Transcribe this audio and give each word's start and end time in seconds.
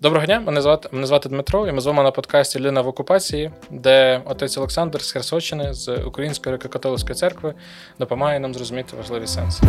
Доброго 0.00 0.26
дня, 0.26 0.40
мене 0.40 0.62
звати 0.62 0.88
мене 0.92 1.06
звати 1.06 1.28
Дмитро, 1.28 1.68
і 1.68 1.72
ми 1.72 1.80
з 1.80 1.86
вами 1.86 2.02
на 2.02 2.10
подкасті 2.10 2.60
Ліна 2.60 2.80
в 2.80 2.88
окупації, 2.88 3.50
де 3.70 4.22
отець 4.24 4.58
Олександр 4.58 5.02
з 5.02 5.12
Херсонщини 5.12 5.72
з 5.72 5.96
Української 5.96 6.56
греко-католицької 6.56 7.14
церкви 7.14 7.54
допомагає 7.98 8.40
нам 8.40 8.54
зрозуміти 8.54 8.96
важливі 8.96 9.26
сенси. 9.26 9.62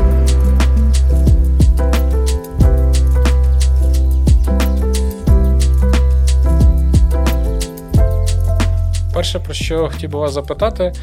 Перше, 9.13 9.39
про 9.39 9.53
що 9.53 9.89
хотів 9.89 10.09
би 10.09 10.19
вас 10.19 10.33
запитати, 10.33 10.93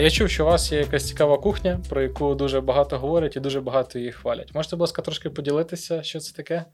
я 0.00 0.10
чув, 0.10 0.30
що 0.30 0.44
у 0.44 0.46
вас 0.46 0.72
є 0.72 0.78
якась 0.78 1.08
цікава 1.08 1.38
кухня, 1.38 1.80
про 1.88 2.02
яку 2.02 2.34
дуже 2.34 2.60
багато 2.60 2.98
говорять 2.98 3.36
і 3.36 3.40
дуже 3.40 3.60
багато 3.60 3.98
її 3.98 4.12
хвалять. 4.12 4.54
Можете, 4.54 4.76
будь 4.76 4.80
ласка, 4.80 5.02
трошки 5.02 5.30
поділитися, 5.30 6.02
що 6.02 6.20
це 6.20 6.32
таке? 6.32 6.64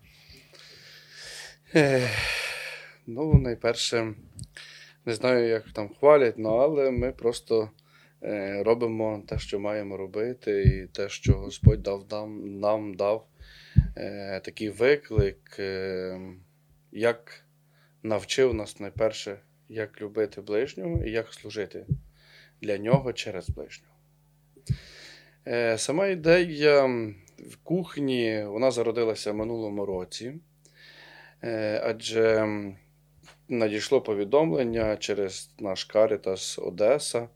Ну, 3.06 3.34
найперше, 3.34 4.14
не 5.04 5.14
знаю, 5.14 5.48
як 5.48 5.72
там 5.72 5.88
хвалять, 5.88 6.38
ну, 6.38 6.48
але 6.48 6.90
ми 6.90 7.12
просто 7.12 7.70
е, 8.22 8.62
робимо 8.62 9.22
те, 9.28 9.38
що 9.38 9.60
маємо 9.60 9.96
робити, 9.96 10.62
і 10.62 10.86
те, 10.96 11.08
що 11.08 11.32
Господь 11.32 11.82
дав 11.82 12.06
нам, 12.10 12.58
нам 12.60 12.94
дав 12.94 13.26
е, 13.96 14.40
такий 14.44 14.70
виклик, 14.70 15.56
е, 15.58 16.20
як 16.92 17.44
навчив 18.02 18.54
нас 18.54 18.80
найперше, 18.80 19.38
як 19.68 20.00
любити 20.00 20.40
ближнього 20.40 21.04
і 21.04 21.10
як 21.10 21.34
служити 21.34 21.86
для 22.60 22.78
нього 22.78 23.12
через 23.12 23.50
ближнього. 23.50 23.94
Е, 25.46 25.78
Сама 25.78 26.06
ідея 26.06 26.84
в 27.38 27.56
кухні 27.62 28.44
вона 28.46 28.70
зародилася 28.70 29.32
в 29.32 29.34
минулому 29.34 29.86
році. 29.86 30.34
Е, 31.44 31.80
адже 31.84 32.48
надійшло 33.48 34.00
повідомлення 34.00 34.96
через 34.96 35.50
наш 35.58 35.84
Карітас 35.84 36.58
Одеса. 36.58 37.28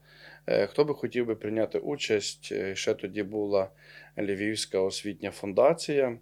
Е, 0.46 0.66
хто 0.66 0.84
би 0.84 0.94
хотів 0.94 1.26
би 1.26 1.34
прийняти 1.34 1.78
участь? 1.78 2.48
Е, 2.52 2.74
ще 2.74 2.94
тоді 2.94 3.22
була 3.22 3.70
Львівська 4.18 4.78
освітня 4.78 5.30
фундація, 5.30 6.18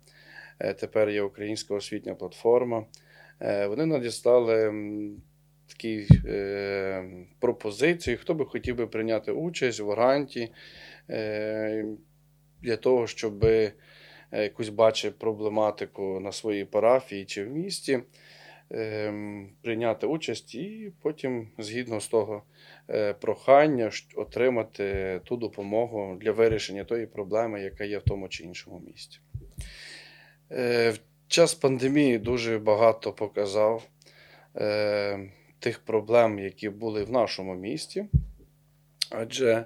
тепер 0.80 1.10
є 1.10 1.22
Українська 1.22 1.74
освітня 1.74 2.14
платформа. 2.14 2.84
Вони 3.40 3.86
надіслали 3.86 4.72
такі 5.66 6.06
пропозиції, 7.40 8.16
хто 8.16 8.34
би 8.34 8.46
хотів 8.46 8.77
би 8.77 8.86
прийняти 8.86 9.33
участь 9.33 9.80
в 9.80 9.90
гранті 9.90 10.52
для 12.62 12.77
того, 12.80 13.06
щоб 13.06 13.44
Е, 13.44 13.72
якусь 14.33 14.69
бачить 14.69 15.19
проблематику 15.19 16.20
на 16.20 16.33
своїй 16.33 16.64
парафії 16.64 17.25
чи 17.25 17.45
в 17.45 17.50
місті, 17.50 18.00
ем, 18.70 19.50
прийняти 19.62 20.06
участь 20.06 20.55
і 20.55 20.92
потім, 21.03 21.48
згідно 21.59 22.00
з 22.00 22.09
того 22.09 22.42
е, 22.91 23.12
прохання, 23.12 23.91
отримати 24.14 25.20
ту 25.25 25.36
допомогу 25.36 26.17
для 26.20 26.33
вирішення 26.33 26.84
тої 26.84 27.06
проблеми, 27.06 27.62
яка 27.62 27.84
є 27.84 27.98
в 27.98 28.03
тому 28.03 28.28
чи 28.28 28.45
іншому 28.45 28.83
місті. 28.86 29.20
Е, 30.53 30.91
в 30.91 30.98
час 31.28 31.55
пандемії 31.55 32.19
дуже 32.19 32.58
багато 32.58 33.12
показав 33.12 33.89
тих 35.61 35.78
проблем, 35.78 36.39
які 36.39 36.69
були 36.69 37.05
в 37.05 37.11
нашому 37.11 37.55
місті, 37.55 38.05
адже 39.11 39.64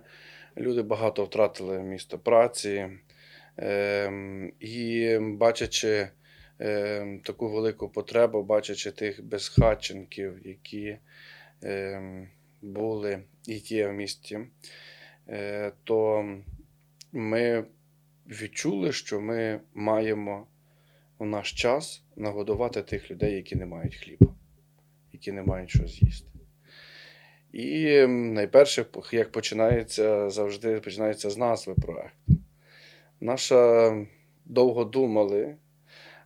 люди 0.56 0.82
багато 0.82 1.24
втратили 1.24 1.78
місто 1.78 2.18
праці. 2.18 2.90
Ем, 3.56 4.52
і 4.60 5.18
бачачи 5.18 6.08
ем, 6.58 7.20
таку 7.20 7.48
велику 7.48 7.88
потребу, 7.88 8.42
бачачи 8.42 8.90
тих 8.90 9.24
безхатченків, 9.24 10.46
які 10.46 10.98
ем, 11.62 12.28
були 12.62 13.22
і 13.46 13.56
є 13.56 13.88
в 13.88 13.92
місті, 13.92 14.40
е, 15.28 15.72
то 15.84 16.24
ми 17.12 17.64
відчули, 18.26 18.92
що 18.92 19.20
ми 19.20 19.60
маємо 19.74 20.46
у 21.18 21.24
наш 21.24 21.52
час 21.52 22.04
нагодувати 22.16 22.82
тих 22.82 23.10
людей, 23.10 23.34
які 23.34 23.56
не 23.56 23.66
мають 23.66 23.94
хліба, 23.96 24.34
які 25.12 25.32
не 25.32 25.42
мають 25.42 25.70
що 25.70 25.86
з'їсти. 25.86 26.28
І 27.52 28.06
найперше, 28.06 28.86
як 29.12 29.32
починається 29.32 30.30
завжди 30.30 30.80
починається 30.80 31.30
з 31.30 31.36
назви 31.36 31.74
проекту 31.74 32.23
наша 33.24 34.06
довго 34.44 34.84
думали, 34.84 35.56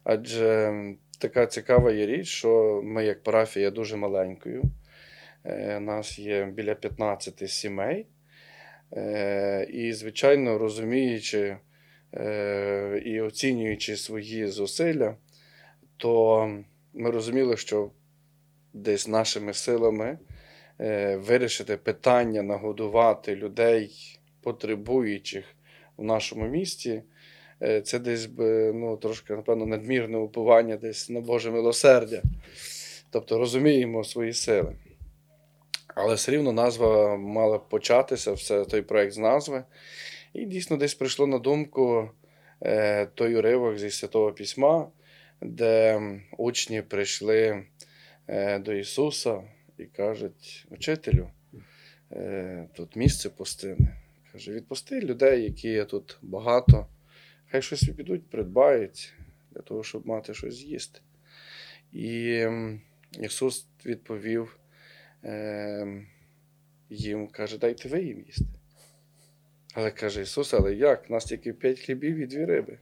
адже 0.05 0.73
така 1.19 1.47
цікава 1.47 1.93
є 1.93 2.07
річ, 2.07 2.29
що 2.29 2.81
ми, 2.85 3.05
як 3.05 3.23
парафія, 3.23 3.71
дуже 3.71 3.97
маленькою. 3.97 4.63
У 4.63 5.49
е, 5.49 5.81
нас 5.81 6.19
є 6.19 6.45
біля 6.47 6.75
15 6.75 7.51
сімей. 7.51 8.07
Е, 8.93 9.67
і, 9.71 9.93
звичайно, 9.93 10.59
розуміючи 10.59 11.57
е, 12.15 13.03
і 13.05 13.21
оцінюючи 13.21 13.97
свої 13.97 14.47
зусилля, 14.47 15.17
то 15.97 16.47
ми 16.95 17.11
розуміли, 17.11 17.57
що 17.57 17.91
десь 18.73 19.09
нашими 19.09 19.55
силами 19.55 20.19
вирішити 21.15 21.77
питання 21.77 22.43
нагодувати 22.43 23.37
людей, 23.37 24.19
потребуючих 24.43 25.45
в 25.99 26.05
нашому 26.05 26.47
місті. 26.47 27.03
Е, 27.63 27.81
це 27.81 27.99
десь 27.99 28.29
ну, 28.75 28.97
трошки, 28.97 29.33
напевно, 29.33 29.67
надмірне 29.67 30.19
уповання 30.19 30.77
десь 30.77 31.11
на 31.11 31.21
Боже 31.21 31.51
милосердя. 31.51 32.23
Тобто 33.11 33.39
розуміємо 33.39 34.05
свої 34.05 34.33
сили. 34.33 34.77
Але 35.95 36.15
все 36.15 36.33
рівно 36.33 36.53
назва 36.53 37.17
мала 37.17 37.59
початися, 37.59 38.33
все 38.33 38.65
той 38.65 38.83
проєкт 38.83 39.13
з 39.13 39.19
назви. 39.19 39.65
І 40.33 40.45
дійсно 40.45 40.77
десь 40.77 40.95
прийшло 40.95 41.27
на 41.27 41.39
думку 41.39 42.11
е, 42.63 43.07
той 43.07 43.37
уривок 43.37 43.79
зі 43.79 43.91
Святого 43.91 44.33
Письма, 44.33 44.89
де 45.41 46.01
учні 46.39 46.83
прийшли 46.83 47.65
е, 48.29 48.59
до 48.59 48.73
Ісуса 48.75 49.43
і 49.79 49.85
кажуть: 49.85 50.67
Учителю, 50.71 51.29
е, 52.13 52.69
тут 52.75 52.97
місце 52.97 53.31
пустине. 53.31 53.97
Каже, 54.33 54.53
відпусти 54.53 55.01
людей, 55.01 55.43
які 55.43 55.69
є 55.69 55.85
тут 55.85 56.19
багато. 56.23 56.87
Хай 57.51 57.63
щось 57.63 57.89
підуть, 57.89 58.31
придбають 58.31 59.15
для 59.51 59.61
того, 59.61 59.83
щоб 59.83 60.07
мати 60.07 60.35
щось 60.35 60.55
з'їсти. 60.55 61.01
І 61.93 62.45
Ісус 63.21 63.67
відповів 63.87 64.59
е, 65.25 66.05
їм, 66.91 67.29
каже, 67.29 67.59
дайте 67.59 67.89
ви 67.89 68.03
їм 68.03 68.25
їсти. 68.27 68.45
Але 69.75 69.91
каже 69.91 70.23
Ісус, 70.23 70.55
але 70.55 70.75
як? 70.75 71.05
У 71.09 71.13
нас 71.13 71.25
тільки 71.25 71.53
п'ять 71.53 71.81
хлібів 71.81 72.17
і 72.17 72.27
дві 72.27 72.45
риби. 72.45 72.79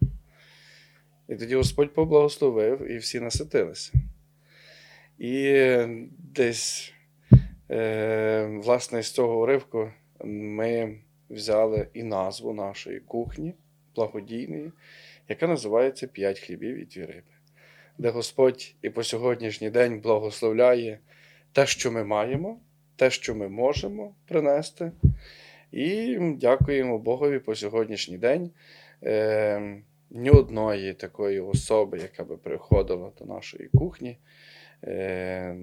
І 1.28 1.36
тоді 1.36 1.56
Господь 1.56 1.94
поблагословив, 1.94 2.90
і 2.90 2.98
всі 2.98 3.20
наситилися. 3.20 3.92
І 5.18 5.64
десь, 6.18 6.92
е, 7.70 8.46
власне, 8.46 9.02
з 9.02 9.10
цього 9.10 9.40
уривку 9.40 9.90
ми 10.24 10.98
взяли 11.30 11.88
і 11.94 12.02
назву 12.02 12.52
нашої 12.52 13.00
кухні 13.00 13.54
благодійної, 13.94 14.72
яка 15.28 15.46
називається 15.46 16.06
П'ять 16.06 16.40
хлібів 16.40 16.76
і 16.76 16.84
дві 16.84 17.04
риби, 17.04 17.32
де 17.98 18.10
Господь 18.10 18.74
і 18.82 18.90
по 18.90 19.02
сьогоднішній 19.02 19.70
день 19.70 20.00
благословляє 20.00 20.98
те, 21.52 21.66
що 21.66 21.92
ми 21.92 22.04
маємо, 22.04 22.60
те, 22.96 23.10
що 23.10 23.34
ми 23.34 23.48
можемо 23.48 24.14
принести. 24.28 24.92
І 25.72 26.18
дякуємо 26.20 26.98
Богові 26.98 27.38
по 27.38 27.54
сьогоднішній 27.54 28.18
день. 28.18 28.50
Е, 29.02 29.82
ні 30.10 30.30
одної 30.30 30.94
такої 30.94 31.40
особи, 31.40 31.98
яка 31.98 32.24
би 32.24 32.36
приходила 32.36 33.12
до 33.18 33.24
нашої 33.24 33.68
кухні, 33.68 34.18
е, 34.84 35.54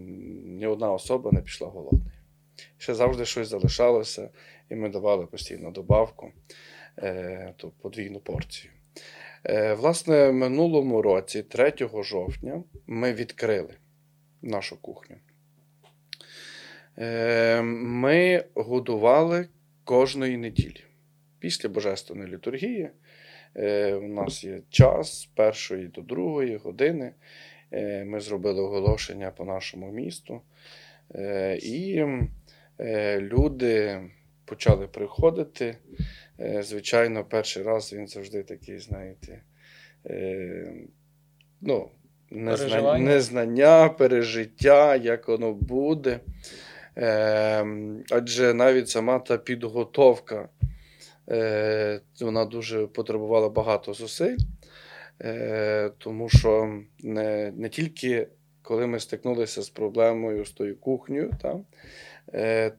ні 0.45 0.67
одна 0.67 0.91
особа 0.91 1.31
не 1.31 1.41
пішла 1.41 1.67
голодною. 1.67 2.11
Ще 2.77 2.93
завжди 2.93 3.25
щось 3.25 3.47
залишалося, 3.47 4.29
і 4.73 4.75
ми 4.75 4.89
давали 4.89 5.25
постійно 5.25 5.71
добавку, 5.71 6.31
е, 6.97 7.53
ту 7.57 7.71
подвійну 7.81 8.19
порцію. 8.19 8.73
Е, 9.45 9.73
власне, 9.73 10.31
минулому 10.31 11.01
році, 11.01 11.43
3 11.43 12.03
жовтня, 12.03 12.63
ми 12.87 13.13
відкрили 13.13 13.73
нашу 14.41 14.81
кухню. 14.81 15.15
Е, 16.97 17.61
ми 17.61 18.43
годували 18.55 19.47
кожної 19.83 20.37
неділі. 20.37 20.83
Після 21.39 21.69
Божественної 21.69 22.31
літургії 22.31 22.89
у 23.95 24.07
нас 24.07 24.43
є 24.43 24.61
час 24.69 25.21
з 25.21 25.25
першої 25.25 25.87
до 25.87 26.01
другої 26.01 26.57
години. 26.57 27.13
Ми 28.05 28.19
зробили 28.19 28.61
оголошення 28.61 29.31
по 29.31 29.45
нашому 29.45 29.91
місту. 29.91 30.41
І 31.61 32.05
люди 33.19 34.01
почали 34.45 34.87
приходити. 34.87 35.77
Е, 36.39 36.63
звичайно, 36.63 37.25
перший 37.25 37.63
раз 37.63 37.93
він 37.93 38.07
завжди 38.07 38.43
такий, 38.43 38.79
знаєте, 38.79 39.43
е, 40.05 40.73
ну, 41.61 41.89
незна... 42.31 42.67
Переживання. 42.67 43.05
незнання, 43.05 43.89
пережиття, 43.89 44.95
як 44.95 45.27
воно 45.27 45.53
буде. 45.53 46.19
Е, 46.97 47.65
адже 48.11 48.53
навіть 48.53 48.89
сама 48.89 49.19
та 49.19 49.37
підготовка 49.37 50.49
вона 52.21 52.45
дуже 52.45 52.87
потребувала 52.87 53.49
багато 53.49 53.93
зусиль, 53.93 54.37
тому 55.97 56.29
що 56.29 56.81
не, 56.99 57.51
не 57.51 57.69
тільки 57.69 58.27
коли 58.63 58.87
ми 58.87 58.99
стикнулися 58.99 59.61
з 59.61 59.69
проблемою 59.69 60.45
з 60.45 60.51
тою 60.51 60.77
кухнею, 60.77 61.31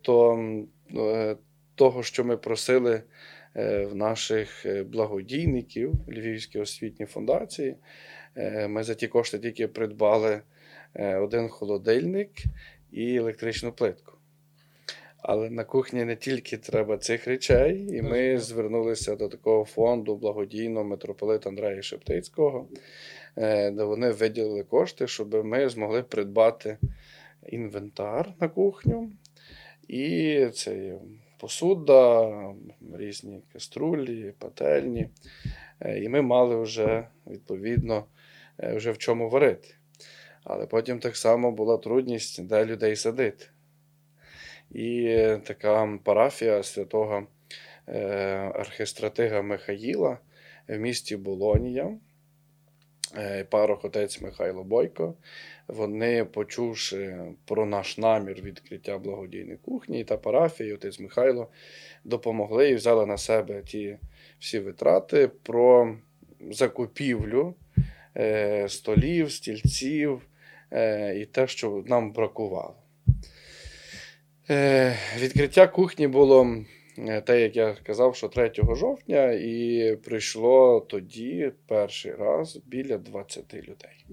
то 0.01 0.45
е, 0.97 1.37
того, 1.75 2.03
що 2.03 2.25
ми 2.25 2.37
просили 2.37 3.03
е, 3.57 3.87
в 3.87 3.95
наших 3.95 4.67
е, 4.67 4.83
благодійників 4.83 5.93
Львівської 6.09 6.63
освітньої 6.63 7.07
фундації, 7.07 7.77
е, 8.37 8.69
ми 8.69 8.83
за 8.83 8.95
ті 8.95 9.09
кошти 9.09 9.39
тільки 9.39 9.69
придбали 9.69 10.41
один 11.21 11.49
холодильник 11.49 12.31
і 12.93 13.17
електричну 13.17 13.73
плитку. 13.73 14.13
Але 15.19 15.51
на 15.51 15.65
кухні 15.65 16.05
не 16.05 16.17
тільки 16.17 16.57
треба 16.57 16.99
цих 16.99 17.27
речей, 17.27 17.87
і 17.91 18.03
ми 18.03 18.39
звернулися 18.39 19.17
до 19.17 19.29
такого 19.29 19.65
фонду 19.65 20.17
благодійного 20.17 20.85
митрополита 20.85 21.49
Андрея 21.49 21.83
Шептицького, 21.83 22.69
де 23.37 23.85
вони 23.85 24.11
виділили 24.11 24.63
кошти, 24.63 25.07
щоб 25.07 25.45
ми 25.45 25.69
змогли 25.69 26.03
придбати 26.03 26.79
інвентар 27.47 28.35
на 28.41 28.49
кухню. 28.49 29.11
І 29.89 30.47
це 30.55 30.95
посуда, 31.45 32.31
різні 32.95 33.43
каструлі, 33.53 34.35
пательні. 34.39 35.09
Е, 35.81 35.99
І 35.99 36.09
ми 36.09 36.23
мали 36.23 36.57
вже 36.57 37.09
відповідно 37.27 38.05
е, 38.59 38.75
вже 38.75 38.93
в 38.93 38.99
чому 38.99 39.31
варити. 39.31 39.69
Але 40.45 40.67
потім 40.67 40.99
так 40.99 41.17
само 41.17 41.53
була 41.53 41.79
трудність, 41.79 42.47
де 42.47 42.65
людей 42.65 42.97
садити. 42.97 43.47
І 44.71 45.05
е, 45.07 45.41
така 45.45 45.99
парафія 46.05 46.63
святого 46.63 47.27
архистратига 48.55 49.43
Михаїла 49.43 50.19
в 50.69 50.79
місті 50.79 51.17
Болонія, 51.17 51.99
е, 53.17 53.45
парох 53.45 53.85
отець 53.85 54.21
Михайло 54.21 54.65
Бойко. 54.65 55.15
Вони, 55.69 56.25
почувши 56.25 57.17
про 57.45 57.67
наш 57.67 57.99
намір 57.99 58.43
відкриття 58.43 58.99
благодійної 58.99 59.59
кухні 59.65 60.05
та 60.05 60.17
парафії, 60.17 60.73
отець 60.73 61.01
Михайло 61.01 61.49
допомогли 62.05 62.71
і 62.71 62.75
взяли 62.75 63.07
на 63.07 63.19
себе 63.19 63.63
ті 63.63 63.99
всі 64.39 64.59
витрати 64.59 65.31
про 65.43 65.97
закупівлю 66.51 67.55
е, 68.17 68.69
столів, 68.69 69.33
стільців 69.33 70.23
е, 70.73 71.15
і 71.19 71.25
те, 71.25 71.47
що 71.47 71.85
нам 71.87 72.13
бракувало. 72.13 72.77
Відкриття 75.19 75.67
кухні 75.67 76.09
було 76.09 76.57
те, 77.27 77.41
як 77.41 77.57
я 77.57 77.77
казав, 77.83 78.17
що 78.17 78.29
3 78.29 78.53
жовтня, 78.75 79.33
і 79.33 79.97
прийшло 80.05 80.81
тоді 80.81 81.53
перший 81.67 82.15
раз 82.15 82.59
біля 82.67 82.99
20 82.99 83.55
людей. 83.55 84.07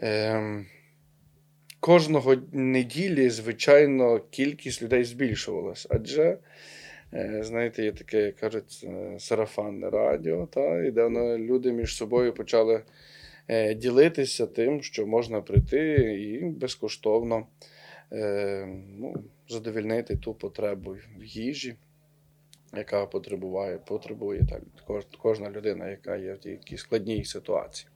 Е, 0.00 0.64
кожного 1.80 2.36
неділі, 2.52 3.30
звичайно, 3.30 4.20
кількість 4.30 4.82
людей 4.82 5.04
збільшувалась, 5.04 5.86
адже, 5.90 6.38
е, 7.14 7.38
знаєте, 7.42 7.84
є 7.84 7.92
таке, 7.92 8.22
як 8.22 8.36
кажуть, 8.36 8.84
е, 8.84 9.16
сарафанне 9.18 9.90
радіо, 9.90 10.46
та, 10.46 10.84
і 10.84 10.90
де 10.90 11.02
воно, 11.02 11.38
люди 11.38 11.72
між 11.72 11.96
собою 11.96 12.34
почали 12.34 12.82
е, 13.48 13.74
ділитися 13.74 14.46
тим, 14.46 14.82
що 14.82 15.06
можна 15.06 15.40
прийти 15.40 15.94
і 16.20 16.44
безкоштовно 16.44 17.36
е, 17.36 17.75
ну, 18.98 19.24
задовільнити 19.48 20.16
ту 20.16 20.34
потребу 20.34 20.96
в 21.18 21.24
їжі, 21.24 21.76
яка 22.76 23.06
потребує, 23.06 23.78
потребує 23.78 24.46
так, 24.46 24.62
кожна 25.18 25.50
людина, 25.50 25.88
яка 25.88 26.16
є 26.16 26.32
в 26.32 26.38
тій 26.38 26.76
складній 26.76 27.24
ситуації. 27.24 27.88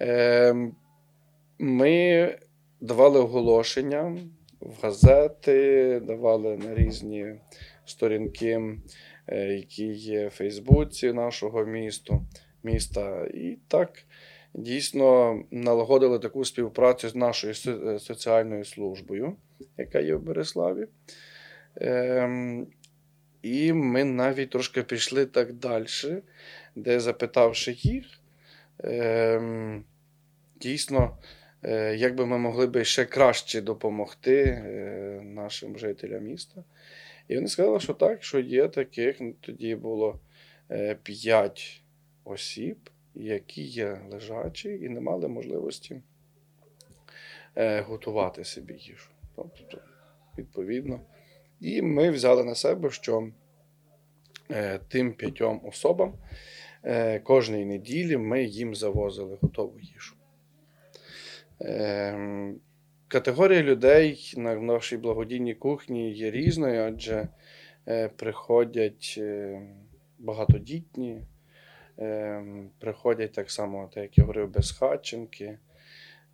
Е, 0.00 0.54
ми 1.58 2.38
давали 2.80 3.20
оголошення 3.20 4.16
в 4.60 4.82
газети, 4.82 6.00
давали 6.06 6.56
на 6.56 6.74
різні 6.74 7.34
сторінки, 7.84 8.78
е, 9.26 9.46
які 9.46 9.86
є 9.86 10.26
в 10.26 10.30
Фейсбуці 10.30 11.12
нашого 11.12 11.64
місту, 11.64 12.26
міста. 12.62 13.26
І 13.34 13.58
так 13.68 14.04
дійсно 14.54 15.38
налагодили 15.50 16.18
таку 16.18 16.44
співпрацю 16.44 17.08
з 17.08 17.14
нашою 17.14 17.54
е, 17.66 17.98
соціальною 17.98 18.64
службою, 18.64 19.36
яка 19.78 20.00
є 20.00 20.14
в 20.14 20.22
Береславі. 20.22 20.86
Ем, 21.76 22.66
і 23.42 23.72
ми 23.72 24.04
навіть 24.04 24.50
трошки 24.50 24.82
пішли 24.82 25.26
так 25.26 25.52
далі, 25.52 25.86
де 26.76 27.00
запитавши 27.00 27.72
їх, 27.72 28.04
ем, 28.84 29.84
дійсно, 30.60 31.18
е, 31.62 31.96
як 31.96 32.14
би 32.14 32.26
ми 32.26 32.38
могли 32.38 32.66
би 32.66 32.84
ще 32.84 33.04
краще 33.04 33.60
допомогти 33.60 34.42
е, 34.42 35.20
нашим 35.24 35.78
жителям 35.78 36.24
міста. 36.24 36.64
І 37.28 37.34
вони 37.34 37.48
сказали, 37.48 37.80
що 37.80 37.94
так, 37.94 38.24
що 38.24 38.40
є 38.40 38.68
таких, 38.68 39.20
тоді 39.40 39.74
було 39.74 40.20
е, 40.70 40.96
5 41.02 41.82
осіб, 42.24 42.90
які 43.14 43.62
є 43.62 44.00
лежачі 44.10 44.68
і 44.68 44.88
не 44.88 45.00
мали 45.00 45.28
можливості 45.28 46.02
е, 47.56 47.80
готувати 47.80 48.44
собі 48.44 48.74
їжу. 48.74 49.10
Тобто, 49.36 49.78
відповідно. 50.38 51.00
І 51.60 51.82
ми 51.82 52.10
взяли 52.10 52.44
на 52.44 52.54
себе, 52.54 52.90
що 52.90 53.28
е, 54.50 54.80
тим 54.88 55.12
п'ятьом 55.12 55.60
особам 55.64 56.14
е, 56.82 57.18
кожної 57.20 57.64
неділі 57.64 58.16
ми 58.16 58.44
їм 58.44 58.74
завозили 58.74 59.38
готову 59.40 59.80
їжу. 59.80 60.14
Е, 61.60 62.54
категорія 63.08 63.62
людей 63.62 64.34
на 64.36 64.54
нашій 64.54 64.96
благодійній 64.96 65.54
кухні 65.54 66.12
є 66.12 66.30
різною, 66.30 66.82
адже 66.82 67.28
приходять 68.16 69.20
багатодітні, 70.18 71.22
приходять 72.78 73.32
так 73.32 73.50
само, 73.50 73.90
так 73.94 74.02
як 74.02 74.18
я 74.18 74.24
говорив, 74.24 74.48
безхатченки. 74.50 75.58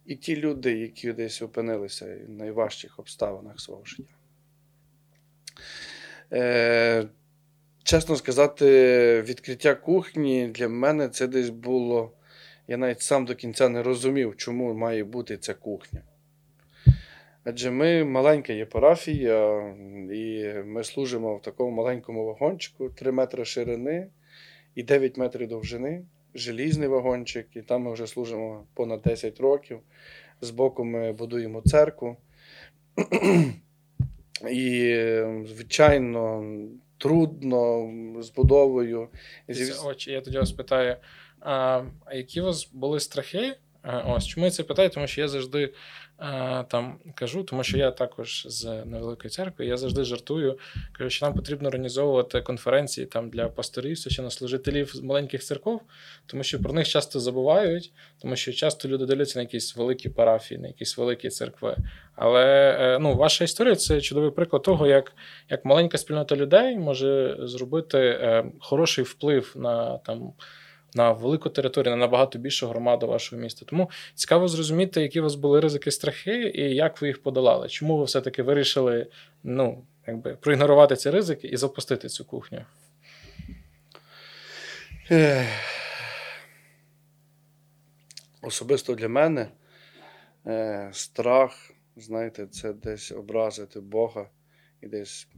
І 0.07 0.17
ті 0.17 0.37
люди, 0.37 0.79
які 0.79 1.13
десь 1.13 1.43
опинилися 1.43 2.19
в 2.27 2.31
найважчих 2.31 2.99
обставинах 2.99 3.61
свого 3.61 3.85
життя. 3.85 4.15
Е, 6.33 7.09
чесно 7.83 8.17
сказати, 8.17 8.67
відкриття 9.23 9.75
кухні 9.75 10.49
для 10.49 10.69
мене 10.69 11.09
це 11.09 11.27
десь 11.27 11.51
було. 11.51 12.13
Я 12.69 12.77
навіть 12.77 13.01
сам 13.01 13.25
до 13.25 13.35
кінця 13.35 13.69
не 13.69 13.83
розумів, 13.83 14.37
чому 14.37 14.75
має 14.75 15.05
бути 15.05 15.37
ця 15.37 15.55
кухня. 15.55 16.03
Адже 17.45 17.71
ми 17.71 18.05
маленька 18.05 18.53
є 18.53 18.67
парафія, 18.67 19.69
і 20.13 20.55
ми 20.65 20.85
служимо 20.85 21.37
в 21.37 21.43
такому 21.43 21.71
маленькому 21.71 22.25
вагончику 22.25 22.89
3 22.89 23.13
метри 23.13 23.45
ширини 23.45 24.09
і 24.75 24.83
9 24.83 25.17
метрів 25.17 25.49
довжини, 25.49 26.05
желізний 26.35 26.89
вагончик, 26.89 27.47
і 27.55 27.63
там 27.63 27.83
ми 27.83 27.93
вже 27.93 28.07
служимо 28.07 28.67
понад 28.75 29.03
10 29.03 29.41
років. 29.41 29.81
Збоку 30.41 30.85
ми 30.85 31.13
будуємо 31.13 31.63
церкву. 31.63 32.17
І, 34.51 34.97
звичайно, 35.47 36.45
трудно 36.99 37.91
з 38.23 38.31
будовою. 38.31 39.09
Дивіться, 39.49 39.89
Очі, 39.89 40.13
я 40.13 40.21
тоді 40.21 40.39
вас 40.39 40.53
питаю, 40.53 40.97
а 41.41 41.83
які 42.13 42.41
у 42.41 42.45
вас 42.45 42.69
були 42.73 43.01
страхи? 43.01 43.57
А, 43.83 43.99
Ось 43.99 44.27
чому 44.27 44.47
я 44.47 44.53
це 44.53 44.63
питаю? 44.63 44.91
Тому 44.91 45.07
що 45.07 45.21
я 45.21 45.29
завжди 45.29 45.73
а, 46.19 46.65
там 46.69 46.99
кажу, 47.15 47.43
тому 47.45 47.63
що 47.65 47.79
я 47.79 47.91
також 47.91 48.47
з 48.49 48.85
невеликої 48.85 49.31
церкви, 49.31 49.67
я 49.67 49.77
завжди 49.77 50.05
жартую, 50.05 50.59
кажу, 50.93 51.11
що 51.11 51.27
нам 51.27 51.35
потрібно 51.35 51.69
організовувати 51.69 52.41
конференції 52.41 53.07
там 53.07 53.31
для 53.31 53.49
пасторів, 53.49 53.99
священнослужителів 53.99 54.91
з 54.95 55.01
маленьких 55.01 55.43
церков, 55.43 55.83
тому 56.27 56.43
що 56.43 56.63
про 56.63 56.73
них 56.73 56.89
часто 56.89 57.21
забувають, 57.21 57.93
тому 58.23 58.37
що 58.37 58.53
часто 58.53 58.89
люди 58.89 59.07
дивляться 59.07 59.39
на 59.39 59.43
якісь 59.43 59.77
великі 59.77 60.09
парафії, 60.09 60.61
на 60.61 60.69
якісь 60.69 60.99
великі 60.99 61.29
церкви. 61.29 61.77
Але 62.17 62.77
е, 62.81 62.99
ну, 62.99 63.15
ваша 63.15 63.45
історія 63.45 63.77
це 63.77 64.01
чудовий 64.01 64.31
приклад 64.31 64.63
того, 64.63 64.87
як, 64.87 65.13
як 65.49 65.65
маленька 65.65 65.99
спільнота 65.99 66.37
людей 66.37 66.77
може 66.77 67.37
зробити 67.41 67.99
е, 67.99 68.45
хороший 68.61 69.05
вплив 69.05 69.53
на 69.57 69.99
там. 69.99 70.33
На 70.95 71.13
велику 71.13 71.51
територію, 71.51 71.91
на 71.91 71.97
набагато 71.97 72.39
більшу 72.39 72.69
громаду 72.69 73.07
вашого 73.07 73.43
міста. 73.43 73.67
Тому 73.67 73.91
цікаво 74.15 74.49
зрозуміти, 74.49 75.03
які 75.03 75.21
у 75.21 75.23
вас 75.23 75.35
були 75.35 75.61
ризики, 75.61 75.91
страхи, 75.91 76.53
і 76.55 76.75
як 76.75 77.03
ви 77.03 77.09
їх 77.09 77.23
подолали. 77.23 77.69
Чому 77.69 77.99
ви 77.99 78.05
все-таки 78.05 78.43
вирішили 78.43 79.07
ну, 79.43 79.85
якби, 80.07 80.37
проігнорувати 80.41 80.97
ці 80.97 81.11
ризики 81.11 81.49
і 81.49 81.57
запустити 81.57 82.09
цю 82.09 82.25
кухню? 82.25 82.65
Особисто 88.43 88.95
для 88.95 89.09
мене 89.09 89.49
е, 90.47 90.91
страх, 90.93 91.73
знаєте, 91.97 92.47
це 92.47 92.73
десь 92.73 93.13
образити 93.13 93.81
Бога 93.81 94.31
і 94.81 94.87
десь 94.87 95.29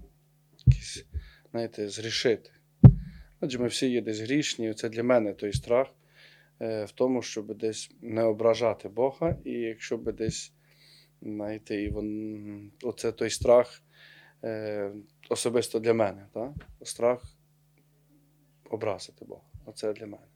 якісь, 0.66 1.04
знаєте, 1.50 1.88
зрішити. 1.88 2.50
Адже 3.42 3.58
ми 3.58 3.66
всі 3.66 3.90
є 3.90 4.00
десь 4.00 4.20
грішні, 4.20 4.74
це 4.74 4.88
для 4.88 5.02
мене 5.02 5.32
той 5.32 5.52
страх 5.52 5.88
е, 6.60 6.84
в 6.84 6.92
тому, 6.92 7.22
щоб 7.22 7.54
десь 7.54 7.90
не 8.00 8.22
ображати 8.22 8.88
Бога, 8.88 9.36
і 9.44 9.52
якщо 9.52 9.98
би 9.98 10.12
десь, 10.12 10.52
знаєте, 11.22 11.82
і 11.82 11.90
вон, 11.90 12.72
оце 12.82 13.12
той 13.12 13.30
страх 13.30 13.82
е, 14.44 14.90
особисто 15.28 15.80
для 15.80 15.94
мене, 15.94 16.26
так? 16.34 16.52
страх 16.82 17.22
образити 18.70 19.24
Бога. 19.24 19.42
Оце 19.64 19.92
для 19.92 20.06
мене. 20.06 20.26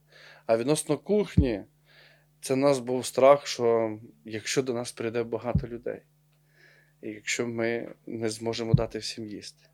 А 0.46 0.56
відносно 0.56 0.98
кухні, 0.98 1.64
це 2.40 2.54
в 2.54 2.56
нас 2.56 2.78
був 2.78 3.06
страх, 3.06 3.46
що 3.46 3.98
якщо 4.24 4.62
до 4.62 4.74
нас 4.74 4.92
прийде 4.92 5.22
багато 5.22 5.66
людей, 5.68 6.00
і 7.02 7.08
якщо 7.08 7.46
ми 7.46 7.94
не 8.06 8.28
зможемо 8.28 8.74
дати 8.74 8.98
всім 8.98 9.26
їсти. 9.26 9.66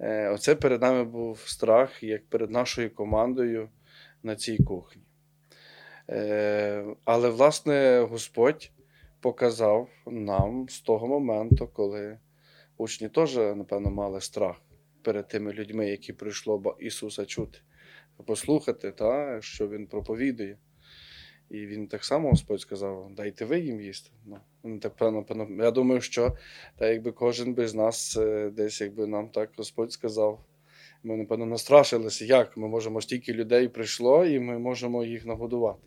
Е, 0.00 0.28
Оце 0.28 0.54
перед 0.54 0.82
нами 0.82 1.04
був 1.04 1.38
страх, 1.38 2.02
як 2.02 2.26
перед 2.28 2.50
нашою 2.50 2.94
командою 2.94 3.68
на 4.22 4.36
цій 4.36 4.58
кухні. 4.58 5.02
Е, 6.10 6.84
Але, 7.04 7.28
власне, 7.28 8.06
Господь 8.10 8.70
показав 9.20 9.88
нам 10.06 10.68
з 10.68 10.80
того 10.80 11.08
моменту, 11.08 11.68
коли 11.68 12.18
учні 12.76 13.08
теж, 13.08 13.36
напевно, 13.36 13.90
мали 13.90 14.20
страх 14.20 14.56
перед 15.02 15.28
тими 15.28 15.52
людьми, 15.52 15.88
які 15.90 16.12
прийшло 16.12 16.76
Ісуса 16.80 17.26
чути, 17.26 17.58
послухати, 18.26 18.92
та, 18.92 19.40
що 19.40 19.68
Він 19.68 19.86
проповідує. 19.86 20.58
І 21.50 21.66
він 21.66 21.86
так 21.86 22.04
само 22.04 22.30
Господь 22.30 22.60
сказав: 22.60 23.10
дайте 23.16 23.44
ви 23.44 23.60
їм 23.60 23.80
їсти. 23.80 24.10
Ну, 24.64 24.78
так, 24.78 24.96
певно, 24.96 25.24
певно, 25.24 25.64
Я 25.64 25.70
думаю, 25.70 26.00
що 26.00 26.30
так, 26.78 26.92
якби 26.92 27.12
кожен 27.12 27.54
би 27.54 27.68
з 27.68 27.74
нас 27.74 28.16
е, 28.16 28.50
десь, 28.50 28.80
якби 28.80 29.06
нам 29.06 29.28
так 29.28 29.50
Господь 29.56 29.92
сказав, 29.92 30.40
ми, 31.02 31.16
напевно, 31.16 31.46
настрашилися, 31.46 32.24
як 32.24 32.56
ми 32.56 32.68
можемо 32.68 33.00
стільки 33.00 33.32
людей 33.32 33.68
прийшло, 33.68 34.24
і 34.24 34.40
ми 34.40 34.58
можемо 34.58 35.04
їх 35.04 35.26
нагодувати. 35.26 35.86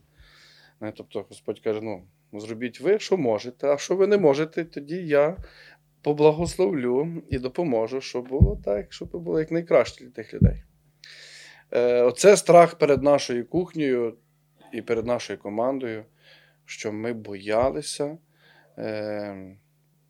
Тобто 0.96 1.26
Господь 1.30 1.60
каже: 1.60 1.82
ну, 1.82 2.04
зробіть 2.34 2.82
ви, 2.82 3.00
що 3.00 3.18
можете, 3.18 3.68
а 3.68 3.78
що 3.78 3.96
ви 3.96 4.08
не 4.08 4.18
можете, 4.18 4.66
тоді 4.66 4.96
я 4.96 5.38
поблагословлю 6.02 7.08
і 7.30 7.40
допоможу, 7.40 8.02
щоб 8.02 8.28
було 8.28 8.62
так, 8.66 8.94
щоб 8.94 9.10
було 9.10 9.40
якнайкраще 9.40 10.04
для 10.04 10.12
тих 10.12 10.34
людей. 10.34 10.64
Е, 11.72 12.02
Оце 12.02 12.38
страх 12.38 12.76
перед 12.76 13.04
нашою 13.04 13.46
кухнею 13.46 14.18
і 14.72 14.82
перед 14.82 15.06
нашою 15.06 15.40
командою, 15.40 16.06
що 16.66 16.92
ми 16.92 17.14
боялися, 17.14 18.18
е, 18.78 19.58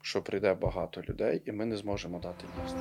що 0.01 0.22
прийде 0.22 0.54
багато 0.54 1.01
людей, 1.10 1.42
і 1.46 1.51
ми 1.51 1.66
не 1.66 1.78
зможемо 1.78 2.20
дати 2.20 2.46
їсти. 2.63 2.80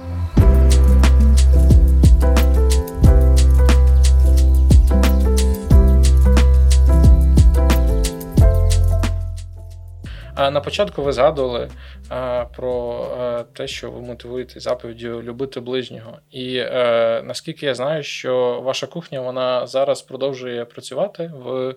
На 10.38 10.61
початку 10.61 11.02
ви 11.02 11.12
згадували 11.12 11.71
а, 12.09 12.45
про 12.57 13.07
а, 13.18 13.42
те, 13.42 13.66
що 13.66 13.90
ви 13.90 14.00
мотивуєте 14.00 14.61
заповіддю 14.61 15.23
любити 15.23 15.61
ближнього. 15.61 16.18
І 16.30 16.59
а, 16.59 16.64
е, 16.64 17.23
наскільки 17.23 17.66
я 17.66 17.75
знаю, 17.75 18.02
що 18.02 18.61
ваша 18.61 18.87
кухня 18.87 19.21
вона 19.21 19.66
зараз 19.66 20.02
продовжує 20.02 20.64
працювати 20.64 21.33
в 21.35 21.75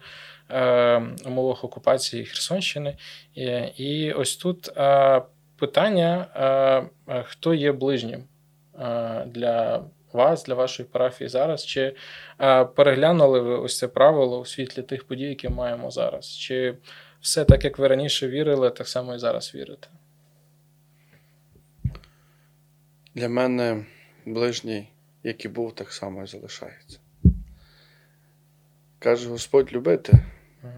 е, 0.50 1.02
умовах 1.26 1.64
окупації 1.64 2.26
Херсонщини. 2.26 2.98
І, 3.78 4.12
ось 4.12 4.36
тут 4.36 4.70
питання: 5.60 6.26
хто 7.26 7.54
є 7.54 7.72
ближнім 7.72 8.24
для 9.26 9.84
вас, 10.14 10.44
для 10.44 10.54
вашої 10.54 10.90
парафії 10.90 11.30
зараз? 11.30 11.66
Чи 11.66 11.96
переглянули 12.76 13.40
ви 13.40 13.58
ось 13.58 13.78
це 13.78 13.88
правило 13.88 14.40
у 14.40 14.46
світлі 14.46 14.82
тих 14.82 15.08
подій, 15.08 15.28
які 15.28 15.50
маємо 15.50 15.92
зараз? 15.92 16.38
Чи 16.38 16.76
все 17.22 17.46
так, 17.46 17.64
як 17.64 17.80
ви 17.80 17.88
раніше 17.88 18.28
вірили, 18.28 18.72
так 18.72 18.88
само 18.88 19.16
і 19.16 19.20
зараз 19.20 19.56
вірите. 19.56 19.88
Для 23.16 23.30
мене 23.30 23.86
ближній, 24.26 24.90
який 25.24 25.52
був, 25.52 25.76
так 25.76 25.92
само 25.92 26.24
і 26.24 26.28
залишається. 26.28 27.00
Каже 29.00 29.30
Господь 29.30 29.74
любити 29.74 30.26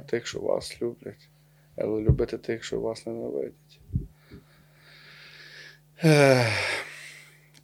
тих, 0.05 0.27
що 0.27 0.39
вас 0.39 0.81
люблять, 0.81 1.29
але 1.77 2.01
любити 2.01 2.37
тих, 2.37 2.63
що 2.63 2.79
вас 2.79 3.05
ненавидять. 3.05 3.79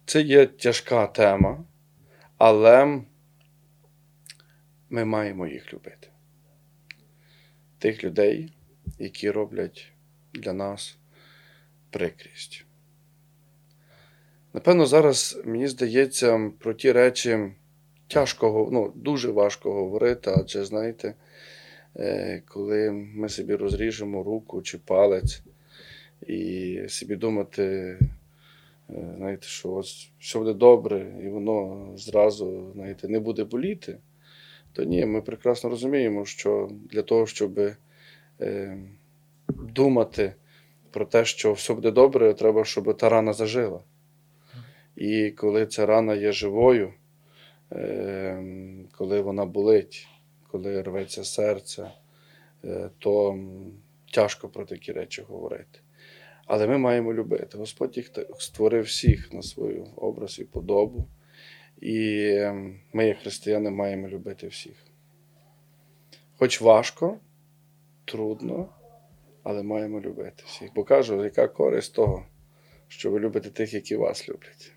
Це 0.04 0.22
є 0.22 0.46
тяжка 0.46 1.06
тема, 1.06 1.64
але 2.38 3.02
ми 4.90 5.04
маємо 5.04 5.46
їх 5.46 5.72
любити. 5.72 6.08
Тих 7.78 8.04
людей, 8.04 8.52
які 9.00 9.30
роблять 9.30 9.92
для 10.34 10.52
нас 10.52 10.98
прикрість. 11.90 12.64
Напевно, 14.54 14.86
зараз 14.86 15.40
мені 15.44 15.68
здається, 15.68 16.50
про 16.58 16.74
ті 16.74 16.92
речі 16.92 17.52
тяжко, 18.06 18.68
ну, 18.72 18.92
дуже 18.94 19.30
важко 19.30 19.72
говорити, 19.72 20.30
адже, 20.36 20.64
знаєте, 20.64 21.14
е, 21.96 22.42
коли 22.46 22.90
ми 22.90 23.28
собі 23.28 23.54
розріжемо 23.54 24.22
руку 24.22 24.62
чи 24.62 24.78
палець 24.78 25.42
і 26.26 26.78
собі 26.88 27.16
думати, 27.16 27.62
е, 28.90 29.14
знаєте, 29.16 29.46
що 29.46 29.72
ось 29.72 30.10
все 30.18 30.38
буде 30.38 30.54
добре, 30.54 31.06
і 31.24 31.28
воно 31.28 31.86
зразу 31.96 32.70
знаєте, 32.74 33.08
не 33.08 33.20
буде 33.20 33.44
боліти, 33.44 33.98
то 34.72 34.84
ні, 34.84 35.06
ми 35.06 35.22
прекрасно 35.22 35.70
розуміємо, 35.70 36.24
що 36.24 36.70
для 36.90 37.02
того, 37.02 37.26
щоб 37.26 37.58
Е, 37.58 37.76
думати 39.48 40.34
про 40.90 41.04
те, 41.04 41.24
що 41.24 41.52
все 41.52 41.74
буде 41.74 41.90
добре, 41.90 42.34
треба, 42.34 42.64
щоб 42.64 42.96
та 42.96 43.08
рана 43.08 43.32
зажила. 43.32 43.80
І 44.96 45.30
коли 45.30 45.66
ця 45.66 45.86
рана 45.86 46.14
є 46.14 46.32
живою, 46.32 46.92
е, 47.72 48.44
коли 48.92 49.20
вона 49.20 49.46
болить, 49.46 50.08
коли 50.50 50.82
рветься 50.82 51.24
серце, 51.24 51.90
е, 52.64 52.90
то 52.98 53.38
тяжко 54.12 54.48
про 54.48 54.64
такі 54.64 54.92
речі 54.92 55.22
говорити. 55.22 55.80
Але 56.46 56.66
ми 56.66 56.78
маємо 56.78 57.14
любити. 57.14 57.58
Господь 57.58 57.96
їх 57.96 58.10
створив 58.38 58.84
всіх 58.84 59.32
на 59.32 59.42
свою 59.42 59.86
образ 59.96 60.38
і 60.38 60.44
подобу. 60.44 61.08
І 61.80 61.96
ми, 62.92 63.06
як 63.06 63.18
християни, 63.18 63.70
маємо 63.70 64.08
любити 64.08 64.46
всіх. 64.46 64.74
Хоч 66.36 66.60
важко, 66.60 67.18
трудно, 68.10 68.68
але 69.42 69.62
маємо 69.62 70.00
любити 70.00 70.42
всіх. 70.46 70.70
Бо 70.74 70.84
кажу, 70.84 71.24
яка 71.24 71.48
користь 71.48 71.94
того, 71.94 72.24
що 72.88 73.10
ви 73.10 73.20
любите 73.20 73.50
тих, 73.50 73.74
які 73.74 73.96
вас 73.96 74.28
люблять. 74.28 74.72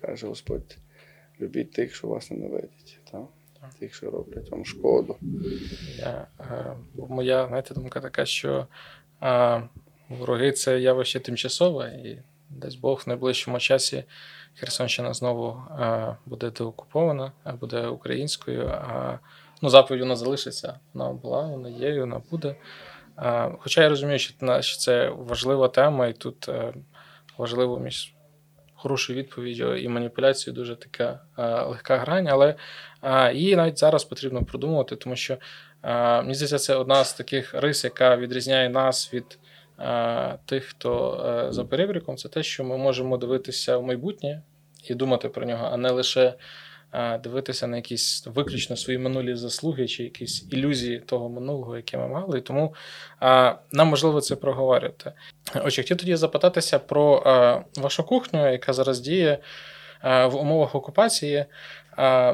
Каже 0.00 0.26
Господь, 0.26 0.76
любіть 1.40 1.72
тих, 1.72 1.94
що 1.94 2.08
вас 2.08 2.30
ненавидять. 2.30 2.98
Так? 3.12 3.22
Тих, 3.78 3.94
що 3.94 4.10
роблять 4.10 4.50
вам 4.50 4.64
шкоду. 4.64 5.16
Я, 5.98 6.26
е, 6.40 6.76
Моя 7.08 7.46
знаєте, 7.46 7.74
думка 7.74 8.00
така, 8.00 8.26
що 8.26 8.66
е, 9.22 9.62
вороги 10.08 10.52
це 10.52 10.80
явище 10.80 11.20
тимчасове, 11.20 11.88
і 12.04 12.22
десь 12.50 12.74
Бог 12.74 13.02
в 13.06 13.08
найближчому 13.08 13.58
часі 13.58 14.04
Херсонщина 14.54 15.14
знову 15.14 15.62
е, 15.80 16.16
буде 16.26 16.50
деокупована, 16.50 17.32
буде 17.60 17.86
українською. 17.86 18.68
А 18.68 19.18
ну, 19.62 19.68
заповідь 19.68 20.00
вона 20.00 20.16
залишиться. 20.16 20.80
Вона 20.94 21.12
була, 21.12 21.42
вона 21.42 21.68
є, 21.68 22.00
вона 22.00 22.22
буде. 22.30 22.56
Хоча 23.58 23.82
я 23.82 23.88
розумію, 23.88 24.18
що 24.18 24.78
це 24.78 25.08
важлива 25.08 25.68
тема, 25.68 26.06
і 26.06 26.12
тут 26.12 26.48
е, 26.48 26.74
важливо 27.38 27.78
між 27.78 28.14
хорошою 28.74 29.18
відповіддю 29.18 29.76
і 29.76 29.88
маніпуляцією 29.88 30.54
дуже 30.54 30.76
така 30.76 31.20
легка 31.68 31.96
грань, 31.96 32.28
але 32.28 32.54
її 33.34 33.56
навіть 33.56 33.78
зараз 33.78 34.04
потрібно 34.04 34.44
продумувати, 34.44 34.96
тому 34.96 35.16
що 35.16 35.36
мені 35.82 36.34
здається, 36.34 36.58
це 36.58 36.74
одна 36.74 37.04
з 37.04 37.14
таких 37.14 37.54
рис, 37.54 37.84
яка 37.84 38.16
відрізняє 38.16 38.68
нас 38.68 39.14
від 39.14 39.38
тих, 40.44 40.64
хто 40.64 41.24
е, 41.26 41.52
за 41.52 41.64
перебріком, 41.64 42.16
це 42.16 42.28
те, 42.28 42.42
що 42.42 42.64
ми 42.64 42.76
можемо 42.76 43.16
дивитися 43.16 43.76
в 43.76 43.82
майбутнє 43.82 44.42
і 44.84 44.94
думати 44.94 45.28
про 45.28 45.46
нього, 45.46 45.68
а 45.72 45.76
не 45.76 45.90
лише 45.90 46.34
дивитися 47.22 47.66
на 47.66 47.76
якісь 47.76 48.26
виключно 48.26 48.76
свої 48.76 48.98
минулі 48.98 49.34
заслуги 49.34 49.88
чи 49.88 50.04
якісь 50.04 50.46
ілюзії 50.52 50.98
того 50.98 51.28
минулого, 51.28 51.76
яке 51.76 51.98
ми 51.98 52.08
мали. 52.08 52.38
І 52.38 52.42
тому 52.42 52.74
нам 53.72 53.88
можливо 53.88 54.20
це 54.20 54.36
проговорювати. 54.36 55.12
Отже, 55.54 55.82
хотів 55.82 55.96
тоді 55.96 56.16
запитатися 56.16 56.78
про 56.78 57.22
вашу 57.76 58.04
кухню, 58.04 58.52
яка 58.52 58.72
зараз 58.72 59.00
діє 59.00 59.38
в 60.02 60.30
умовах 60.34 60.74
окупації. 60.74 61.44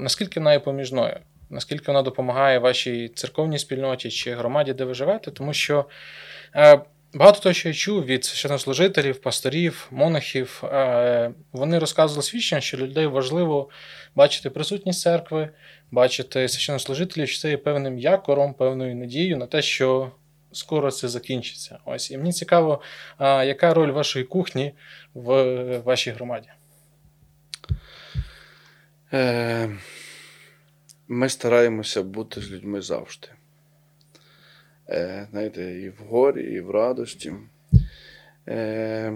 Наскільки 0.01 0.41
вона 0.41 0.53
є 0.53 0.59
поміжною? 0.59 1.21
наскільки 1.51 1.85
вона 1.87 2.03
допомагає 2.03 2.59
вашій 2.59 3.09
церковній 3.09 3.59
спільноті 3.59 4.11
чи 4.11 4.35
громаді, 4.35 4.73
де 4.73 4.85
ви 4.85 4.95
живете, 4.95 5.31
тому 5.31 5.53
що 5.53 5.85
багато 7.15 7.41
того, 7.41 7.53
що 7.53 7.69
я 7.69 7.75
чув 7.75 8.05
від 8.05 8.25
священнослужителів, 8.25 9.21
пасторів, 9.21 9.89
монахів, 9.91 10.63
е, 10.65 11.31
вони 11.53 11.79
розказували 11.79 12.23
свідчення, 12.23 12.61
що 12.61 12.77
для 12.77 12.87
людей 12.87 13.07
важливо 13.07 13.69
бачити 14.15 14.51
присутність 14.51 15.01
церкви, 15.01 15.49
бачити 15.91 16.49
священнослужителів, 16.49 17.29
що 17.29 17.41
це 17.41 17.51
є 17.51 17.57
певним 17.57 17.99
якором, 17.99 18.55
певною 18.55 18.97
надією 18.97 19.37
на 19.37 19.47
те, 19.47 19.63
що 19.63 20.13
скоро 20.53 20.91
це 20.91 21.09
закінчиться. 21.09 21.79
Ось 21.85 22.11
і 22.11 22.19
мені 22.19 22.33
цікаво, 22.33 22.83
яка 23.21 23.75
роль 23.75 23.91
вашої 23.91 24.25
кухні 24.25 24.73
в 25.15 25.79
вашій 25.79 26.11
громаді? 26.11 26.49
Е, 29.13 29.71
Ми 31.09 31.29
стараємося 31.29 32.03
бути 32.03 32.41
з 32.41 32.51
людьми 32.51 32.83
завжди. 32.83 33.29
Е, 34.89 35.27
Знаєте, 35.31 35.81
і 35.81 35.89
в 35.91 35.97
горі, 36.09 36.55
і 36.55 36.61
в 36.61 36.71
радості. 36.71 37.33
Е, 38.49 39.13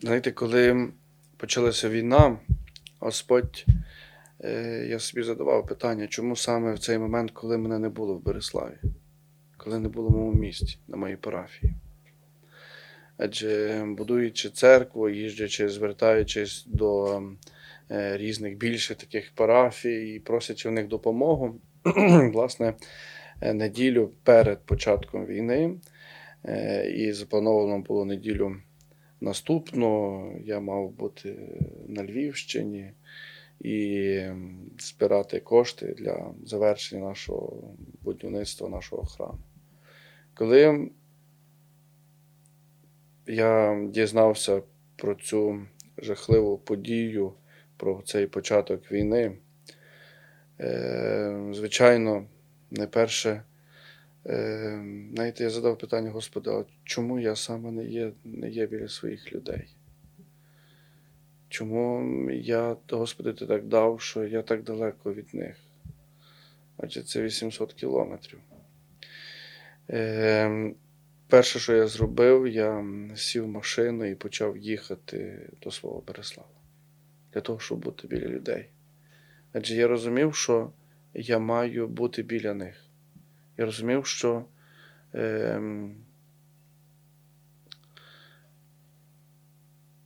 Знаєте, 0.00 0.32
коли 0.32 0.88
почалася 1.36 1.88
війна, 1.88 2.38
Господь, 2.98 3.64
е, 4.44 4.86
я 4.88 4.98
собі 4.98 5.22
задавав 5.22 5.66
питання, 5.66 6.06
чому 6.06 6.36
саме 6.36 6.72
в 6.72 6.78
цей 6.78 6.98
момент, 6.98 7.30
коли 7.30 7.58
мене 7.58 7.78
не 7.78 7.88
було 7.88 8.14
в 8.14 8.22
Береславі, 8.22 8.78
коли 9.56 9.78
не 9.78 9.88
було 9.88 10.08
в 10.08 10.12
моєму 10.12 10.32
місті, 10.32 10.78
на 10.88 10.96
моїй 10.96 11.16
парафії. 11.16 11.74
Адже 13.16 13.84
будуючи 13.86 14.50
церкву, 14.50 15.08
їжджачи, 15.08 15.68
звертаючись 15.68 16.64
до 16.66 17.22
різних 17.88 18.56
більше 18.56 18.94
таких 18.94 19.32
парафій 19.34 20.14
і 20.14 20.20
просячи 20.20 20.68
в 20.68 20.72
них 20.72 20.88
допомогу, 20.88 21.60
власне, 22.32 22.74
неділю 23.54 24.10
перед 24.22 24.66
початком 24.66 25.26
війни, 25.26 25.74
е, 26.44 26.90
і 26.90 27.12
заплановано 27.12 27.78
було 27.78 28.04
неділю 28.04 28.56
наступну, 29.20 30.26
я 30.44 30.60
мав 30.60 30.90
бути 30.90 31.36
на 31.88 32.04
Львівщині 32.04 32.92
і 33.60 34.20
збирати 34.78 35.40
кошти 35.40 35.94
для 35.98 36.34
завершення 36.44 37.02
нашого 37.02 37.74
будівництва, 38.02 38.68
нашого 38.68 39.04
храму. 39.04 39.38
Коли 40.34 40.90
я 43.26 43.80
дізнався 43.90 44.62
про 44.96 45.14
цю 45.14 45.60
жахливу 45.98 46.58
подію, 46.58 47.32
про 47.76 48.02
цей 48.04 48.26
початок 48.26 48.92
війни, 48.92 49.32
е, 50.60 51.50
звичайно, 51.52 52.26
найперше, 52.72 53.42
е, 54.26 54.84
знаєте, 55.14 55.44
я 55.44 55.50
задав 55.50 55.78
питання 55.78 56.10
Господа, 56.10 56.58
а 56.58 56.64
чому 56.84 57.18
я 57.18 57.36
саме 57.36 57.70
не 57.70 57.84
є, 57.84 58.12
не 58.24 58.50
є 58.50 58.66
біля 58.66 58.88
своїх 58.88 59.32
людей? 59.32 59.68
Чому 61.48 62.30
я, 62.30 62.76
Господи, 62.90 63.32
ти 63.32 63.46
так 63.46 63.66
дав, 63.66 64.00
що 64.00 64.24
я 64.24 64.42
так 64.42 64.62
далеко 64.62 65.14
від 65.14 65.34
них? 65.34 65.56
Адже 66.76 67.02
це 67.02 67.22
800 67.22 67.72
кілометрів. 67.72 68.38
Е, 69.90 70.72
перше, 71.28 71.58
що 71.58 71.76
я 71.76 71.86
зробив, 71.86 72.48
я 72.48 72.84
сів 73.16 73.44
в 73.44 73.48
машину 73.48 74.04
і 74.04 74.14
почав 74.14 74.56
їхати 74.56 75.48
до 75.62 75.70
свого 75.70 76.00
Береслава 76.06 76.48
для 77.32 77.40
того, 77.40 77.58
щоб 77.58 77.78
бути 77.78 78.08
біля 78.08 78.26
людей. 78.26 78.68
Адже 79.52 79.74
я 79.74 79.88
розумів, 79.88 80.34
що 80.34 80.72
я 81.14 81.38
маю 81.38 81.88
бути 81.88 82.22
біля 82.22 82.54
них. 82.54 82.84
Я 83.58 83.64
розумів, 83.64 84.06
що 84.06 84.44
е, 85.14 85.60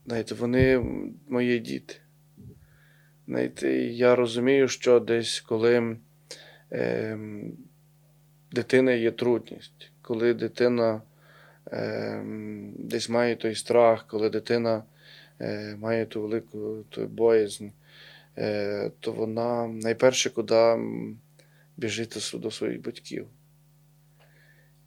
знаєте, 0.07 0.35
вони 0.35 0.79
мої 1.29 1.59
діти. 1.59 1.95
Знаєте, 3.27 3.73
я 3.79 4.16
розумію, 4.16 4.69
що 4.69 5.01
десь 5.01 5.40
коли 5.40 5.97
е, 6.73 7.19
дитина 8.53 8.92
є 8.92 9.11
трудність, 9.11 9.90
коли 10.03 10.35
дитина 10.35 11.03
е, 11.73 12.23
десь 12.79 13.09
має 13.09 13.37
той 13.37 13.55
страх, 13.55 14.07
коли 14.07 14.31
дитина 14.31 14.83
е, 15.40 15.77
має 15.77 16.07
ту 16.07 16.23
велику 16.23 16.85
ту 16.88 17.07
боязнь, 17.07 17.66
то 19.01 19.12
вона 19.12 19.66
найперше 19.66 20.31
куди 20.31 20.77
біжить 21.77 22.31
до 22.35 22.51
своїх 22.51 22.83
батьків. 22.83 23.27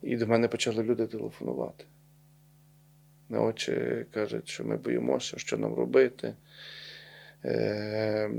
І 0.02 0.16
до 0.16 0.26
мене 0.26 0.48
почали 0.48 0.82
люди 0.82 1.06
телефонувати. 1.06 1.84
На 3.28 3.42
очі 3.42 4.06
кажуть, 4.10 4.48
що 4.48 4.64
ми 4.64 4.76
боїмося, 4.76 5.38
що 5.38 5.58
нам 5.58 5.74
робити. 5.74 6.34
Е, 7.44 8.30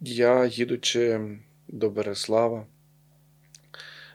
Я, 0.00 0.46
їдучи 0.46 1.20
до 1.68 1.90
Береслава, 1.90 2.66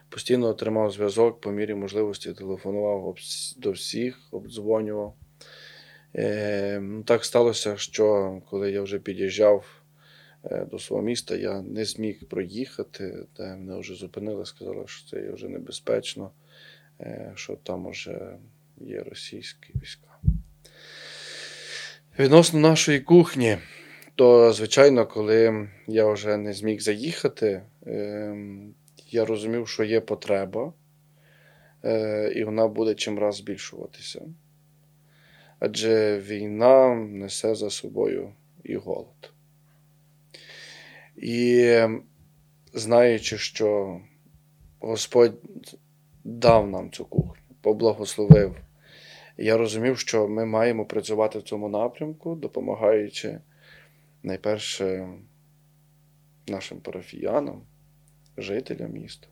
постійно 0.08 0.46
отримав 0.46 0.90
зв'язок 0.90 1.40
по 1.40 1.50
мірі 1.50 1.74
можливості, 1.74 2.32
телефонував 2.32 3.16
до 3.56 3.70
всіх, 3.70 4.28
обдзвонював. 4.30 5.14
Е, 6.14 6.78
ну, 6.82 7.02
Так 7.02 7.24
сталося, 7.24 7.76
що 7.76 8.38
коли 8.50 8.72
я 8.72 8.82
вже 8.82 8.98
під'їжджав 8.98 9.82
е, 10.44 10.66
до 10.70 10.78
свого 10.78 11.02
міста, 11.02 11.36
я 11.36 11.62
не 11.62 11.84
зміг 11.84 12.28
проїхати, 12.28 13.26
де 13.36 13.42
мене 13.42 13.80
вже 13.80 13.94
зупинили, 13.94 14.46
сказали, 14.46 14.84
що 14.86 15.10
це 15.10 15.22
є 15.22 15.30
вже 15.30 15.48
небезпечно, 15.48 16.30
е, 17.00 17.32
що 17.34 17.56
там 17.56 17.88
вже 17.88 18.36
є 18.80 19.02
російські 19.02 19.72
війська. 19.82 20.08
Відносно 22.18 22.60
нашої 22.60 23.00
кухні, 23.00 23.58
то, 24.14 24.52
звичайно, 24.52 25.06
коли 25.06 25.68
я 25.86 26.12
вже 26.12 26.36
не 26.36 26.52
зміг 26.52 26.80
заїхати, 26.80 27.62
ем, 27.86 28.74
я 29.10 29.24
розумів, 29.24 29.68
що 29.68 29.84
є 29.84 30.00
потреба, 30.00 30.72
і 32.34 32.44
вона 32.44 32.68
буде 32.68 32.94
чим 32.94 33.18
раз 33.18 33.36
збільшуватися. 33.36 34.22
Адже 35.58 36.20
війна 36.20 36.94
несе 36.94 37.54
за 37.54 37.70
собою 37.70 38.32
і 38.64 38.76
голод. 38.76 39.32
І 41.16 41.62
ем, 41.62 42.02
знаючи, 42.72 43.38
що 43.38 44.00
Господь 44.80 45.40
дав 46.24 46.70
нам 46.70 46.90
цю 46.90 47.04
кухню, 47.04 47.42
поблагословив. 47.60 48.56
Я 49.36 49.56
розумів, 49.56 49.98
що 49.98 50.28
ми 50.28 50.44
маємо 50.44 50.86
працювати 50.86 51.38
в 51.38 51.42
цьому 51.42 51.68
напрямку, 51.68 52.34
допомагаючи 52.34 53.40
найперше 54.22 55.08
нашим 56.48 56.80
парафіянам, 56.80 57.62
жителям 58.36 58.92
міста, 58.92 59.28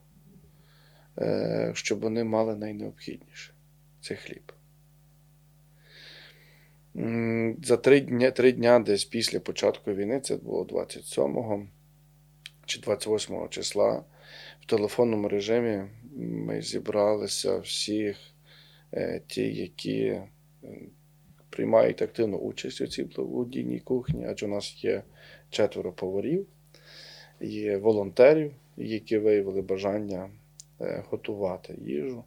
е, 1.17 1.71
щоб 1.75 1.99
вони 1.99 2.23
мали 2.23 2.55
найнеобхідніше 2.55 3.53
це 4.01 4.15
хліб. 4.15 4.54
За 7.63 7.77
три 7.77 7.99
дня, 7.99 8.31
три 8.31 8.51
дня 8.51 8.79
десь 8.79 9.05
після 9.05 9.39
початку 9.39 9.93
війни, 9.93 10.19
це 10.19 10.35
було 10.35 10.63
27 10.63 11.69
чи 12.65 12.79
28 12.79 13.49
числа, 13.49 14.03
в 14.61 14.65
телефонному 14.65 15.29
режимі 15.29 15.83
ми 16.15 16.61
зібралися 16.61 17.57
всіх 17.57 18.17
е, 18.93 19.21
ті, 19.27 19.53
які 19.53 19.99
е, 20.03 20.27
приймають 21.49 22.01
активну 22.01 22.37
участь 22.37 22.81
у 22.81 22.87
цій 22.87 23.03
благодійній 23.03 23.79
кухні, 23.79 24.25
адже 24.29 24.45
у 24.45 24.49
нас 24.49 24.83
є 24.83 25.03
четверо 25.49 25.91
поварів, 25.91 26.47
є 27.41 27.77
волонтерів, 27.77 28.53
які 28.77 29.17
виявили 29.17 29.61
бажання 29.61 30.29
е, 30.81 31.03
готувати 31.09 31.75
їжу. 31.85 32.23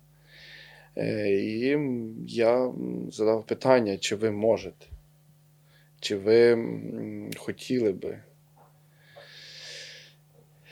Е, 0.96 1.30
І 1.30 1.78
я 2.26 2.72
задав 3.10 3.46
питання, 3.46 3.98
чи 3.98 4.16
ви 4.16 4.30
можете, 4.30 4.86
чи 6.00 6.16
ви 6.16 6.58
хотіли 7.36 7.92
би. 7.92 8.22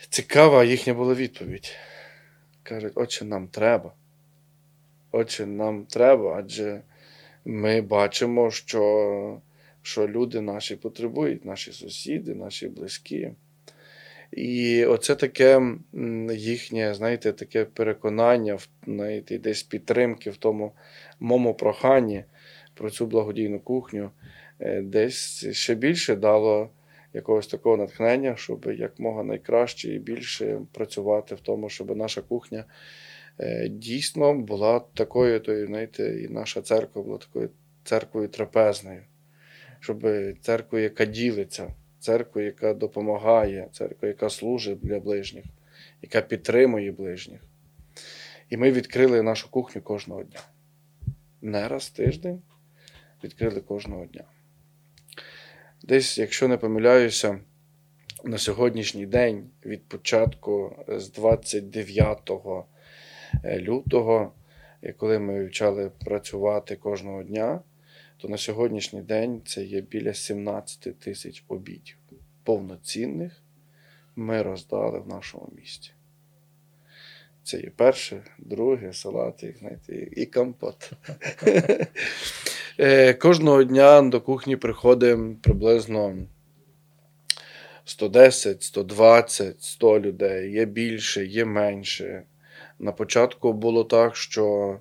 Цікава 0.09 0.65
їхня 0.65 0.95
була 0.95 1.15
відповідь. 1.15 1.77
Кажуть, 2.63 2.93
отче, 2.95 3.25
нам 3.25 3.49
треба. 3.49 3.93
Отче, 5.13 5.47
нам 5.47 5.85
треба, 5.85 6.37
адже 6.39 6.83
ми 7.45 7.81
бачимо, 7.81 8.51
що, 8.51 9.41
що 9.83 10.09
люди 10.09 10.41
наші 10.41 10.77
потребують, 10.77 11.45
наші 11.45 11.73
сусіди, 11.73 12.35
наші 12.35 12.69
близькі. 12.69 13.33
І 14.33 14.85
оце 14.85 15.15
таке 15.15 15.63
їхнє, 16.33 16.95
знаєте, 16.95 17.33
таке 17.33 17.65
переконання, 17.65 18.59
знаєте, 18.87 19.39
десь 19.39 19.63
підтримки 19.63 20.31
в 20.31 20.37
тому 20.37 20.73
моєму 21.21 21.55
проханні 21.55 22.25
про 22.75 22.91
цю 22.91 23.07
благодійну 23.07 23.61
кухню, 23.61 24.11
е, 24.61 24.83
десь 24.83 25.49
ще 25.53 25.75
більше 25.75 26.17
дало 26.17 26.71
якогось 27.13 27.47
такого 27.47 27.77
натхнення, 27.77 28.37
щоб 28.37 28.67
якмога 28.79 29.23
найкраще 29.23 29.95
і 29.95 29.99
більше 29.99 30.61
працювати 30.73 31.35
в 31.35 31.41
тому, 31.41 31.69
щоб 31.69 31.97
наша 31.97 32.21
кухня 32.21 32.65
е, 33.41 33.69
дійсно 33.69 34.35
була 34.35 34.81
такою, 34.95 35.41
то, 35.41 35.67
знаєте, 35.67 36.21
і 36.23 36.29
наша 36.29 36.63
церква 36.63 37.03
була 37.03 37.19
такою 37.19 37.51
церквою 37.85 38.29
трапезною, 38.29 39.03
щоб 39.81 40.07
церква, 40.41 40.81
яка 40.81 41.05
ділиться, 41.05 41.75
церква, 42.07 42.43
яка 42.43 42.75
допомагає, 42.75 43.69
церква, 43.73 44.09
яка 44.09 44.31
служить 44.31 44.81
для 44.81 45.01
ближніх, 45.01 45.45
яка 46.03 46.21
підтримує 46.21 46.93
ближніх. 46.93 47.41
І 48.51 48.57
ми 48.57 48.71
відкрили 48.71 49.23
нашу 49.23 49.51
кухню 49.51 49.83
кожного 49.83 50.23
дня. 50.23 50.41
Не 51.43 51.69
раз 51.69 51.85
в 51.85 51.97
тиждень 51.97 52.43
відкрили 53.25 53.61
кожного 53.61 54.07
дня. 54.07 54.25
Десь, 55.83 56.19
якщо 56.19 56.49
не 56.49 56.57
помиляюся, 56.57 57.41
на 58.25 58.39
сьогоднішній 58.39 59.07
день 59.07 59.51
від 59.65 59.89
початку 59.89 60.85
з 60.89 61.11
29 61.11 62.31
е, 63.45 63.61
лютого, 63.61 64.33
е, 64.83 64.93
коли 64.93 65.19
ми 65.19 65.45
почали 65.45 65.91
працювати 66.05 66.77
кожного 66.77 67.23
дня, 67.23 67.61
то 68.17 68.29
на 68.29 68.37
сьогоднішній 68.37 69.03
день 69.03 69.43
це 69.45 69.65
є 69.65 69.81
біля 69.81 70.15
17 70.15 70.99
тисяч 70.99 71.45
обідів 71.49 71.97
повноцінних 72.45 73.43
ми 74.17 74.43
роздали 74.43 74.99
в 74.99 75.09
нашому 75.09 75.49
місті. 75.57 75.91
Це 77.43 77.61
є 77.61 77.71
перше, 77.77 78.23
друге, 78.39 78.93
салати, 78.93 79.55
знаєте, 79.59 80.09
і 80.17 80.27
компот. 80.27 80.93
Е, 82.79 83.15
кожного 83.15 83.65
дня 83.65 84.03
до 84.03 84.21
кухні 84.21 84.57
приходить 84.57 85.43
приблизно 85.43 86.17
110, 87.85 88.63
120, 88.63 89.63
100 89.63 90.01
людей. 90.01 90.53
Є 90.53 90.65
більше, 90.65 91.25
є 91.25 91.45
менше. 91.45 92.23
На 92.79 92.93
початку 92.93 93.53
було 93.53 93.85
так, 93.85 94.17
що 94.17 94.79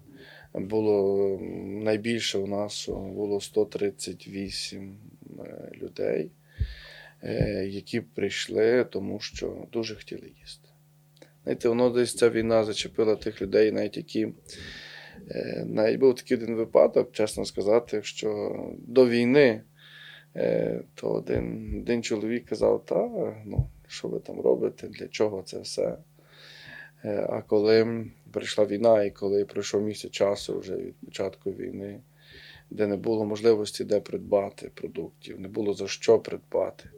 було 0.59 1.37
найбільше 1.83 2.37
у 2.37 2.47
нас 2.47 2.89
було 2.89 3.41
138 3.41 4.97
е, 5.39 5.71
людей, 5.77 6.31
е, 7.23 7.65
які 7.67 8.01
прийшли, 8.01 8.85
тому 8.85 9.19
що 9.19 9.67
дуже 9.71 9.95
хотіли 9.95 10.31
їсти. 10.41 10.69
Знаєте, 11.43 11.69
воно 11.69 11.89
десь 11.89 12.15
ця 12.15 12.29
війна 12.29 12.63
зачепила 12.63 13.15
тих 13.15 13.41
людей, 13.41 13.71
навіть 13.71 13.97
які. 13.97 14.27
Е, 15.31 15.65
навіть 15.67 15.99
був 15.99 16.15
такий 16.15 16.37
один 16.37 16.55
випадок, 16.55 17.11
чесно 17.11 17.45
сказати, 17.45 18.03
що 18.03 18.59
до 18.87 19.09
війни 19.09 19.61
то 20.95 21.09
один 21.09 21.77
один 21.81 22.03
чоловік 22.03 22.45
казав, 22.45 22.85
та 22.85 22.95
ну, 23.45 23.69
що 23.87 24.07
ви 24.07 24.19
там 24.19 24.41
робите, 24.41 24.87
для 24.87 25.07
чого 25.07 25.41
це 25.41 25.59
все. 25.59 25.97
А 27.03 27.41
коли 27.41 28.05
прийшла 28.35 28.65
війна, 28.65 29.03
і 29.03 29.11
коли 29.11 29.45
пройшов 29.45 29.81
місяць 29.81 30.11
часу 30.11 30.59
вже 30.59 30.75
від 30.75 30.95
початку 31.05 31.51
війни, 31.51 31.99
де 32.69 32.87
не 32.87 32.97
було 32.97 33.25
можливості 33.25 33.83
де 33.83 33.99
придбати 33.99 34.71
продуктів, 34.73 35.39
не 35.39 35.47
було 35.47 35.73
за 35.73 35.87
що 35.87 36.19
придбати. 36.19 36.89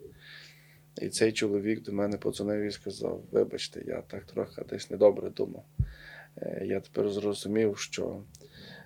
І 1.02 1.10
цей 1.10 1.32
чоловік 1.32 1.82
до 1.82 1.94
мене 1.94 2.18
подзвонив 2.18 2.62
і 2.62 2.72
сказав: 2.72 3.24
Вибачте, 3.32 3.84
я 3.88 4.02
так 4.02 4.26
трохи 4.26 4.62
десь 4.70 4.90
недобре 4.92 5.30
думав. 5.30 5.66
Е, 6.38 6.66
я 6.66 6.80
тепер 6.80 7.10
зрозумів, 7.10 7.78
що 7.78 8.24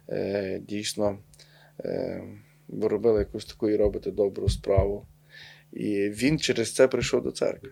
е, 0.09 0.59
дійсно 0.59 1.17
е, 1.79 2.23
ви 2.67 2.87
робили 2.87 3.19
якусь 3.19 3.45
таку 3.45 3.69
і 3.69 3.75
робите 3.75 4.11
добру 4.11 4.49
справу. 4.49 5.05
І 5.71 6.09
він 6.09 6.39
через 6.39 6.73
це 6.73 6.87
прийшов 6.87 7.23
до 7.23 7.31
церкви. 7.31 7.69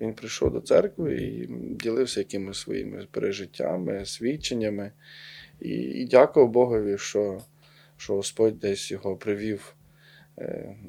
Він 0.00 0.14
прийшов 0.14 0.52
до 0.52 0.60
церкви 0.60 1.14
і 1.14 1.46
ділився 1.82 2.20
якимись 2.20 2.58
своїми 2.58 3.06
пережиттями, 3.10 4.06
свідченнями. 4.06 4.92
І 5.60 5.70
і 5.70 6.04
дякував 6.04 6.50
Богові, 6.50 6.98
що 6.98 7.40
що 7.96 8.14
Господь 8.14 8.58
десь 8.58 8.90
його 8.90 9.16
привів 9.16 9.76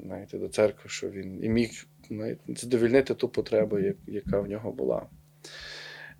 знаєте, 0.04 0.38
до 0.38 0.48
церкви, 0.48 0.90
що 0.90 1.10
він 1.10 1.44
і 1.44 1.48
міг 1.48 1.86
знаєте, 2.08 2.40
задовільнити 2.48 3.14
ту 3.14 3.28
потребу, 3.28 3.78
яка 4.06 4.40
в 4.40 4.48
нього 4.48 4.72
була. 4.72 5.06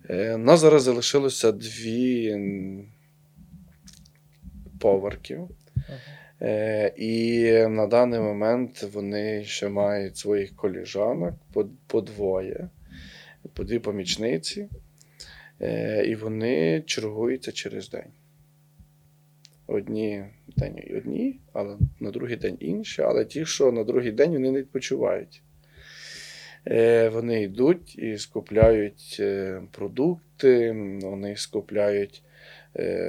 Е, 0.09 0.35
у 0.35 0.37
нас 0.37 0.59
зараз 0.59 0.83
залишилося 0.83 1.51
дві 1.51 2.37
поверхи. 4.79 5.39
Е, 6.41 6.93
і 6.97 7.51
на 7.67 7.87
даний 7.87 8.19
момент 8.19 8.83
вони 8.93 9.43
ще 9.43 9.69
мають 9.69 10.17
своїх 10.17 10.55
коліжанок 10.55 11.33
по, 11.53 11.69
по 11.87 12.01
двоє, 12.01 12.69
по 13.53 13.63
дві 13.63 13.79
помічниці, 13.79 14.69
е, 15.61 16.05
і 16.05 16.15
вони 16.15 16.83
чергуються 16.85 17.51
через 17.51 17.89
день. 17.89 18.11
Одні 19.67 20.25
день 20.57 20.83
одні, 20.97 21.39
але 21.53 21.77
на 21.99 22.11
другий 22.11 22.35
день 22.35 22.57
інші. 22.59 23.01
Але 23.01 23.25
ті, 23.25 23.45
що 23.45 23.71
на 23.71 23.83
другий 23.83 24.11
день 24.11 24.31
вони 24.31 24.51
не 24.51 24.59
відпочивають. 24.59 25.41
Е, 26.67 27.09
вони 27.09 27.43
йдуть 27.43 27.95
і 27.99 28.17
скупляють 28.17 29.17
е, 29.19 29.61
продукти, 29.71 30.71
вони 31.01 31.35
скупляють 31.35 32.23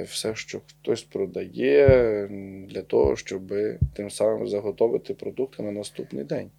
все, 0.05 0.35
що 0.35 0.59
хтось 0.59 1.03
продає, 1.03 1.87
для 2.69 2.81
того, 2.81 3.15
щоб 3.15 3.53
тим 3.93 4.09
самим 4.09 4.47
заготовити 4.47 5.13
продукти 5.13 5.63
на 5.63 5.71
наступний 5.71 6.23
день. 6.23 6.51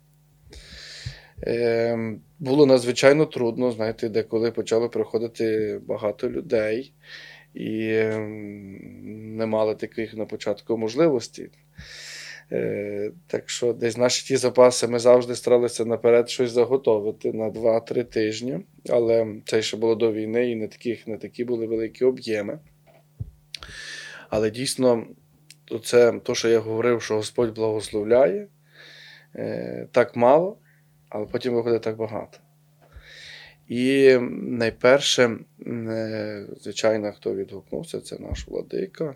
Було 2.39 2.67
надзвичайно 2.67 3.27
трудно, 3.27 3.73
знаєте, 3.73 4.09
деколи 4.09 4.51
почало 4.51 4.89
приходити 4.89 5.81
багато 5.87 6.31
людей 6.31 6.93
і 7.55 7.93
не 9.05 9.47
мали 9.47 9.75
таких 9.75 10.15
на 10.15 10.27
початку 10.27 10.79
можливостей. 10.79 11.51
Так 13.27 13.51
що 13.51 13.73
десь 13.73 13.97
наші 13.97 14.27
ті 14.27 14.37
запаси 14.37 14.89
ми 14.89 14.99
завжди 14.99 15.37
старалися 15.37 15.85
наперед 15.85 16.31
щось 16.31 16.51
заготовити 16.51 17.33
на 17.33 17.51
2-3 17.51 18.05
тижні. 18.05 18.61
Але 18.89 19.27
це 19.47 19.63
ще 19.63 19.77
було 19.77 19.95
до 19.95 20.13
війни 20.13 20.51
і 20.51 20.57
не, 20.57 20.69
таких, 20.69 21.07
не 21.07 21.17
такі 21.17 21.45
були 21.45 21.67
великі 21.67 22.05
об'єми. 22.05 22.59
Але 24.31 24.51
дійсно, 24.51 25.07
це 25.85 26.21
то, 26.23 26.35
що 26.35 26.49
я 26.49 26.59
говорив, 26.59 27.03
що 27.03 27.15
Господь 27.15 27.55
благословляє 27.55 28.49
е, 29.37 29.89
так 29.93 30.17
мало, 30.17 30.59
але 31.13 31.27
потім 31.27 31.55
виходить 31.55 31.83
так 31.83 31.97
багато. 31.97 32.39
І 33.69 34.19
найперше, 34.33 35.37
е, 35.67 36.47
звичайно, 36.61 37.13
хто 37.13 37.35
відгукнувся, 37.35 38.01
це 38.01 38.19
наш 38.19 38.49
владика. 38.49 39.15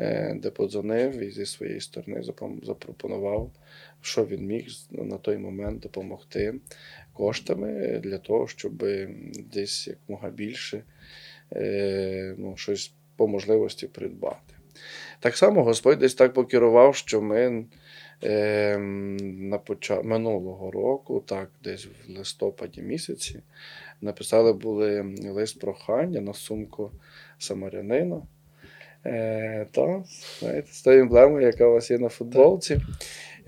Е, 0.00 0.34
де 0.34 0.50
подзвонив 0.50 1.18
і 1.18 1.30
зі 1.30 1.46
своєї 1.46 1.80
сторони 1.80 2.22
запропонував, 2.62 3.50
що 4.00 4.26
він 4.26 4.46
міг 4.46 4.66
на 4.90 5.18
той 5.18 5.38
момент 5.38 5.80
допомогти 5.80 6.54
коштами 7.12 8.00
для 8.04 8.18
того, 8.18 8.48
щоб 8.48 8.84
десь 9.52 9.86
якомога 9.86 10.30
більше 10.30 10.82
е, 11.52 12.34
ну, 12.38 12.56
щось 12.56 12.92
по 13.16 13.28
можливості 13.28 13.86
придбати. 13.86 14.54
Так 15.20 15.36
само 15.36 15.64
Господь 15.64 15.98
десь 15.98 16.14
так 16.14 16.32
покерував, 16.32 16.96
що 16.96 17.22
ми 17.22 17.64
е, 18.22 18.78
на 19.38 19.58
почат... 19.58 20.04
минулого 20.04 20.70
року, 20.70 21.22
так, 21.26 21.50
десь 21.64 21.86
в 21.86 22.18
листопаді 22.18 22.82
місяці, 22.82 23.42
написали 24.00 24.52
були 24.52 25.14
лист 25.24 25.60
прохання 25.60 26.20
на 26.20 26.34
сумку 26.34 26.90
самарянина. 27.38 28.22
Е, 29.06 29.66
то, 29.72 30.04
знаєте, 30.38 30.72
з 30.72 30.82
тою 30.82 31.00
емблемою, 31.00 31.46
яка 31.46 31.66
у 31.66 31.72
вас 31.72 31.90
є 31.90 31.98
на 31.98 32.08
футболці. 32.08 32.80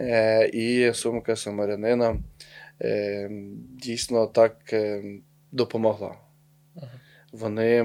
Е, 0.01 0.51
І 0.53 0.95
сумка 0.95 1.37
самарянина 1.37 2.17
е, 2.83 3.29
дійсно 3.83 4.27
так 4.27 4.73
е, 4.73 5.03
допомогла. 5.53 6.15
Вони 7.33 7.85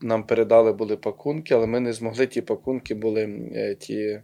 нам 0.00 0.22
передали 0.22 0.72
були 0.72 0.96
пакунки, 0.96 1.54
але 1.54 1.66
ми 1.66 1.80
не 1.80 1.92
змогли 1.92 2.26
ті 2.26 2.40
пакунки 2.40 2.94
були 2.94 3.50
е, 3.54 3.74
ті, 3.74 4.20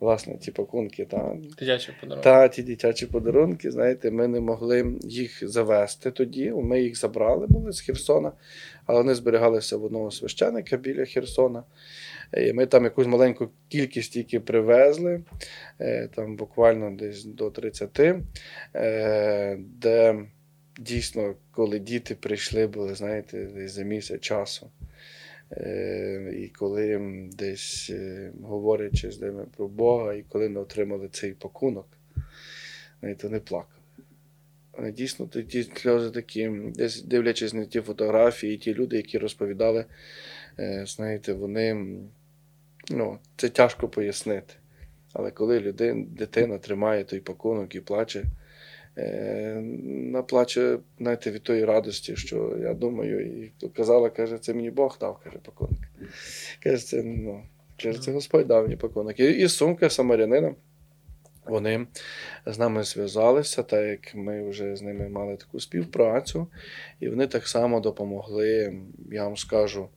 власне, 0.00 0.36
ті 0.36 0.50
пакунки. 0.50 1.04
Та, 1.04 1.36
Дитячі 1.58 1.92
подарунки. 2.00 2.24
Та, 2.24 2.48
ті 2.48 2.62
дитячі 2.62 3.06
подарунки, 3.06 3.70
знаєте, 3.70 4.10
ми 4.10 4.28
не 4.28 4.40
могли 4.40 4.94
їх 5.02 5.48
завести 5.48 6.10
тоді. 6.10 6.50
Ми 6.50 6.82
їх 6.82 6.98
забрали 6.98 7.46
були 7.46 7.72
з 7.72 7.80
Херсона, 7.80 8.32
але 8.86 8.98
вони 8.98 9.14
зберігалися 9.14 9.76
в 9.76 9.84
одного 9.84 10.10
священика 10.10 10.76
біля 10.76 11.04
Херсона. 11.04 11.62
І 12.36 12.52
Ми 12.52 12.66
там 12.66 12.84
якусь 12.84 13.06
маленьку 13.06 13.48
кількість 13.68 14.12
тільки 14.12 14.40
привезли, 14.40 15.22
е, 15.80 16.08
там 16.14 16.36
буквально 16.36 16.90
десь 16.90 17.24
до 17.24 17.50
30, 17.50 18.22
е, 18.74 19.58
де 19.58 20.24
дійсно, 20.80 21.34
коли 21.50 21.78
діти 21.78 22.14
прийшли, 22.14 22.66
були, 22.66 22.94
знаєте, 22.94 23.44
десь 23.54 23.72
за 23.72 23.82
місяць 23.82 24.20
часу. 24.20 24.70
Е, 25.52 26.34
і 26.36 26.48
коли 26.48 27.00
десь 27.32 27.92
говорячи 28.42 29.10
з 29.10 29.20
ними 29.20 29.46
про 29.56 29.68
Бога, 29.68 30.14
і 30.14 30.22
коли 30.22 30.48
не 30.48 30.60
отримали 30.60 31.08
цей 31.12 31.32
пакунок, 31.32 31.86
Знаєте, 33.00 33.26
вони 33.26 33.40
плакали. 33.40 33.80
Вони 34.72 34.92
дійсно 34.92 35.26
ті- 35.26 35.62
сльози 35.62 36.10
такі, 36.10 36.48
десь 36.74 37.02
дивлячись 37.02 37.54
на 37.54 37.64
ті 37.64 37.80
фотографії, 37.80 38.56
ті 38.56 38.74
люди, 38.74 38.96
які 38.96 39.18
розповідали, 39.18 39.84
е, 40.58 40.84
знаєте, 40.86 41.32
вони 41.32 41.86
ну, 42.90 43.18
це 43.36 43.48
тяжко 43.48 43.88
пояснити. 43.88 44.54
Але 45.12 45.30
коли 45.30 45.60
людина, 45.60 46.06
дитина 46.08 46.58
тримає 46.58 47.04
той 47.04 47.20
пакунок 47.20 47.74
і 47.74 47.80
плаче, 47.80 48.20
е, 48.20 48.26
вона 48.96 50.22
плаче 50.22 50.78
знаєте, 50.98 51.30
від 51.30 51.42
тої 51.42 51.64
радості, 51.64 52.16
що 52.16 52.56
я 52.62 52.74
думаю, 52.74 53.44
і 53.44 53.68
казала, 53.68 54.10
каже, 54.10 54.38
це 54.38 54.54
мені 54.54 54.70
Бог 54.70 54.96
дав, 55.00 55.20
каже, 55.24 55.38
пакунок. 55.38 55.78
Каже, 56.62 56.86
це, 56.86 57.02
ну, 57.02 57.42
каже, 57.82 58.00
це 58.00 58.12
Господь 58.12 58.46
дав 58.46 58.62
мені 58.62 58.76
пакунок. 58.76 59.20
І, 59.20 59.30
і 59.30 59.48
сумка 59.48 59.90
самарянина. 59.90 60.54
Вони 61.46 61.86
з 62.46 62.58
нами 62.58 62.82
зв'язалися, 62.82 63.62
так 63.62 63.86
як 63.86 64.14
ми 64.14 64.50
вже 64.50 64.76
з 64.76 64.82
ними 64.82 65.08
мали 65.08 65.36
таку 65.36 65.60
співпрацю, 65.60 66.46
і 67.00 67.08
вони 67.08 67.26
так 67.26 67.48
само 67.48 67.80
допомогли, 67.80 68.80
я 69.12 69.24
вам 69.24 69.36
скажу, 69.36 69.88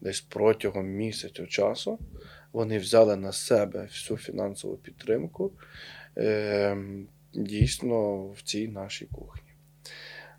десь 0.00 0.20
протягом 0.20 0.86
місяця 0.86 1.46
часу. 1.46 1.98
Вони 2.52 2.78
взяли 2.78 3.16
на 3.16 3.32
себе 3.32 3.82
всю 3.82 4.18
фінансову 4.18 4.76
підтримку 4.76 5.52
е, 6.18 6.76
дійсно 7.34 8.26
в 8.26 8.42
цій 8.42 8.68
нашій 8.68 9.06
кухні. 9.06 9.42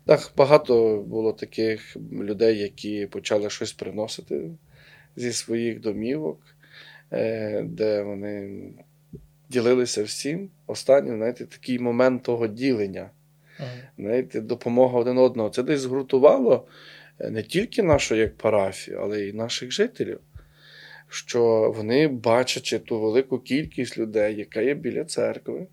Так, 0.06 0.32
багато 0.36 1.04
було 1.06 1.32
таких 1.32 1.96
людей, 2.12 2.58
які 2.58 3.06
почали 3.06 3.50
щось 3.50 3.72
приносити 3.72 4.50
зі 5.16 5.32
своїх 5.32 5.80
домівок, 5.80 6.40
е, 7.12 7.62
де 7.62 8.02
вони 8.02 8.62
ділилися 9.48 10.02
всім. 10.02 10.50
Останній, 10.66 11.16
знаєте, 11.16 11.46
такий 11.46 11.78
момент 11.78 12.22
того 12.22 12.46
ділення, 12.46 13.10
Мгм. 13.58 13.68
знаєте, 13.98 14.40
допомога 14.40 14.98
один 14.98 15.18
одного. 15.18 15.50
Це 15.50 15.62
десь 15.62 15.80
згуртувало 15.80 16.66
е, 17.18 17.30
не 17.30 17.42
тільки 17.42 17.82
нашу 17.82 18.14
як 18.14 18.36
парафію, 18.36 18.98
але 19.02 19.20
й 19.20 19.32
наших 19.32 19.70
жителів. 19.70 20.20
Що 21.08 21.72
вони, 21.76 22.08
бачачи 22.08 22.78
ту 22.78 23.00
велику 23.00 23.38
кількість 23.38 23.98
людей, 23.98 24.36
яка 24.36 24.60
є 24.60 24.74
біля 24.74 25.04
церкви, 25.04 25.66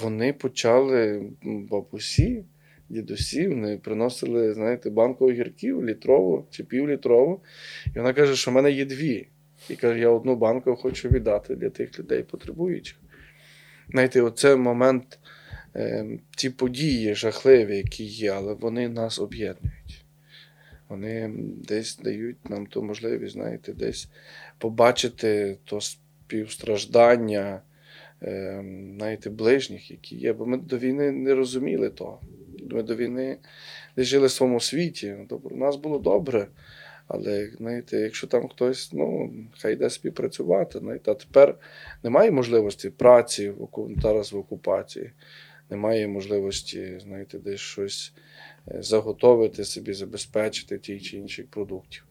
вони 0.00 0.32
почали 0.32 1.30
бабусі, 1.42 2.44
дідусі, 2.88 3.48
вони 3.48 3.78
приносили, 3.78 4.54
знаєте, 4.54 4.90
банку 4.90 5.26
огірків 5.26 5.84
літрову 5.84 6.46
чи 6.50 6.64
півлітрову. 6.64 7.42
І 7.86 7.98
вона 7.98 8.12
каже, 8.12 8.36
що 8.36 8.50
в 8.50 8.54
мене 8.54 8.70
є 8.70 8.84
дві. 8.84 9.28
І 9.70 9.76
каже, 9.76 10.00
я 10.00 10.08
одну 10.08 10.36
банку 10.36 10.76
хочу 10.76 11.08
віддати 11.08 11.56
для 11.56 11.70
тих 11.70 11.98
людей 11.98 12.22
потребуючих. 12.22 12.98
Знаєте, 13.90 14.22
оце 14.22 14.56
момент, 14.56 15.18
е, 15.76 16.06
ці 16.36 16.50
події 16.50 17.14
жахливі, 17.14 17.76
які 17.76 18.04
є, 18.04 18.32
але 18.32 18.54
вони 18.54 18.88
нас 18.88 19.18
об'єднують. 19.18 20.04
Вони 20.88 21.30
десь 21.68 21.98
дають 21.98 22.50
нам 22.50 22.66
ту 22.66 22.82
можливість, 22.82 23.32
знаєте, 23.32 23.72
десь 23.72 24.08
побачити 24.58 25.58
то 25.64 25.80
співстраждання, 25.80 27.54
е, 27.54 27.71
знаєте, 28.96 29.30
ближніх, 29.30 29.90
які 29.90 30.16
є. 30.16 30.32
Бо 30.32 30.46
ми 30.46 30.56
до 30.56 30.78
війни 30.78 31.12
не 31.12 31.34
розуміли 31.34 31.90
того. 31.90 32.20
Ми 32.70 32.82
до 32.82 32.96
війни 32.96 33.36
десь 33.96 34.06
жили 34.06 34.26
в 34.26 34.30
своєму 34.30 34.60
світі. 34.60 35.14
У 35.42 35.56
нас 35.56 35.76
було 35.76 35.98
добре. 35.98 36.46
Але 37.08 37.50
знаєте, 37.58 37.96
якщо 37.96 38.26
там 38.26 38.48
хтось, 38.48 38.92
ну, 38.92 39.32
хай 39.58 39.72
йде 39.72 39.90
співпрацювати, 39.90 40.78
знаєте, 40.78 41.10
а 41.10 41.14
тепер 41.14 41.54
немає 42.02 42.30
можливості 42.30 42.90
праці 42.90 43.50
в 43.50 43.68
зараз 44.02 44.32
в 44.32 44.36
окупації, 44.36 45.10
немає 45.70 46.08
можливості, 46.08 46.98
знаєте, 47.02 47.38
десь 47.38 47.60
щось 47.60 48.12
е, 48.68 48.82
заготовити 48.82 49.64
собі, 49.64 49.92
забезпечити 49.92 50.78
ті 50.78 51.00
чи 51.00 51.16
інших 51.16 51.46
продуктів. 51.46 52.04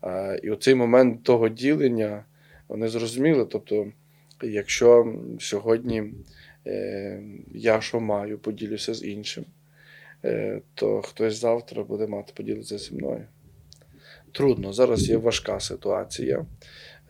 А, 0.00 0.36
і 0.42 0.50
оцей 0.50 0.74
момент 0.74 1.22
того 1.22 1.48
ділення 1.48 2.24
вони 2.68 2.88
зрозуміли. 2.88 3.44
Тобто, 3.44 3.92
якщо 4.42 5.18
сьогодні 5.40 6.12
е, 6.66 7.22
я 7.54 7.80
що 7.80 8.00
маю, 8.00 8.38
поділюся 8.38 8.94
з 8.94 9.04
іншим, 9.04 9.44
е, 10.24 10.60
то 10.74 11.02
хтось 11.02 11.36
завтра 11.36 11.84
буде 11.84 12.06
мати 12.06 12.32
поділитися 12.36 12.78
зі 12.78 12.94
мною. 12.94 13.24
Трудно. 14.32 14.72
Зараз 14.72 15.08
є 15.08 15.16
важка 15.16 15.60
ситуація 15.60 16.46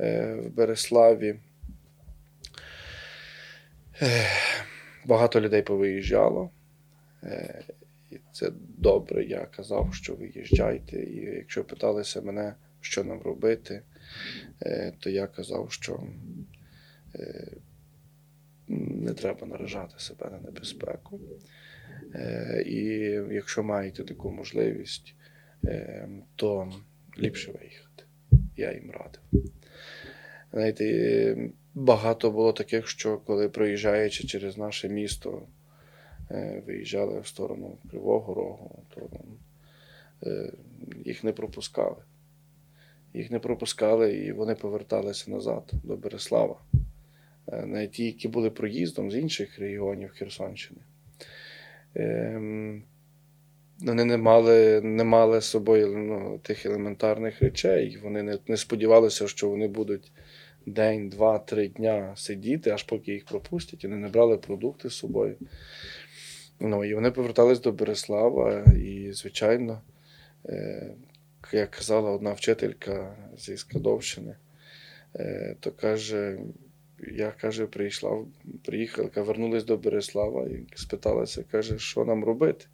е, 0.01 0.35
в 0.35 0.55
Береславі. 0.55 1.35
Багато 5.05 5.41
людей 5.41 5.63
повиїжджало. 5.63 6.51
І 8.11 8.17
це 8.33 8.51
добре. 8.79 9.25
Я 9.25 9.47
казав, 9.57 9.95
що 9.95 10.15
виїжджайте. 10.15 10.97
І 10.97 11.17
якщо 11.17 11.65
питалися 11.65 12.21
мене, 12.21 12.55
що 12.81 13.05
нам 13.05 13.23
робити, 13.23 13.83
то 14.99 15.11
я 15.11 15.27
казав, 15.27 15.73
що 15.73 16.01
не 18.69 19.15
треба 19.15 19.47
наражати 19.47 19.95
себе 19.99 20.31
на 20.31 20.39
небезпеку. 20.39 21.21
Е, 22.15 22.63
І 22.67 22.85
якщо 23.35 23.63
маєте 23.63 24.05
таку 24.05 24.31
можливість, 24.31 25.15
е, 25.65 26.09
то 26.37 26.73
ліпше 27.19 27.53
виїхати. 27.53 28.05
Я 28.57 28.73
їм 28.73 28.91
радив. 28.91 29.51
Знаєте, 30.53 30.85
е, 30.85 31.51
багато 31.75 32.31
було 32.31 32.53
таких, 32.53 32.89
що 32.89 33.19
коли 33.19 33.49
проїжджаючи 33.49 34.27
через 34.27 34.59
наше 34.59 34.89
місто, 34.89 35.43
е, 36.31 36.63
виїжджали 36.67 37.21
в 37.21 37.27
сторону 37.27 37.79
Кривого 37.91 38.35
Рогу, 38.35 38.85
то 38.95 39.11
е, 40.27 40.53
їх 41.05 41.25
не 41.25 41.33
пропускали. 41.33 41.97
Їх 43.15 43.31
не 43.31 43.39
пропускали 43.39 44.15
і 44.17 44.33
вони 44.33 44.55
поверталися 44.55 45.31
назад 45.31 45.73
до 45.83 45.97
Береслава. 45.97 46.61
Е, 47.49 47.67
Навіть 47.67 47.91
ті, 47.91 48.05
які 48.05 48.29
були 48.29 48.51
проїздом 48.51 49.11
з 49.11 49.17
інших 49.17 49.59
регіонів 49.59 50.11
Херсонщини. 50.11 50.81
Ем, 51.95 52.83
вони 53.81 54.05
не 54.05 54.17
мали, 54.17 54.81
не 54.81 55.05
мали 55.05 55.41
з 55.41 55.45
собою 55.45 55.97
ну, 55.97 56.39
тих 56.39 56.67
елементарних 56.67 57.43
речей. 57.43 57.99
Вони 58.03 58.23
не, 58.23 58.39
не 58.47 58.57
сподівалися, 58.57 59.29
що 59.29 59.49
вони 59.49 59.69
будуть 59.69 60.13
день, 60.67 61.09
два, 61.09 61.39
три 61.39 61.69
дня 61.69 62.13
сидіти, 62.17 62.71
аж 62.71 62.83
поки 62.83 63.13
їх 63.13 63.25
пропустять. 63.25 63.85
Вони 63.85 63.97
не 63.97 64.09
брали 64.09 64.39
продукти 64.39 64.89
з 64.91 64.95
собою. 64.95 65.37
Ну, 66.61 66.85
і 66.85 66.95
вони 66.95 67.11
повертались 67.11 67.61
до 67.61 67.73
Береслава, 67.73 68.65
і, 68.77 69.13
звичайно, 69.13 69.83
е, 70.47 70.95
як 71.53 71.71
казала 71.71 72.11
одна 72.11 72.33
вчителька 72.33 73.17
зі 73.39 73.57
Скадовщини, 73.57 74.37
е, 75.17 75.57
то 75.61 75.71
каже, 75.71 76.39
я 77.03 77.31
каже, 77.41 77.67
прийшла, 77.67 78.25
приїхала, 78.65 79.09
вернулись 79.17 79.65
до 79.65 79.77
Береслава 79.77 80.47
і 80.47 80.67
спиталася, 80.75 81.45
каже, 81.51 81.79
що 81.79 82.05
нам 82.05 82.25
робити. 82.25 82.67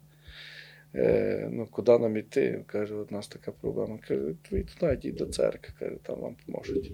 Е, 0.95 1.49
ну, 1.51 1.67
куди 1.71 1.99
нам 1.99 2.17
іти? 2.17 2.63
Каже, 2.67 2.95
у 2.95 3.07
нас 3.09 3.27
така 3.27 3.51
проблема. 3.51 3.99
Каже, 4.07 4.21
ви 4.51 4.63
туди 4.63 4.93
йдіть 4.93 5.15
до 5.15 5.25
церкви, 5.25 5.73
каже, 5.79 5.95
там 6.03 6.19
вам 6.19 6.35
поможуть. 6.45 6.91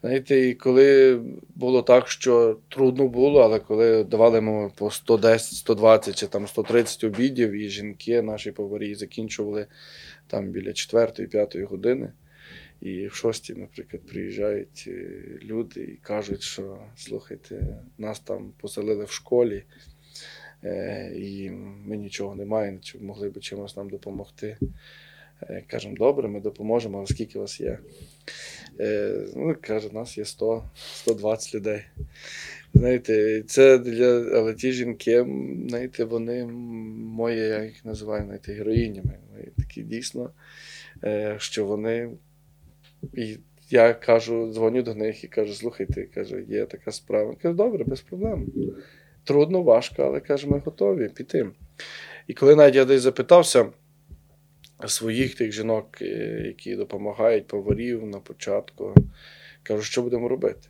Знаєте, 0.00 0.48
і 0.48 0.54
коли 0.54 1.20
було 1.54 1.82
так, 1.82 2.08
що 2.08 2.58
трудно 2.68 3.08
було, 3.08 3.40
але 3.40 3.60
коли 3.60 4.04
давали 4.04 4.36
йому 4.36 4.72
по 4.76 4.90
110, 4.90 5.40
120 5.54 6.14
чи 6.14 6.26
там 6.26 6.46
130 6.46 7.04
обідів, 7.04 7.52
і 7.52 7.68
жінки, 7.68 8.22
наші 8.22 8.52
поварі, 8.52 8.94
закінчували 8.94 9.66
там 10.26 10.46
біля 10.48 10.70
4-5 10.70 11.64
години. 11.64 12.12
І 12.80 13.06
в 13.06 13.14
шостій, 13.14 13.54
наприклад, 13.54 14.02
приїжджають 14.06 14.84
е, 14.86 15.10
люди 15.42 15.80
і 15.80 15.96
кажуть, 16.02 16.42
що 16.42 16.78
слухайте, 16.96 17.78
нас 17.98 18.20
там 18.20 18.52
поселили 18.60 19.04
в 19.04 19.10
школі, 19.10 19.64
е, 20.64 21.12
і 21.16 21.50
ми 21.86 21.96
нічого 21.96 22.34
не 22.34 22.44
маємо, 22.44 22.78
чи 22.78 22.98
могли 22.98 23.30
б 23.30 23.40
чимось 23.40 23.76
нам 23.76 23.90
допомогти. 23.90 24.56
Е, 25.42 25.64
Кажемо, 25.66 25.94
добре, 25.96 26.28
ми 26.28 26.40
допоможемо, 26.40 26.98
але 26.98 27.06
скільки 27.06 27.38
вас 27.38 27.60
є? 27.60 27.78
Ну, 29.36 29.56
каже, 29.60 29.88
нас 29.92 30.18
є 30.18 30.24
100, 30.24 30.70
120 30.74 31.54
людей. 31.54 31.84
Знаєте, 32.74 33.42
це 33.46 33.78
для 33.78 34.38
але 34.38 34.54
ті 34.54 34.72
жінки, 34.72 35.26
знаєте, 35.68 36.04
вони 36.04 36.42
м, 36.42 36.50
мої, 37.00 37.38
я 37.38 37.64
їх 37.64 37.84
називаю 37.84 38.24
знаєте, 38.24 38.52
героїнями. 38.52 39.18
Такі 39.56 39.82
дійсно, 39.82 40.30
що 41.38 41.64
вони. 41.64 42.10
І 43.14 43.38
я 43.70 43.94
кажу, 43.94 44.52
дзвоню 44.52 44.82
до 44.82 44.94
них 44.94 45.24
і 45.24 45.28
кажу, 45.28 45.54
слухайте, 45.54 46.02
каже, 46.02 46.44
є 46.48 46.66
така 46.66 46.92
справа. 46.92 47.34
Кажу, 47.42 47.54
добре, 47.54 47.84
без 47.84 48.00
проблем. 48.00 48.46
Трудно, 49.24 49.62
важко, 49.62 50.02
але 50.02 50.20
каже, 50.20 50.46
ми 50.46 50.58
готові 50.58 51.08
піти. 51.08 51.50
І 52.26 52.34
коли 52.34 52.56
навіть 52.56 52.74
я 52.74 52.84
десь 52.84 53.02
запитався 53.02 53.66
своїх 54.86 55.34
тих 55.34 55.52
жінок, 55.52 56.02
е, 56.02 56.42
які 56.46 56.76
допомагають 56.76 57.46
поварів 57.46 58.06
на 58.06 58.20
початку, 58.20 58.94
кажу, 59.62 59.82
що 59.82 60.02
будемо 60.02 60.28
робити. 60.28 60.68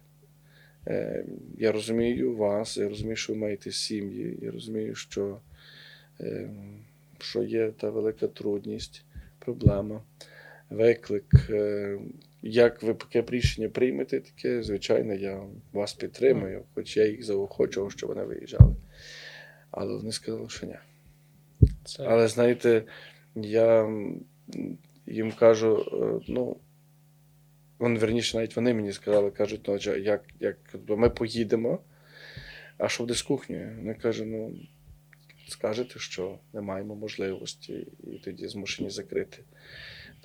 Е, 0.86 1.24
я 1.58 1.72
розумію 1.72 2.36
вас, 2.36 2.76
я 2.76 2.88
розумію, 2.88 3.16
що 3.16 3.32
ви 3.32 3.38
маєте 3.38 3.72
сім'ї, 3.72 4.38
я 4.42 4.50
розумію, 4.50 4.94
що, 4.94 5.40
е, 6.20 6.50
що 7.18 7.42
є 7.42 7.70
та 7.70 7.90
велика 7.90 8.26
трудність, 8.26 9.04
проблема, 9.38 10.02
виклик. 10.70 11.50
Е, 11.50 11.98
як 12.42 12.82
ви 12.82 12.94
таке 12.94 13.24
рішення 13.28 13.68
приймете, 13.68 14.20
таке, 14.20 14.62
звичайно, 14.62 15.14
я 15.14 15.42
вас 15.72 15.92
підтримую, 15.92 16.64
хоч 16.74 16.96
я 16.96 17.06
їх 17.06 17.24
заохочував, 17.24 17.92
щоб 17.92 18.08
вони 18.08 18.24
виїжджали. 18.24 18.76
Але 19.70 19.96
вони 19.96 20.12
сказали, 20.12 20.48
що 20.48 20.66
ні. 20.66 20.76
Це... 21.84 22.04
Але 22.06 22.28
знаєте, 22.28 22.82
я 23.34 23.88
їм 25.06 25.32
кажу, 25.32 25.84
ну. 26.28 26.56
Вони, 27.78 27.98
верніше, 27.98 28.36
навіть 28.36 28.56
вони 28.56 28.74
мені 28.74 28.92
сказали, 28.92 29.30
кажуть, 29.30 29.60
ну, 29.68 29.96
як 29.96 30.24
як 30.40 30.56
ми 30.88 31.10
поїдемо, 31.10 31.78
а 32.78 32.88
що 32.88 33.02
буде 33.02 33.14
з 33.14 33.22
кухнею? 33.22 33.76
Вони 33.78 33.94
кажуть, 33.94 34.26
ну 34.28 34.56
скажете, 35.48 35.98
що 35.98 36.38
не 36.52 36.60
маємо 36.60 36.94
можливості, 36.94 37.86
і 38.04 38.18
тоді 38.24 38.48
змушені 38.48 38.90
закрити, 38.90 39.38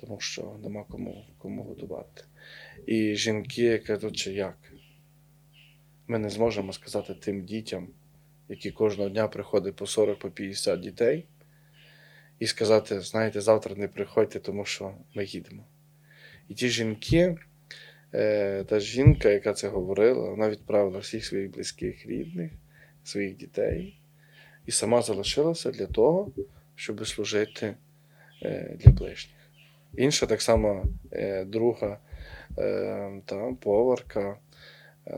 тому 0.06 0.20
що 0.20 0.56
нема 0.62 0.84
кому 0.84 1.26
кому 1.38 1.62
готувати. 1.62 2.24
І 2.86 3.14
жінки 3.14 3.78
кажуть, 3.78 4.16
чи 4.16 4.32
як? 4.32 4.58
Ми 6.06 6.18
не 6.18 6.30
зможемо 6.30 6.72
сказати 6.72 7.14
тим 7.14 7.44
дітям, 7.44 7.88
які 8.48 8.70
кожного 8.70 9.10
дня 9.10 9.28
приходять 9.28 9.76
по 9.76 9.84
40-50 9.84 10.14
по 10.14 10.30
50 10.30 10.80
дітей, 10.80 11.26
і 12.38 12.46
сказати, 12.46 13.00
знаєте, 13.00 13.40
завтра 13.40 13.74
не 13.76 13.88
приходьте, 13.88 14.40
тому 14.40 14.64
що 14.64 14.94
ми 15.14 15.24
їдемо. 15.24 15.64
І 16.48 16.54
ті 16.54 16.68
жінки, 16.68 17.36
е, 18.14 18.64
та 18.64 18.80
жінка, 18.80 19.28
яка 19.28 19.52
це 19.52 19.68
говорила, 19.68 20.30
вона 20.30 20.50
відправила 20.50 20.98
всіх 20.98 21.24
своїх 21.24 21.50
близьких 21.50 22.06
рідних, 22.06 22.52
своїх 23.04 23.36
дітей 23.36 23.98
і 24.66 24.70
сама 24.70 25.02
залишилася 25.02 25.70
для 25.70 25.86
того, 25.86 26.32
щоб 26.74 27.06
служити 27.06 27.76
е, 28.42 28.76
для 28.80 28.90
ближніх. 28.90 29.43
Інша 29.96 30.26
так 30.26 30.42
само 30.42 30.84
е, 31.12 31.44
друга 31.44 31.98
та 33.24 33.54
поварка, 33.60 34.36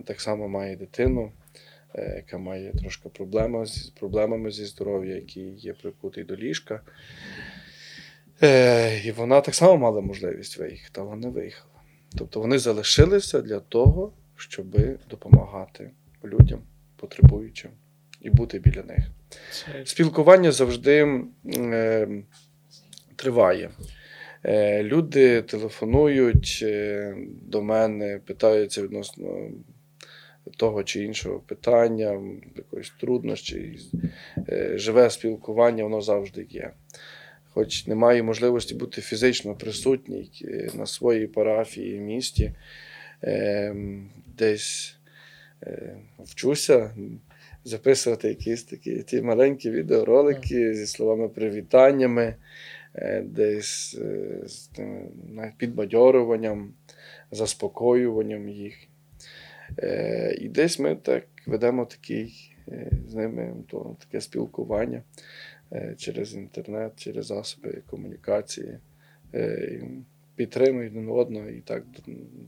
так 0.04 0.20
само 0.20 0.48
має 0.48 0.76
дитину, 0.76 1.32
яка 1.94 2.38
має 2.38 2.72
трошки 2.72 3.08
проблеми 3.08 3.66
з 3.66 3.78
проблемами 3.78 4.50
зі 4.50 4.64
здоров'я, 4.64 5.14
які 5.14 5.40
є 5.40 5.72
прикутий 5.72 6.24
до 6.24 6.36
ліжка. 6.36 6.80
Е, 8.42 9.00
І 9.04 9.12
вона 9.12 9.40
так 9.40 9.54
само 9.54 9.76
мала 9.76 10.00
можливість 10.00 10.58
виїхати, 10.58 11.00
але 11.00 11.16
не 11.16 11.28
виїхала. 11.28 11.74
Тобто 12.18 12.40
вони 12.40 12.58
залишилися 12.58 13.40
для 13.40 13.60
того, 13.60 14.12
щоб 14.36 14.66
допомагати 15.10 15.90
людям, 16.24 16.60
потребуючим, 16.96 17.70
і 18.20 18.30
бути 18.30 18.58
біля 18.58 18.82
них. 18.82 18.98
Спілкування 19.84 20.52
завжди 20.52 21.22
е, 21.56 22.08
триває. 23.16 23.70
Е, 24.48 24.82
Люди 24.82 25.42
телефонують 25.42 26.61
е, 26.62 27.14
до 27.42 27.62
мене, 27.62 28.20
питаються 28.26 28.82
відносно 28.82 29.50
того 30.56 30.85
чи 30.85 31.04
іншого 31.04 31.38
питання, 31.38 32.20
якоїсь 32.56 32.92
труднощі. 33.00 33.78
Е, 34.48 34.72
живе 34.78 35.11
спілкування, 35.11 35.85
воно 35.85 36.00
завжди 36.00 36.46
є 36.50 36.70
хоч 37.56 37.87
немає 37.87 38.22
можливості 38.22 38.74
бути 38.74 39.00
фізично 39.00 39.54
присутній 39.54 40.30
на 40.74 40.87
своїй 40.87 41.26
парафії, 41.26 42.00
місті, 42.00 42.52
ем, 43.22 44.11
десь 44.38 44.96
вчуся 46.18 46.90
записувати 47.64 48.28
якісь 48.28 48.62
такі 48.62 49.02
ті 49.02 49.22
маленькі 49.22 49.70
відеоролики 49.70 50.74
зі 50.74 50.87
словами 50.87 51.28
привітаннями, 51.28 52.35
десь 53.22 53.98
з 54.44 54.70
підбадьоруванням, 55.56 56.72
заспокоюванням 57.30 58.48
їх. 58.48 58.74
І 60.38 60.48
десь 60.48 60.78
ми 60.78 60.96
так 60.96 61.24
ведемо 61.46 61.85
такий 61.85 62.52
з 63.09 63.14
ними 63.14 63.54
то, 63.68 63.96
таке 64.00 64.20
спілкування. 64.20 65.02
Е, 65.72 65.94
через 65.98 66.35
інтернет, 66.35 66.92
через 66.96 67.26
засоби 67.26 67.82
комунікації. 67.87 68.78
Е, 69.35 69.82
підтримують 70.37 70.92
один 70.92 71.11
одного 71.11 71.48
і 71.48 71.61
так, 71.61 71.85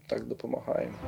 так 0.07 0.27
допомагаємо. 0.27 0.99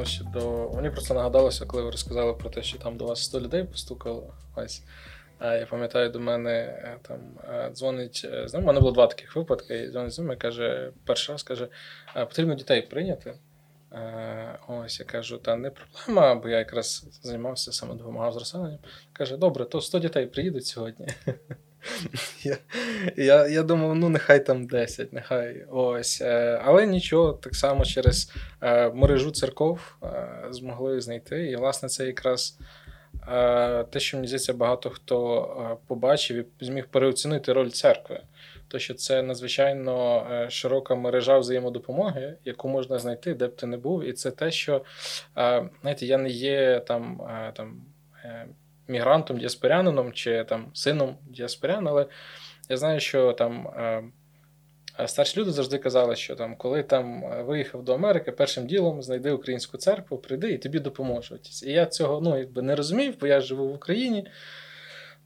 Вернуся 0.00 0.24
до. 0.24 0.70
Мені 0.76 0.90
просто 0.90 1.14
нагадалося, 1.14 1.66
коли 1.66 1.82
ви 1.82 1.90
розказали 1.90 2.34
про 2.34 2.50
те, 2.50 2.62
що 2.62 2.78
там 2.78 2.96
до 2.96 3.04
вас 3.04 3.24
100 3.24 3.40
людей 3.40 3.64
постукало. 3.64 4.34
Ось. 4.56 4.82
Я 5.40 5.66
пам'ятаю, 5.70 6.10
до 6.10 6.20
мене 6.20 6.52
е, 6.52 6.98
там 7.02 7.18
е, 7.48 7.70
дзвонить. 7.72 8.22
Е, 8.24 8.46
у 8.54 8.60
мене 8.60 8.80
було 8.80 8.92
два 8.92 9.06
таких 9.06 9.36
випадки. 9.36 9.78
і 9.78 9.90
Дзвонить 9.90 10.12
з 10.12 10.36
каже, 10.38 10.92
перший 11.06 11.32
раз 11.32 11.42
каже, 11.42 11.68
потрібно 12.14 12.54
дітей 12.54 12.82
прийняти. 12.82 13.34
Ось 14.68 15.00
я 15.00 15.06
кажу, 15.06 15.38
та 15.38 15.56
не 15.56 15.70
проблема, 15.70 16.34
бо 16.34 16.48
я 16.48 16.58
якраз 16.58 17.06
займався 17.22 17.72
саме 17.72 17.94
допомагав 17.94 18.32
з 18.32 18.36
розселенням. 18.36 18.78
Каже, 19.12 19.36
добре, 19.36 19.64
то 19.64 19.80
100 19.80 19.98
дітей 19.98 20.26
приїдуть 20.26 20.66
сьогодні. 20.66 21.06
Я 22.42 22.56
я, 23.16 23.46
я 23.46 23.62
думав, 23.62 23.94
ну 23.94 24.08
нехай 24.08 24.44
там 24.44 24.66
10, 24.66 25.12
нехай 25.12 25.66
ось. 25.70 26.22
Але 26.64 26.86
нічого, 26.86 27.32
так 27.32 27.54
само 27.54 27.84
через 27.84 28.32
мережу 28.94 29.30
церков 29.30 29.96
змогли 30.50 31.00
знайти. 31.00 31.46
І, 31.46 31.56
власне, 31.56 31.88
це 31.88 32.06
якраз 32.06 32.58
те, 33.90 34.00
що 34.00 34.16
мені 34.16 34.26
здається, 34.26 34.52
багато 34.52 34.90
хто 34.90 35.78
побачив 35.86 36.46
і 36.60 36.64
зміг 36.64 36.86
переоцінити 36.86 37.52
роль 37.52 37.68
церкви. 37.68 38.20
То, 38.70 38.78
що 38.78 38.94
це 38.94 39.22
надзвичайно 39.22 40.26
е, 40.32 40.50
широка 40.50 40.94
мережа 40.94 41.38
взаємодопомоги, 41.38 42.36
яку 42.44 42.68
можна 42.68 42.98
знайти, 42.98 43.34
де 43.34 43.46
б 43.46 43.56
ти 43.56 43.66
не 43.66 43.76
був. 43.76 44.04
І 44.04 44.12
це 44.12 44.30
те, 44.30 44.50
що 44.50 44.84
знаєте, 45.80 46.06
я 46.06 46.18
не 46.18 46.28
є 46.28 46.80
там 46.80 47.20
там 47.54 47.84
е, 48.24 48.46
мігрантом, 48.90 49.38
діаспорянином 49.38 50.12
чи 50.12 50.44
там 50.44 50.70
сином 50.74 51.16
діаспорян, 51.28 51.88
але 51.88 52.06
я 52.68 52.76
знаю, 52.76 53.00
що 53.00 53.32
там 53.32 53.68
Старші 55.06 55.40
люди 55.40 55.50
завжди 55.50 55.78
казали, 55.78 56.16
що 56.16 56.36
там, 56.36 56.56
коли 56.56 56.82
там 56.82 57.24
е, 57.24 57.42
виїхав 57.42 57.82
до 57.82 57.94
Америки, 57.94 58.32
першим 58.32 58.66
ділом 58.66 59.02
знайди 59.02 59.30
українську 59.30 59.76
церкву, 59.78 60.18
прийди 60.18 60.52
і 60.52 60.58
тобі 60.58 60.78
допоможуть. 60.78 61.62
І 61.62 61.72
я 61.72 61.86
цього 61.86 62.20
ну, 62.20 62.38
якби 62.38 62.62
не 62.62 62.76
розумів, 62.76 63.14
бо 63.20 63.26
я 63.26 63.40
живу 63.40 63.68
в 63.68 63.74
Україні. 63.74 64.26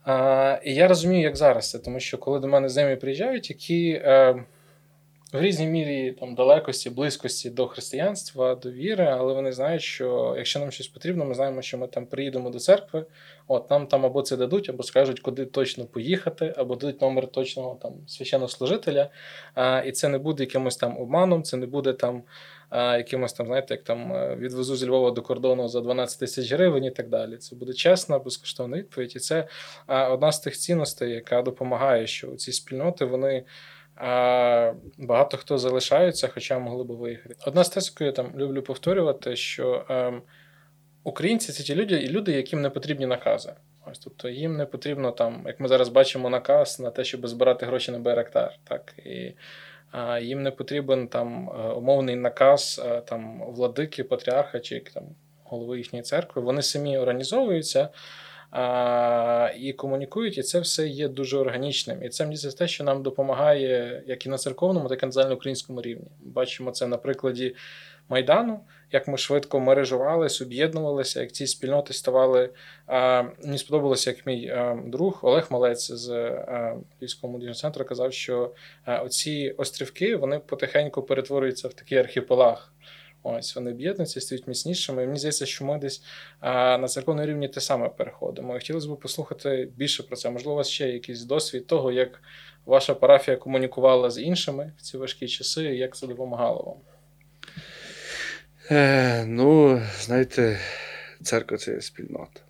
А, 0.04 0.58
І 0.64 0.74
я 0.74 0.88
розумію, 0.88 1.22
як 1.22 1.36
зараз 1.36 1.70
це, 1.70 1.78
тому 1.78 2.00
що 2.00 2.18
коли 2.18 2.40
до 2.40 2.48
мене 2.48 2.68
землі 2.68 2.96
приїжджають, 2.96 3.50
які 3.50 3.90
е, 4.04 4.44
в 5.34 5.40
різній 5.40 5.66
мірі 5.66 6.12
там 6.12 6.34
далекості, 6.34 6.90
близькості 6.90 7.50
до 7.50 7.66
християнства, 7.66 8.54
до 8.54 8.70
віри, 8.70 9.04
але 9.04 9.34
вони 9.34 9.52
знають, 9.52 9.82
що 9.82 10.34
якщо 10.36 10.60
нам 10.60 10.70
щось 10.70 10.88
потрібно, 10.88 11.24
ми 11.24 11.34
знаємо, 11.34 11.62
що 11.62 11.78
ми 11.78 11.86
там 11.86 12.06
приїдемо 12.06 12.50
до 12.50 12.58
церкви, 12.58 13.06
от 13.48 13.70
нам 13.70 13.86
там 13.86 14.06
або 14.06 14.22
це 14.22 14.36
дадуть, 14.36 14.68
або 14.68 14.82
скажуть, 14.82 15.20
куди 15.20 15.46
точно 15.46 15.84
поїхати, 15.84 16.54
або 16.56 16.76
дадуть 16.76 17.00
номер 17.00 17.26
точного 17.26 17.78
там 17.82 17.92
священнослужителя. 18.06 19.10
А, 19.54 19.82
І 19.86 19.92
це 19.92 20.08
не 20.08 20.18
буде 20.18 20.42
якимось 20.42 20.76
там 20.76 20.98
обманом, 20.98 21.42
це 21.42 21.56
не 21.56 21.66
буде 21.66 21.92
там. 21.92 22.22
Якимось 22.72 23.32
там, 23.32 23.46
знаєте, 23.46 23.74
як 23.74 23.82
там 23.82 24.12
е, 24.12 24.36
відвезу 24.36 24.76
зі 24.76 24.86
Львова 24.86 25.10
до 25.10 25.22
кордону 25.22 25.68
за 25.68 25.80
12 25.80 26.20
тисяч 26.20 26.52
гривень 26.52 26.84
і 26.84 26.90
так 26.90 27.08
далі. 27.08 27.36
Це 27.36 27.56
буде 27.56 27.72
чесна, 27.72 28.18
безкоштовна 28.18 28.76
відповідь. 28.76 29.16
І 29.16 29.18
це 29.18 29.48
одна 29.86 30.32
з 30.32 30.40
тих 30.40 30.56
цінностей, 30.56 31.10
яка 31.12 31.42
допомагає, 31.42 32.06
що 32.06 32.26
ці 32.36 32.52
спільноти 32.52 33.04
вони 33.04 33.44
а 33.96 34.72
багато 34.98 35.36
хто 35.36 35.58
залишаються, 35.58 36.28
хоча 36.28 36.58
могли 36.58 36.84
би 36.84 36.94
виїхати. 36.94 37.34
Одна 37.46 37.64
з 37.64 37.68
тез, 37.68 37.92
яку 37.94 38.04
я 38.04 38.12
там 38.12 38.32
люблю 38.36 38.62
повторювати, 38.62 39.36
що 39.36 39.86
е, 39.90 40.12
українці 41.04 41.52
це 41.52 41.62
ті 41.62 41.74
люди, 41.74 42.08
люди, 42.08 42.32
яким 42.32 42.62
не 42.62 42.70
потрібні 42.70 43.06
накази. 43.06 43.52
Ось 43.90 43.98
тобто 43.98 44.28
їм 44.28 44.56
не 44.56 44.66
потрібно 44.66 45.10
там, 45.10 45.42
як 45.46 45.60
ми 45.60 45.68
зараз 45.68 45.88
бачимо, 45.88 46.30
наказ 46.30 46.80
на 46.80 46.90
те, 46.90 47.04
щоб 47.04 47.28
збирати 47.28 47.66
гроші 47.66 47.92
на 47.92 47.98
Байрактар. 47.98 48.58
Так 48.64 48.94
і 49.06 49.32
а, 49.90 50.18
їм 50.18 50.42
не 50.42 50.50
потрібен 50.50 51.08
там 51.08 51.48
е, 51.48 51.68
умовний 51.68 52.16
наказ 52.16 52.82
е, 52.86 53.00
там 53.00 53.42
владики, 53.46 54.04
патріарха 54.04 54.60
чи 54.60 54.80
там 54.80 55.04
голови 55.44 55.78
їхньої 55.78 56.02
церкви. 56.02 56.42
Вони 56.42 56.62
самі 56.62 56.98
організовуються 56.98 57.88
і 59.58 59.72
комунікують, 59.72 60.38
і 60.38 60.42
це 60.42 60.60
все 60.60 60.88
є 60.88 61.08
дуже 61.08 61.38
органічним. 61.38 62.02
І 62.02 62.08
це 62.08 62.24
мені 62.24 62.36
те, 62.58 62.68
що 62.68 62.84
нам 62.84 63.02
допомагає 63.02 64.02
як 64.06 64.26
і 64.26 64.28
на 64.28 64.38
церковному, 64.38 64.88
так 64.88 65.02
і 65.02 65.06
на 65.06 65.12
загальноукраїнському 65.12 65.82
рівні. 65.82 66.06
Бачимо 66.22 66.70
це 66.70 66.86
на 66.86 66.96
прикладі 66.96 67.54
Майдану, 68.08 68.60
як 68.92 69.08
ми 69.08 69.18
швидко 69.18 69.60
мережувалися, 69.60 70.44
об'єднувалися, 70.44 71.20
як 71.20 71.32
ці 71.32 71.46
спільноти 71.46 71.92
ставали. 71.92 72.50
Мені 73.44 73.58
сподобалося, 73.58 74.10
як 74.10 74.26
мій 74.26 74.54
друг 74.86 75.20
Олег 75.22 75.46
Малець 75.50 75.92
з 75.92 76.10
Львівського 77.00 77.30
молодіжного 77.30 77.54
центру 77.54 77.84
казав, 77.84 78.12
що 78.12 78.52
оці 78.86 79.54
острівки 79.56 80.16
вони 80.16 80.38
потихеньку 80.38 81.02
перетворюються 81.02 81.68
в 81.68 81.74
такий 81.74 81.98
архіпелаг. 81.98 82.72
Ось 83.26 83.56
вони 83.56 83.70
об'єднуються, 83.70 84.20
стають 84.20 84.46
міцнішими. 84.46 85.02
І 85.02 85.06
мені 85.06 85.18
здається, 85.18 85.46
що 85.46 85.64
ми 85.64 85.78
десь 85.78 86.02
а, 86.40 86.78
на 86.78 86.88
церковному 86.88 87.28
рівні 87.28 87.48
те 87.48 87.60
саме 87.60 87.88
переходимо. 87.88 88.56
І 88.56 88.58
хотілося 88.58 88.88
б 88.88 89.00
послухати 89.00 89.68
більше 89.76 90.02
про 90.02 90.16
це. 90.16 90.30
Можливо, 90.30 90.52
у 90.52 90.56
вас 90.56 90.68
ще 90.68 90.88
якийсь 90.88 91.24
досвід 91.24 91.66
того, 91.66 91.92
як 91.92 92.22
ваша 92.66 92.94
парафія 92.94 93.36
комунікувала 93.36 94.10
з 94.10 94.20
іншими 94.20 94.72
в 94.78 94.82
ці 94.82 94.96
важкі 94.96 95.28
часи, 95.28 95.64
і 95.64 95.78
як 95.78 95.96
це 95.96 96.06
допомагало 96.06 96.62
вам? 96.62 96.76
Е, 98.70 99.24
Ну, 99.26 99.82
знаєте, 100.00 100.60
церква 101.22 101.58
це 101.58 101.80
спільнота. 101.80 102.40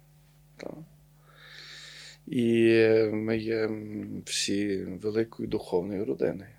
Так. 0.56 0.74
І 2.26 2.76
ми 3.12 3.38
є 3.38 3.70
всі 4.24 4.84
великою 4.84 5.48
духовною 5.48 6.04
родиною. 6.04 6.53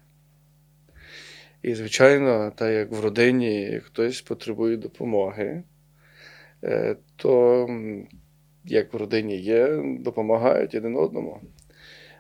І, 1.62 1.76
звичайно, 1.76 2.52
так 2.56 2.74
як 2.74 2.92
в 2.92 3.00
родині 3.00 3.82
хтось 3.86 4.22
потребує 4.22 4.78
допомоги, 4.78 5.64
е, 6.64 6.96
то 7.16 7.68
як 8.66 8.94
в 8.94 8.98
родині 8.98 9.38
є, 9.38 9.84
допомагають 10.00 10.76
один 10.76 10.96
одному. 10.96 11.42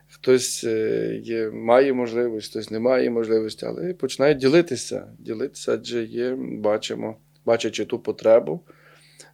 Хтось 0.08 0.64
е, 0.64 1.20
є, 1.24 1.50
має 1.50 1.94
можливість, 1.94 2.52
хтось 2.52 2.72
не 2.72 2.80
має 2.80 3.10
можливості, 3.10 3.66
але 3.66 3.94
починають 3.94 4.38
ділитися. 4.38 5.08
Ділитися, 5.20 5.74
адже 5.74 6.04
є, 6.04 6.36
бачимо, 6.40 7.18
бачачи 7.46 7.86
ту 7.86 8.00
потребу, 8.00 8.62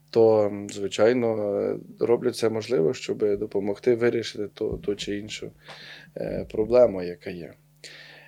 то, 0.09 0.51
звичайно, 0.69 1.79
роблять 1.99 2.35
це 2.35 2.49
можливо, 2.49 2.93
щоб 2.93 3.37
допомогти 3.37 3.95
вирішити 3.95 4.47
ту, 4.47 4.77
ту 4.77 4.95
чи 4.95 5.17
іншу 5.17 5.51
е, 6.17 6.45
проблему, 6.51 7.03
яка 7.03 7.29
є. 7.29 7.53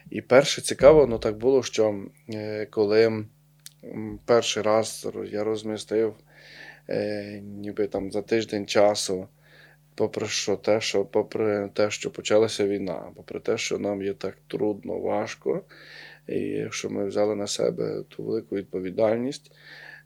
І 0.10 0.22
перше 0.22 0.62
цікаво, 0.62 1.08
ну 1.08 1.20
так 1.20 1.38
було, 1.38 1.64
що 1.64 2.06
е, 2.30 2.66
коли 2.66 3.26
перший 4.26 4.64
раз 4.64 5.08
я 5.32 5.43
розмістив 5.43 6.16
е, 6.89 7.41
ніби 7.43 7.88
там 7.88 8.12
за 8.12 8.22
тиждень 8.22 8.66
часу, 8.66 9.28
попри 9.95 10.28
що 10.28 10.56
те, 10.56 10.82
що 10.82 11.06
попри 11.06 11.70
те, 11.74 11.91
що 11.91 12.12
почалася 12.12 12.68
війна, 12.68 13.04
попри 13.16 13.39
те, 13.39 13.58
що 13.58 13.78
нам 13.80 14.01
є 14.01 14.14
так 14.14 14.38
трудно, 14.47 14.99
важко, 14.99 15.62
і 16.28 16.66
що 16.70 16.89
ми 16.89 17.06
взяли 17.06 17.36
на 17.36 17.47
себе 17.47 18.04
ту 18.10 18.24
велику 18.24 18.56
відповідальність, 18.56 19.51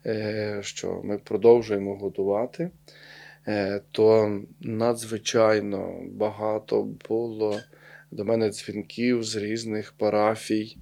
е, 0.05 0.59
що 0.61 1.01
ми 1.03 1.17
продовжуємо 1.17 1.95
готувати, 1.95 2.69
то 3.91 4.39
надзвичайно 4.61 5.99
багато 6.11 6.83
було 7.09 7.59
до 8.11 8.25
мене 8.25 8.49
дзвінків 8.49 9.23
з 9.23 9.35
різних 9.35 9.93
парафій, 9.97 10.77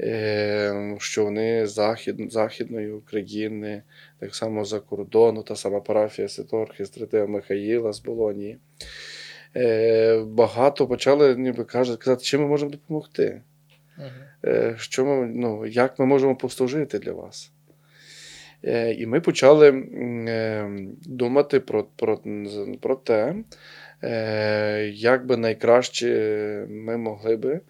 е, 0.00 0.96
що 0.98 1.24
вони 1.24 1.66
захід, 1.66 2.32
Західної 2.32 2.92
України, 2.92 3.82
так 4.20 4.34
само 4.34 4.64
за 4.64 4.80
кордону, 4.80 5.42
та 5.42 5.56
сама 5.56 5.80
парафія 5.80 6.28
Святого 6.28 6.62
Архістратива 6.62 7.26
Михаїла 7.26 7.92
з 7.92 8.00
Болонії. 8.02 8.58
Е, 9.56 10.18
багато 10.26 10.86
почали 10.86 11.36
ніби 11.36 11.64
казати, 11.64 12.16
чим 12.22 12.40
ми 12.40 12.46
можемо 12.46 12.70
допомогти. 12.70 13.42
Uh-huh. 13.98 14.76
Що 14.76 15.04
ми, 15.04 15.26
ну, 15.26 15.66
Як 15.66 15.98
ми 15.98 16.06
можемо 16.06 16.36
послужити 16.36 16.98
для 16.98 17.12
вас? 17.12 17.52
І 18.98 19.06
ми 19.06 19.20
почали 19.20 19.84
думати 21.06 21.60
про, 21.60 21.84
про, 21.96 22.20
про 22.80 22.96
те, 22.96 23.34
Е, 23.34 23.91
як 24.94 25.26
би 25.26 25.36
найкраще 25.36 26.66
ми 26.70 26.96
могли 26.96 27.36
би 27.36 27.60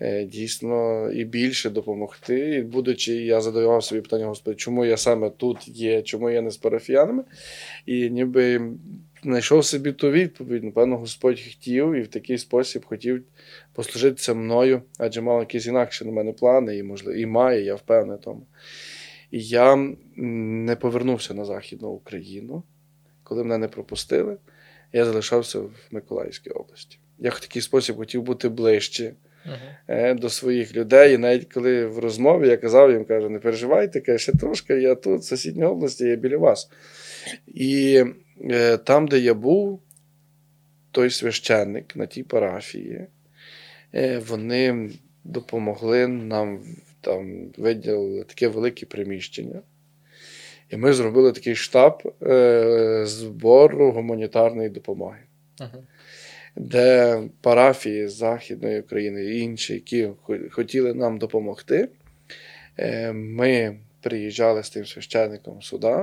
е, 0.00 0.24
дійсно 0.24 1.10
і 1.12 1.24
більше 1.24 1.70
допомогти. 1.70 2.54
І 2.54 2.62
будучи, 2.62 3.14
я 3.14 3.40
задавав 3.40 3.84
собі 3.84 4.00
питання, 4.00 4.26
Господи, 4.26 4.56
чому 4.56 4.84
я 4.84 4.96
саме 4.96 5.30
тут 5.30 5.68
є, 5.68 6.02
чому 6.02 6.30
я 6.30 6.42
не 6.42 6.50
з 6.50 6.56
парафіянами? 6.56 7.24
І 7.86 8.10
ніби 8.10 8.70
знайшов 9.22 9.64
собі 9.64 9.92
ту 9.92 10.10
відповідь. 10.10 10.64
Напевно, 10.64 10.96
Господь 10.96 11.40
хотів 11.40 11.92
і 11.92 12.00
в 12.00 12.08
такий 12.08 12.38
спосіб 12.38 12.84
хотів 12.84 13.22
послужитися 13.72 14.34
мною, 14.34 14.82
адже 14.98 15.20
мав 15.20 15.40
якісь 15.40 15.66
інакші 15.66 16.04
на 16.04 16.12
мене 16.12 16.32
плани, 16.32 16.76
і 16.76 16.82
можливо, 16.82 17.18
і 17.18 17.26
має, 17.26 17.64
я 17.64 17.74
впевнений 17.74 18.18
тому. 18.24 18.46
І 19.30 19.42
я 19.42 19.94
не 20.16 20.76
повернувся 20.76 21.34
на 21.34 21.44
Західну 21.44 21.88
Україну, 21.88 22.62
коли 23.22 23.44
мене 23.44 23.58
не 23.58 23.68
пропустили 23.68 24.36
я 24.92 25.04
залишався 25.04 25.58
в 25.58 25.72
Миколаївській 25.90 26.50
області. 26.50 26.98
Я 27.18 27.30
в 27.30 27.40
такий 27.40 27.62
спосіб 27.62 27.96
хотів 27.96 28.22
бути 28.22 28.48
ближче 28.48 29.14
uh-huh. 29.46 30.18
до 30.18 30.30
своїх 30.30 30.76
людей. 30.76 31.14
І 31.14 31.18
навіть 31.18 31.52
коли 31.52 31.86
в 31.86 31.98
розмові 31.98 32.48
я 32.48 32.56
казав 32.56 32.90
їм, 32.90 33.04
кажу, 33.04 33.28
не 33.28 33.38
переживайте, 33.38 34.00
каже, 34.00 34.18
ще 34.18 34.32
трошки, 34.32 34.74
я 34.74 34.94
тут, 34.94 35.20
в 35.20 35.24
сусідній 35.24 35.64
області, 35.64 36.04
я 36.04 36.16
біля 36.16 36.36
вас. 36.36 36.70
І 37.46 38.04
е, 38.50 38.76
там, 38.76 39.08
де 39.08 39.18
я 39.18 39.34
був, 39.34 39.82
той 40.90 41.10
священник 41.10 41.96
на 41.96 42.06
тій 42.06 42.22
парафії, 42.22 43.06
е, 43.94 44.18
вони 44.18 44.90
допомогли 45.24 46.06
нам 46.06 46.60
там 47.00 47.52
виділили 47.58 48.24
таке 48.24 48.48
велике 48.48 48.86
приміщення. 48.86 49.62
І 50.70 50.76
ми 50.76 50.92
зробили 50.92 51.32
такий 51.32 51.54
штаб 51.54 52.02
е, 52.22 53.02
збору 53.06 53.92
гуманітарної 53.92 54.68
допомоги, 54.68 55.18
uh-huh. 55.58 55.82
де 56.56 57.22
парафії 57.40 58.08
Західної 58.08 58.80
України 58.80 59.24
і 59.24 59.40
інші, 59.40 59.74
які 59.74 60.08
хотіли 60.50 60.94
нам 60.94 61.18
допомогти, 61.18 61.88
е, 62.78 63.12
ми 63.12 63.78
приїжджали 64.00 64.62
з 64.62 64.70
тим 64.70 64.86
священником 64.86 65.62
сюди, 65.62 65.96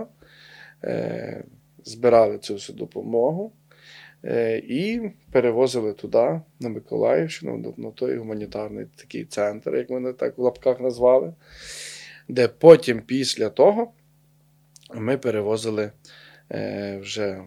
е, 0.84 1.44
збирали 1.84 2.38
цю 2.38 2.54
всю 2.54 2.78
допомогу 2.78 3.52
е, 4.26 4.58
і 4.58 5.02
перевозили 5.32 5.94
туди, 5.94 6.42
на 6.60 6.70
Миколаївщину, 6.70 7.74
на 7.78 7.92
той 7.92 8.18
гуманітарний 8.18 8.86
такий 8.96 9.26
центр, 9.26 9.76
як 9.76 9.90
ми 9.90 10.14
так 10.14 10.38
в 10.38 10.42
лапках 10.42 10.80
назвали, 10.80 11.34
де 12.28 12.48
потім 12.48 13.02
після 13.02 13.50
того 13.50 13.92
ми 14.94 15.18
перевозили 15.18 15.92
е, 16.52 16.98
вже 16.98 17.44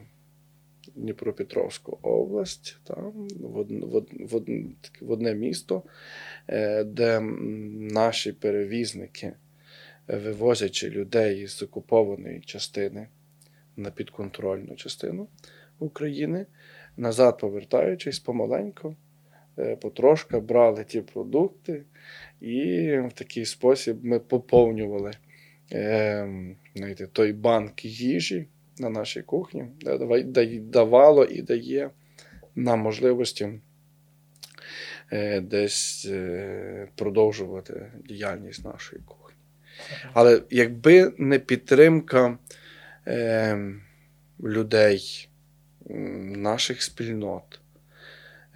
Дніпропетровську 0.94 1.98
область 2.02 2.78
там, 2.84 3.12
в, 3.40 3.62
в, 3.62 4.04
в, 4.26 4.42
в 5.00 5.10
одне 5.10 5.34
місто, 5.34 5.82
е, 6.48 6.84
де 6.84 7.20
наші 7.90 8.32
перевізники, 8.32 9.32
вивозячи 10.08 10.90
людей 10.90 11.46
з 11.46 11.62
окупованої 11.62 12.40
частини 12.40 13.08
на 13.76 13.90
підконтрольну 13.90 14.76
частину 14.76 15.28
України, 15.78 16.46
назад 16.96 17.38
повертаючись 17.38 18.18
помаленьку, 18.18 18.96
е, 19.58 19.76
потрошка 19.76 20.40
брали 20.40 20.84
ті 20.84 21.00
продукти, 21.00 21.82
і 22.40 22.90
в 22.98 23.12
такий 23.14 23.44
спосіб 23.44 24.04
ми 24.04 24.18
поповнювали 24.18 25.12
знаєте, 26.74 27.06
той 27.12 27.32
банк 27.32 27.84
їжі 27.84 28.46
на 28.78 28.88
нашій 28.88 29.22
кухні, 29.22 29.64
давало 30.60 31.24
і 31.24 31.42
дає 31.42 31.90
нам 32.54 32.80
можливості 32.80 33.60
е, 35.12 35.40
десь 35.40 36.06
е, 36.10 36.88
продовжувати 36.94 37.92
діяльність 38.08 38.64
нашої 38.64 39.02
кухні. 39.02 39.36
Але 40.12 40.42
якби 40.50 41.12
не 41.18 41.38
підтримка 41.38 42.38
е, 43.06 43.74
людей, 44.44 45.28
наших 46.36 46.82
спільнот, 46.82 47.60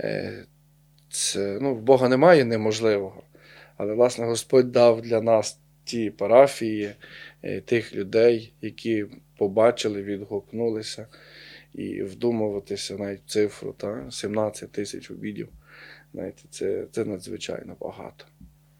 е, 0.01 0.45
це, 1.11 1.59
ну, 1.61 1.75
в 1.75 1.83
Бога 1.83 2.09
немає 2.09 2.45
неможливого. 2.45 3.23
Але, 3.77 3.95
власне, 3.95 4.25
Господь 4.25 4.73
дав 4.73 5.03
для 5.03 5.21
нас 5.21 5.61
ті 5.85 6.11
парафії, 6.11 6.95
е, 7.43 7.61
тих 7.61 7.95
людей, 7.95 8.53
які 8.61 9.07
побачили, 9.37 10.03
відгукнулися 10.03 11.07
і 11.75 12.03
вдумуватися 12.03 12.97
навіть 12.97 13.21
в 13.27 13.31
цифру 13.31 13.75
та 13.79 14.11
17 14.11 14.73
тисяч 14.73 15.11
обідів. 15.11 15.49
Знаєте, 16.13 16.43
це 16.51 16.87
це 16.93 17.05
надзвичайно 17.05 17.77
багато 17.81 18.25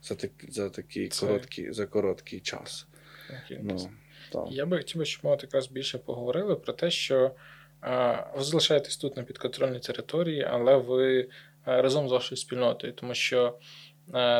за 0.01 0.15
так, 0.15 0.31
за 0.49 0.69
такий 0.69 1.07
це... 1.07 1.25
короткий 1.25 1.73
за 1.73 1.85
короткий 1.85 2.39
час. 2.39 2.87
Okay. 3.29 3.59
Ну, 3.63 3.89
так. 4.31 4.47
Я 4.51 4.65
би 4.65 4.77
хотів, 4.77 5.05
щоб 5.05 5.25
ми 5.25 5.31
от 5.31 5.43
якраз 5.43 5.67
більше 5.67 5.97
поговорили 5.97 6.55
про 6.55 6.73
те, 6.73 6.91
що 6.91 7.31
а, 7.81 8.23
ви 8.35 8.43
залишаєтесь 8.43 8.97
тут 8.97 9.17
на 9.17 9.23
підконтрольній 9.23 9.79
території, 9.79 10.43
але 10.43 10.77
ви 10.77 11.29
а, 11.63 11.81
разом 11.81 12.09
з 12.09 12.11
вашою 12.11 12.37
спільнотою, 12.37 12.93
тому 12.93 13.13
що 13.13 13.57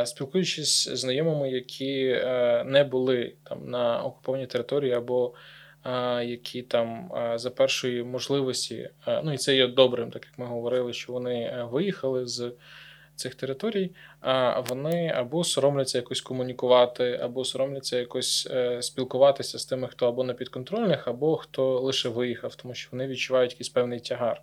спілкуючись 0.06 0.90
з 0.90 0.98
знайомими, 0.98 1.50
які 1.50 2.06
е, 2.08 2.64
не 2.66 2.84
були 2.84 3.34
там 3.44 3.70
на 3.70 4.04
окупованій 4.04 4.48
території, 4.48 4.94
або 4.94 5.34
е, 5.86 6.26
які 6.26 6.62
там 6.62 7.12
за 7.36 7.50
першої 7.50 8.04
можливості, 8.04 8.90
ну 9.24 9.34
і 9.34 9.38
це 9.38 9.56
є 9.56 9.68
добрим, 9.68 10.12
так 10.12 10.26
як 10.26 10.40
ми 10.40 10.46
говорили, 10.46 10.94
що 10.94 11.14
вони 11.14 11.66
виїхали 11.72 12.28
з 12.28 12.52
цих 13.16 13.36
територій, 13.36 13.92
вони 14.70 15.14
або 15.16 15.44
соромляться 15.44 15.98
якось 15.98 16.22
комунікувати, 16.22 17.20
або 17.24 17.46
соромляться 17.46 17.98
якось 17.98 18.50
спілкуватися 18.80 19.60
з 19.60 19.66
тими, 19.66 19.88
хто 19.88 20.08
або 20.08 20.24
на 20.24 20.34
підконтрольних, 20.34 21.08
або 21.08 21.38
хто 21.38 21.80
лише 21.80 22.10
виїхав, 22.10 22.56
тому 22.56 22.74
що 22.74 22.90
вони 22.92 23.08
відчувають 23.08 23.52
якийсь 23.52 23.70
певний 23.70 24.00
тягар. 24.00 24.42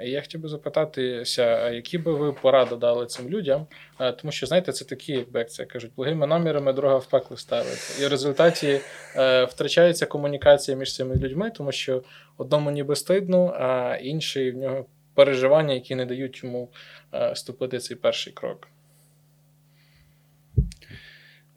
Я 0.00 0.20
хотів 0.20 0.40
би 0.40 0.48
запитатися, 0.48 1.70
які 1.70 1.98
би 1.98 2.12
ви 2.12 2.32
поради 2.32 2.76
дали 2.76 3.06
цим 3.06 3.28
людям, 3.28 3.66
тому 4.20 4.32
що, 4.32 4.46
знаєте, 4.46 4.72
це 4.72 4.84
такі, 4.84 5.26
як 5.34 5.50
це 5.50 5.64
кажуть, 5.64 5.92
благими 5.96 6.26
намірами 6.26 6.72
дорога 6.72 6.96
в 6.96 7.06
пекло 7.06 7.36
ставити. 7.36 8.02
І 8.02 8.06
в 8.06 8.08
результаті 8.08 8.80
е, 9.16 9.44
втрачається 9.44 10.06
комунікація 10.06 10.76
між 10.76 10.94
цими 10.94 11.14
людьми, 11.14 11.50
тому 11.50 11.72
що 11.72 12.02
одному 12.36 12.70
ніби 12.70 12.96
стидно, 12.96 13.56
а 13.58 13.96
інший 13.96 14.50
в 14.50 14.56
нього 14.56 14.86
переживання, 15.14 15.74
які 15.74 15.94
не 15.94 16.06
дають 16.06 16.44
йому 16.44 16.68
е, 17.14 17.34
ступити 17.34 17.78
цей 17.78 17.96
перший 17.96 18.32
крок. 18.32 18.68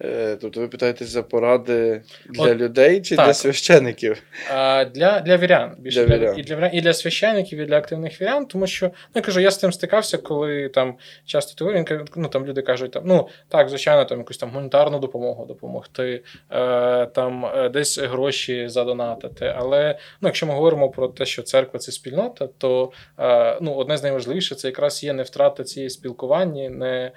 Е, 0.04 0.38
тобто 0.41 0.60
ви 0.60 0.68
питаєтесь 0.68 1.10
за 1.10 1.24
поради 1.24 2.02
для 2.30 2.52
От, 2.52 2.58
людей 2.58 3.02
чи 3.02 3.16
так. 3.16 3.26
для 3.26 3.34
священиків? 3.34 4.24
А, 4.54 4.86
Для 4.86 5.20
для 5.20 5.38
вірян. 5.38 5.76
Більше 5.80 6.06
для, 6.06 6.18
вірян. 6.18 6.39
І 6.39 6.43
для 6.43 6.70
і 6.74 6.82
для 6.82 6.93
священиків, 6.93 7.60
і 7.60 7.66
для 7.66 7.78
активних 7.78 8.22
вірян, 8.22 8.45
тому 8.45 8.68
що 8.68 8.86
ну, 8.86 8.93
я 9.16 9.22
кажу, 9.22 9.39
я 9.39 9.52
з 9.52 9.58
тим 9.58 9.72
стикався, 9.72 10.18
коли 10.18 10.70
там 10.70 10.95
часто 11.26 11.66
ти 11.66 11.86
ну, 12.16 12.28
там 12.28 12.45
люди 12.45 12.62
кажуть, 12.62 12.91
там, 12.91 13.04
ну 13.06 13.28
так, 13.47 13.70
звичайно, 13.70 14.06
там 14.06 14.18
якусь 14.18 14.38
там 14.38 14.50
гуманітарну 14.50 15.00
допомогу 15.00 15.45
допомогти, 15.45 16.24
е, 16.52 17.06
там 17.06 17.45
е, 17.45 17.70
десь 17.70 17.97
гроші 18.00 18.68
задонатити. 18.68 19.54
Але 19.58 19.97
ну, 20.22 20.28
якщо 20.28 20.45
ми 20.45 20.54
говоримо 20.54 20.89
про 20.89 21.08
те, 21.08 21.26
що 21.26 21.41
церква 21.41 21.80
це 21.80 21.91
спільнота, 21.91 22.47
то 22.58 22.91
е, 23.20 23.58
ну, 23.62 23.74
одне 23.74 23.97
з 23.97 24.04
найважливіших 24.04 24.58
це 24.58 24.68
якраз 24.68 25.04
є 25.04 25.14
не 25.14 25.24
втрата 25.24 25.64
цієї 25.64 25.89
спілкування, 25.89 26.70
не 26.70 27.12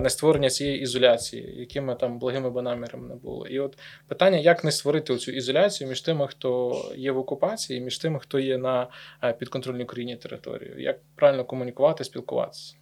не 0.00 0.10
створення 0.10 0.50
цієї 0.50 0.80
ізоляції, 0.80 1.54
якими 1.56 1.94
там 1.94 2.18
благими 2.18 2.50
би 2.50 2.62
намірами 2.62 3.08
не 3.08 3.14
було. 3.14 3.46
І 3.46 3.58
от 3.58 3.78
питання, 4.08 4.38
як 4.38 4.64
не 4.64 4.72
створити 4.72 5.16
цю 5.16 5.32
ізоляцію 5.32 5.88
між 5.88 6.00
тими, 6.00 6.28
хто 6.28 6.82
є 6.96 7.12
в 7.12 7.18
окупації, 7.18 7.80
між 7.80 7.98
тими, 7.98 8.20
хто 8.20 8.38
є 8.38 8.58
на 8.58 8.88
е, 9.24 9.32
підконтрольній 9.32 9.84
Україні 9.84 10.16
території, 10.16 10.74
як 10.78 11.00
правильно 11.14 11.44
комунікувати, 11.44 12.04
спілкуватися? 12.04 12.74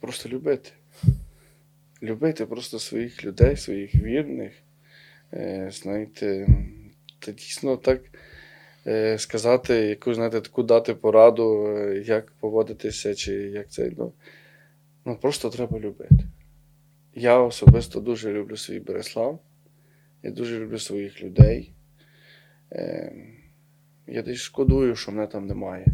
Просто 0.00 0.28
любити. 0.28 0.70
Любити 2.02 2.46
просто 2.46 2.78
своїх 2.78 3.24
людей, 3.24 3.56
своїх 3.56 3.94
вірних. 3.94 4.52
Е, 5.32 5.68
знаєте, 5.72 6.46
та 7.18 7.32
дійсно 7.32 7.76
так 7.76 8.00
е, 8.86 9.18
сказати, 9.18 9.74
яку 9.74 10.14
знаєте, 10.14 10.40
таку 10.40 10.62
дати 10.62 10.94
пораду, 10.94 11.78
як 11.92 12.32
поводитися, 12.40 13.14
чи 13.14 13.32
як 13.32 13.68
це. 13.68 13.90
ну, 13.98 14.12
Ну, 15.08 15.16
просто 15.16 15.50
треба 15.50 15.78
любити. 15.78 16.24
Я 17.14 17.38
особисто 17.38 18.00
дуже 18.00 18.32
люблю 18.32 18.56
свій 18.56 18.80
Береслав. 18.80 19.42
Я 20.22 20.30
дуже 20.30 20.60
люблю 20.60 20.78
своїх 20.78 21.22
людей. 21.22 21.72
Е, 22.72 23.12
Я 24.06 24.22
десь 24.22 24.38
шкодую, 24.38 24.96
що 24.96 25.12
мене 25.12 25.26
там 25.26 25.46
немає. 25.46 25.86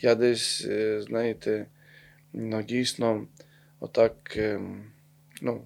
Я 0.00 0.14
десь, 0.14 0.66
е, 0.68 1.02
знаєте, 1.02 1.66
ну, 2.32 2.62
дійсно, 2.62 3.26
отак, 3.80 4.36
е, 4.36 4.60
ну, 5.42 5.64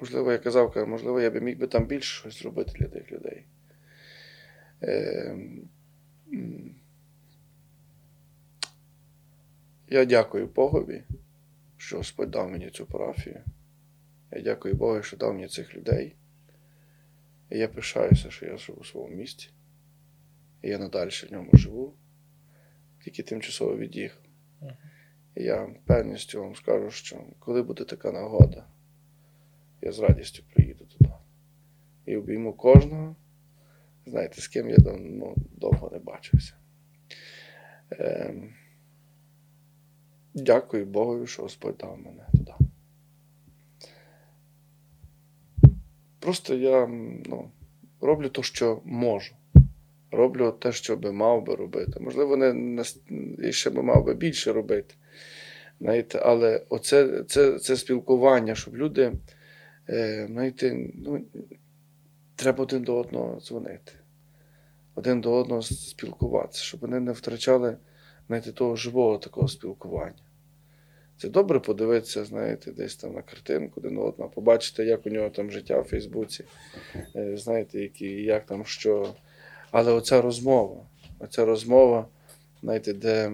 можливо, 0.00 0.32
я 0.32 0.38
казав, 0.38 0.88
можливо, 0.88 1.20
я 1.20 1.30
би 1.30 1.40
міг 1.40 1.58
би 1.58 1.66
там 1.66 1.86
більше 1.86 2.20
щось 2.20 2.42
зробити 2.42 2.72
для 2.78 2.86
тих 2.86 3.12
людей. 3.12 3.44
Е, 4.82 5.38
Я 9.90 10.04
дякую 10.04 10.46
Богові 10.46 11.02
що 11.88 11.96
Господь 11.96 12.30
дав 12.30 12.50
мені 12.50 12.70
цю 12.70 12.86
парафію. 12.86 13.44
Я 14.32 14.40
дякую 14.40 14.74
Богу, 14.74 15.02
що 15.02 15.16
дав 15.16 15.34
мені 15.34 15.48
цих 15.48 15.74
людей. 15.74 16.16
І 17.50 17.58
я 17.58 17.68
пишаюся, 17.68 18.30
що 18.30 18.46
я 18.46 18.56
живу 18.56 18.78
у 18.80 18.84
своєму 18.84 19.16
місті. 19.16 19.50
І 20.62 20.68
я 20.68 20.78
надалі 20.78 21.10
в 21.10 21.32
ньому 21.32 21.50
живу, 21.52 21.94
тільки 23.04 23.22
тимчасово 23.22 23.76
від'їхав. 23.76 24.22
І 25.34 25.42
я 25.42 25.74
певністю 25.86 26.40
вам 26.40 26.54
скажу, 26.54 26.90
що 26.90 27.24
коли 27.38 27.62
буде 27.62 27.84
така 27.84 28.12
нагода, 28.12 28.66
я 29.82 29.92
з 29.92 29.98
радістю 29.98 30.42
приїду 30.54 30.84
туди. 30.84 31.10
І 32.06 32.16
обійму 32.16 32.52
кожного. 32.52 33.16
Знаєте, 34.06 34.40
з 34.40 34.48
ким 34.48 34.70
я 34.70 34.76
ну, 34.98 35.34
довго 35.36 35.90
не 35.90 35.98
бачився. 35.98 36.54
Ем, 37.90 38.54
Дякую 40.42 40.86
Богу, 40.86 41.26
що 41.26 41.42
Господь 41.42 41.76
дав 41.76 41.98
мене 41.98 42.26
туди. 42.32 42.52
Просто 46.18 46.54
я 46.54 46.86
ну, 47.26 47.50
роблю 48.00 48.28
те, 48.28 48.42
що 48.42 48.80
можу. 48.84 49.34
Роблю 50.10 50.52
те, 50.52 50.72
що 50.72 50.96
би 50.96 51.12
мав 51.12 51.44
би 51.44 51.54
робити. 51.54 52.00
Можливо, 52.00 52.36
не, 52.36 52.52
не 53.08 53.52
ще 53.52 53.70
би 53.70 53.82
мав 53.82 54.04
би 54.04 54.14
більше 54.14 54.52
робити. 54.52 54.94
Знаєте, 55.80 56.18
Але 56.18 56.66
оце, 56.68 57.24
це 57.24 57.58
це 57.58 57.76
спілкування, 57.76 58.54
щоб 58.54 58.76
люди, 58.76 59.12
е, 59.88 60.26
знаєте, 60.30 60.90
ну, 60.94 61.24
треба 62.36 62.62
один 62.62 62.82
до 62.82 62.96
одного 62.96 63.40
дзвонити, 63.40 63.92
один 64.94 65.20
до 65.20 65.32
одного 65.32 65.62
спілкуватися, 65.62 66.62
щоб 66.62 66.80
вони 66.80 67.00
не 67.00 67.12
втрачали 67.12 67.76
знаєте, 68.28 68.52
того 68.52 68.76
живого 68.76 69.18
такого 69.18 69.48
спілкування. 69.48 70.27
Це 71.18 71.28
добре 71.28 71.60
подивитися, 71.60 72.24
знаєте, 72.24 72.72
десь 72.72 72.96
там 72.96 73.14
на 73.14 73.22
картинку 73.22 73.80
один 73.80 73.98
одного, 73.98 74.30
побачити, 74.30 74.84
як 74.84 75.06
у 75.06 75.10
нього 75.10 75.30
там 75.30 75.50
життя 75.50 75.80
в 75.80 75.84
Фейсбуці, 75.84 76.44
е, 77.16 77.36
знаєте, 77.36 77.80
які, 77.80 78.06
як 78.06 78.46
там 78.46 78.64
що. 78.64 79.14
Але 79.70 79.92
оця 79.92 80.22
розмова, 80.22 80.86
оця 81.18 81.44
розмова, 81.44 82.08
знаєте, 82.62 82.92
де 82.92 83.32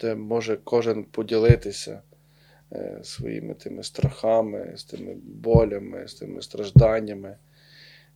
де 0.00 0.14
може 0.14 0.58
кожен 0.64 1.04
поділитися 1.04 2.02
е, 2.72 3.00
своїми 3.02 3.54
тими 3.54 3.82
страхами, 3.82 4.72
з 4.76 4.84
тими 4.84 5.14
болями, 5.24 6.08
з 6.08 6.14
тими 6.14 6.42
стражданнями. 6.42 7.36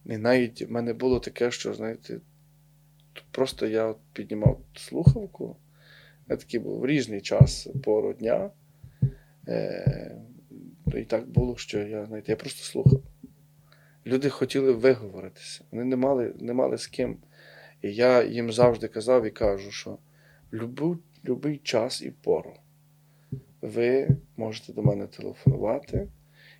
І 0.05 0.17
навіть 0.17 0.63
в 0.63 0.71
мене 0.73 0.93
було 0.93 1.21
таке, 1.21 1.51
що, 1.51 1.75
знаєте, 1.75 2.21
просто 3.31 3.67
я 3.67 3.95
піднімав 4.13 4.61
слухавку. 4.77 5.57
Я 6.29 6.37
такий 6.37 6.61
був 6.61 6.81
в 6.81 6.87
різний 6.87 7.21
час 7.21 7.69
пору 7.85 8.13
дня. 8.13 8.51
Е, 9.49 10.17
І 10.95 11.03
так 11.05 11.29
було, 11.29 11.57
що 11.57 11.79
я 11.79 12.07
знаєте, 12.07 12.33
я 12.33 12.37
просто 12.37 12.65
слухав. 12.65 13.03
Люди 14.07 14.29
хотіли 14.29 14.73
виговоритися, 14.73 15.65
вони 15.71 15.85
не 15.85 15.97
мали 15.97 16.35
не 16.41 16.53
мали 16.53 16.79
з 16.79 16.87
ким. 16.87 17.17
І 17.83 17.95
я 17.95 18.25
їм 18.25 18.53
завжди 18.53 18.89
казав 18.89 19.27
і 19.27 19.31
кажу, 19.31 19.71
що 19.71 19.99
в 20.53 20.67
будь-який 20.67 21.59
час 21.59 22.03
і 22.03 22.11
пору 22.11 22.53
ви 23.63 24.09
можете 24.37 24.73
до 24.73 24.83
мене 24.83 25.07
телефонувати, 25.07 26.09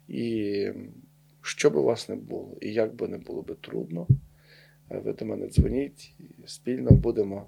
і 0.09 0.69
що 1.43 1.71
би 1.71 1.81
у 1.81 1.85
вас 1.85 2.09
не 2.09 2.17
було, 2.17 2.57
і 2.61 2.73
як 2.73 2.95
би 2.95 3.09
не 3.09 3.19
було 3.19 3.43
би 3.43 3.55
трудно, 3.55 4.07
ви 4.89 5.13
до 5.13 5.25
мене 5.25 5.49
дзвоніть 5.49 6.15
і 6.19 6.25
спільно 6.47 6.91
будемо 6.91 7.47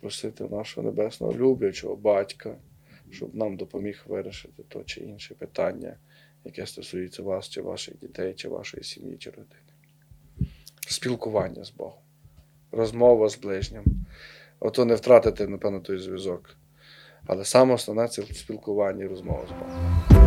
просити 0.00 0.44
нашого 0.44 0.86
небесного 0.86 1.32
люблячого 1.32 1.96
батька 1.96 2.56
щоб 3.12 3.34
нам 3.34 3.56
допоміг 3.56 4.04
вирішити 4.06 4.62
то 4.68 4.84
чи 4.84 5.00
інше 5.00 5.34
питання, 5.34 5.96
яке 6.44 6.66
стосується 6.66 7.22
вас, 7.22 7.48
чи 7.48 7.62
ваших 7.62 7.98
дітей, 7.98 8.34
чи 8.34 8.48
вашої 8.48 8.84
сім'ї, 8.84 9.16
чи 9.16 9.30
родини. 9.30 9.54
Спілкування 10.88 11.64
з 11.64 11.70
Богом, 11.70 12.02
розмова 12.72 13.28
з 13.28 13.38
ближнім. 13.38 13.84
Ото 14.60 14.84
не 14.84 14.94
втратити, 14.94 15.46
напевно, 15.46 15.80
той 15.80 15.98
зв'язок. 15.98 16.56
Але 17.26 17.44
саме 17.44 17.74
основне 17.74 18.08
це 18.08 18.22
спілкування 18.22 19.04
і 19.04 19.08
розмова 19.08 19.46
з 19.46 19.50
Богом. 19.50 20.17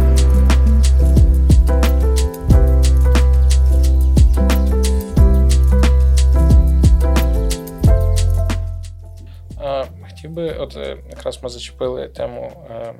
Хотів 10.21 10.35
би, 10.35 10.53
от 10.53 10.77
е, 10.77 10.97
якраз 11.09 11.43
ми 11.43 11.49
зачепили 11.49 12.07
тему 12.07 12.67
е, 12.69 12.95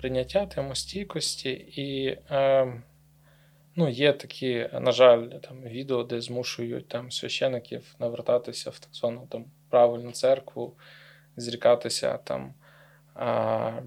прийняття, 0.00 0.46
тему 0.46 0.74
стійкості, 0.74 1.50
і 1.50 2.06
е, 2.30 2.72
ну, 3.76 3.88
є 3.88 4.12
такі, 4.12 4.68
на 4.72 4.92
жаль, 4.92 5.28
там 5.28 5.62
відео, 5.62 6.02
де 6.02 6.20
змушують 6.20 6.88
там 6.88 7.10
священиків 7.10 7.94
навертатися 7.98 8.70
в 8.70 8.78
так 8.78 8.94
звану 8.94 9.26
там 9.30 9.44
правильну 9.70 10.12
церкву, 10.12 10.76
зрікатися 11.36 12.16
там. 12.16 12.54
Е, 13.16 13.82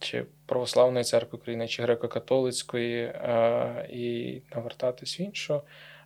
чи 0.00 0.26
Православної 0.46 1.04
церкви 1.04 1.38
України, 1.38 1.68
чи 1.68 1.82
греко-католицької, 1.82 2.98
е, 3.04 3.88
і 3.90 4.42
навертатись 4.54 5.20
в 5.20 5.22
іншу. 5.22 5.62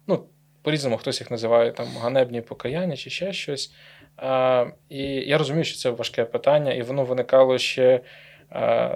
Ну, 0.06 0.26
по-різному 0.62 0.96
хтось 0.96 1.20
їх 1.20 1.30
називає 1.30 1.72
там 1.72 1.86
ганебні 1.86 2.40
покаяння 2.40 2.96
чи 2.96 3.10
ще 3.10 3.32
щось. 3.32 3.72
І 4.88 5.02
я 5.04 5.38
розумію, 5.38 5.64
що 5.64 5.78
це 5.78 5.90
важке 5.90 6.24
питання, 6.24 6.72
і 6.72 6.82
воно 6.82 7.04
виникало 7.04 7.58
ще. 7.58 8.00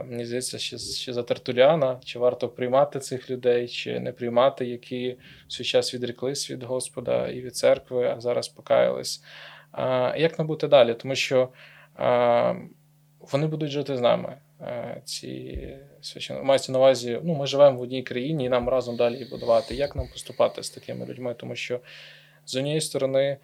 Мені 0.04 0.24
здається, 0.24 0.58
ще 0.58 0.78
ще 0.78 1.12
за 1.12 1.22
Тертуліана, 1.22 2.00
чи 2.04 2.18
варто 2.18 2.48
приймати 2.48 2.98
цих 2.98 3.30
людей, 3.30 3.68
чи 3.68 4.00
не 4.00 4.12
приймати, 4.12 4.66
які 4.66 5.16
в 5.48 5.52
свій 5.52 5.64
час 5.64 5.94
відріклись 5.94 6.50
від 6.50 6.62
Господа 6.62 7.28
і 7.28 7.40
від 7.40 7.56
церкви, 7.56 8.14
а 8.16 8.20
зараз 8.20 8.48
покаялись. 8.48 9.22
Як 10.16 10.38
нам 10.38 10.46
бути 10.46 10.68
далі? 10.68 10.94
Тому 10.94 11.14
що 11.14 11.48
вони 13.32 13.46
будуть 13.46 13.70
жити 13.70 13.96
з 13.96 14.00
нами. 14.00 14.36
Ці 15.04 15.68
священно 16.00 16.44
мається 16.44 16.72
на 16.72 16.78
увазі, 16.78 17.20
ну 17.24 17.34
ми 17.34 17.46
живемо 17.46 17.78
в 17.78 17.82
одній 17.82 18.02
країні 18.02 18.44
і 18.44 18.48
нам 18.48 18.68
разом 18.68 18.96
далі 18.96 19.26
будувати. 19.30 19.74
Як 19.74 19.96
нам 19.96 20.08
поступати 20.12 20.62
з 20.62 20.70
такими 20.70 21.06
людьми? 21.06 21.34
Тому 21.34 21.56
що 21.56 21.80
з 22.44 22.56
однієї 22.56 22.80
сторони. 22.80 23.36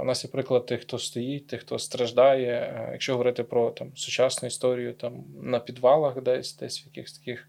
У 0.00 0.04
нас 0.04 0.24
є 0.24 0.30
приклад 0.30 0.66
тих, 0.66 0.80
хто 0.80 0.98
стоїть, 0.98 1.46
тих, 1.46 1.60
хто 1.60 1.78
страждає. 1.78 2.88
Якщо 2.92 3.12
говорити 3.12 3.44
про 3.44 3.70
там 3.70 3.96
сучасну 3.96 4.48
історію, 4.48 4.92
там 4.92 5.24
на 5.42 5.58
підвалах, 5.58 6.22
десь 6.22 6.56
десь 6.56 6.84
в 6.84 6.86
якихось 6.86 7.18
таких 7.18 7.48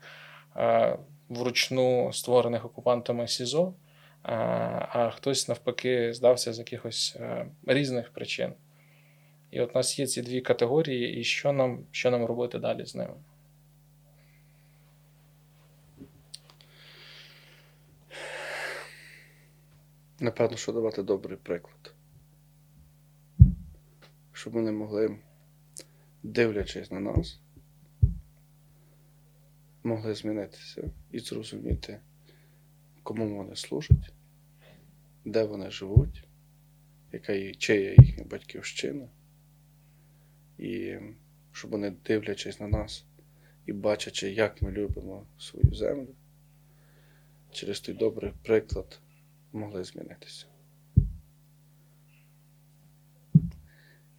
вручну 1.29 2.13
створених 2.13 2.65
окупантами 2.65 3.27
СІЗО, 3.27 3.73
а 4.23 5.11
хтось 5.15 5.47
навпаки 5.47 6.13
здався 6.13 6.53
з 6.53 6.59
якихось 6.59 7.17
різних 7.67 8.09
причин. 8.09 8.53
І 9.51 9.61
от 9.61 9.69
у 9.69 9.77
нас 9.77 9.99
є 9.99 10.07
ці 10.07 10.21
дві 10.21 10.41
категорії, 10.41 11.19
і 11.19 11.23
що 11.23 11.51
нам, 11.51 11.79
що 11.91 12.11
нам 12.11 12.25
робити 12.25 12.59
далі 12.59 12.85
з 12.85 12.95
ними? 12.95 13.13
Напевно, 20.19 20.57
що 20.57 20.71
давати 20.71 21.03
добрий 21.03 21.37
приклад. 21.37 21.93
Щоб 24.33 24.53
вони 24.53 24.71
могли, 24.71 25.19
дивлячись 26.23 26.91
на 26.91 26.99
нас, 26.99 27.39
могли 29.83 30.15
змінитися 30.15 30.91
і 31.11 31.19
зрозуміти, 31.19 31.99
кому 33.03 33.37
вони 33.37 33.55
служать, 33.55 34.13
де 35.25 35.43
вони 35.43 35.71
живуть, 35.71 36.27
яка 37.11 37.33
є, 37.33 37.53
чия 37.53 37.95
їхня 37.97 38.23
батьківщина. 38.23 39.07
І 40.57 40.95
щоб 41.51 41.71
вони, 41.71 41.93
дивлячись 42.05 42.59
на 42.59 42.67
нас 42.67 43.05
і 43.65 43.73
бачачи, 43.73 44.31
як 44.31 44.61
ми 44.61 44.71
любимо 44.71 45.25
свою 45.37 45.75
землю, 45.75 46.15
через 47.51 47.79
той 47.79 47.95
добрий 47.95 48.33
приклад 48.43 48.99
могли 49.53 49.83
змінитися. 49.83 50.45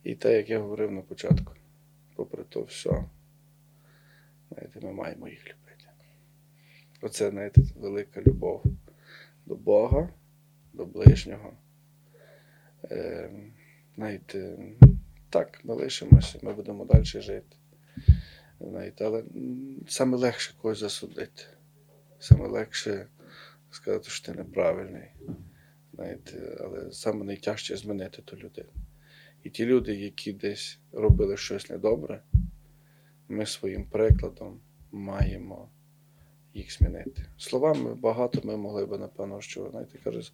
І 0.03 0.15
те, 0.15 0.37
як 0.37 0.51
я 0.51 0.59
говорив 0.59 0.91
на 0.91 1.03
початку, 1.03 1.53
попри 2.15 2.45
то 2.45 2.63
все, 2.63 3.05
знаєте, 4.49 4.81
ми 4.83 4.93
маємо 4.93 5.29
їх 5.29 5.41
любити. 5.41 5.85
Оце, 7.01 7.31
знаєте, 7.31 7.63
велика 7.77 8.23
любов 8.23 8.65
до 9.47 9.55
Бога, 9.55 10.09
до 10.73 10.87
ближнього. 10.87 11.53
Е, 12.91 13.31
знаєте, 13.97 14.59
так, 15.31 15.61
ми 15.65 15.75
лишимося, 15.75 16.39
ми 16.43 16.55
будемо 16.55 16.85
далі 16.85 17.05
жити. 17.05 17.57
Знаєте, 18.61 19.05
Але 19.05 19.25
саме 19.89 20.17
легше 20.17 20.55
когось 20.61 20.79
засудити. 20.79 21.43
Саме 22.19 22.49
легше 22.49 23.07
сказати, 23.75 24.11
що 24.11 24.33
ти 24.33 24.39
неправильний. 24.39 25.09
Знаєте, 25.95 26.59
Але 26.61 26.93
саме 26.93 27.25
найтяжче 27.25 27.77
змінити 27.77 28.23
ту 28.23 28.37
людину. 28.37 28.69
І 29.43 29.51
ті 29.51 29.67
люди, 29.67 29.95
які 29.95 30.33
десь 30.33 30.79
робили 30.93 31.37
щось 31.37 31.71
недобре, 31.71 32.23
ми 33.29 33.47
своїм 33.47 33.85
прикладом 33.85 34.61
маємо 34.93 35.69
їх 36.55 36.73
змінити. 36.73 37.27
Словами 37.39 37.95
багато 37.95 38.41
ми 38.45 38.57
могли 38.57 38.87
би, 38.87 38.99
напевно, 38.99 39.41
що 39.41 39.71
знаєте, 39.71 39.99
кажуть, 40.05 40.33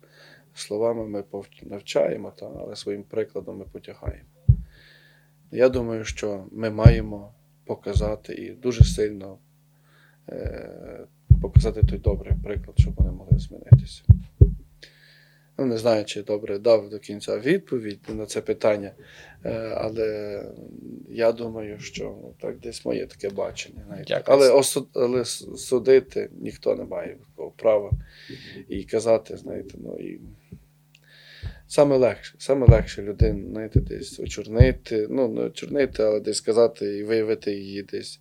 словами 0.55 1.07
ми 1.07 1.25
навчаємо, 1.63 2.31
та, 2.31 2.47
але 2.47 2.77
своїм 2.77 3.03
прикладом 3.03 3.59
ми 3.59 3.65
потягаємо. 3.65 4.29
Я 5.51 5.69
думаю, 5.69 6.05
що 6.05 6.47
ми 6.53 6.71
маємо 6.71 7.35
показати 7.65 8.35
і 8.35 8.51
дуже 8.51 8.85
сильно 8.85 9.39
е, 10.29 11.07
показати 11.43 11.83
той 11.83 11.99
добрий 11.99 12.35
приклад, 12.45 12.79
щоб 12.79 12.95
вони 12.95 13.11
могли 13.11 13.39
змінитися. 13.39 14.03
Ну, 15.59 15.67
Не 15.67 15.79
знаю, 15.79 16.05
чи 16.05 16.23
добре 16.23 16.59
дав 16.59 16.91
до 16.91 16.99
кінця 16.99 17.39
відповідь 17.39 18.01
на 18.09 18.27
це 18.27 18.41
питання, 18.41 18.93
е, 19.45 19.75
але 19.77 20.41
я 21.11 21.33
думаю, 21.33 21.79
що 21.81 22.05
ну, 22.05 22.35
так 22.41 22.59
десь 22.59 22.85
моє 22.85 23.07
таке 23.07 23.31
бачення. 23.31 23.85
Але 24.33 24.51
осуд, 24.51 24.89
але 24.95 25.25
судити 25.25 26.31
ніхто 26.41 26.75
не 26.77 26.85
має 26.85 27.17
права 27.57 27.91
і 28.69 28.85
казати, 28.85 29.37
знаєте, 29.37 29.79
ну 29.79 29.97
і 29.99 30.21
саме 31.71 31.97
легше, 31.97 32.35
саме 32.39 32.67
легше 32.67 33.03
людину 33.03 33.49
знаєте, 33.51 33.81
десь 33.81 34.21
очорнити, 34.21 35.07
ну 35.11 35.29
не 35.29 35.41
очорнити, 35.41 36.03
але 36.03 36.21
десь 36.21 36.37
сказати 36.37 36.99
і 36.99 37.05
виявити 37.05 37.53
її 37.53 37.83
десь. 37.83 38.21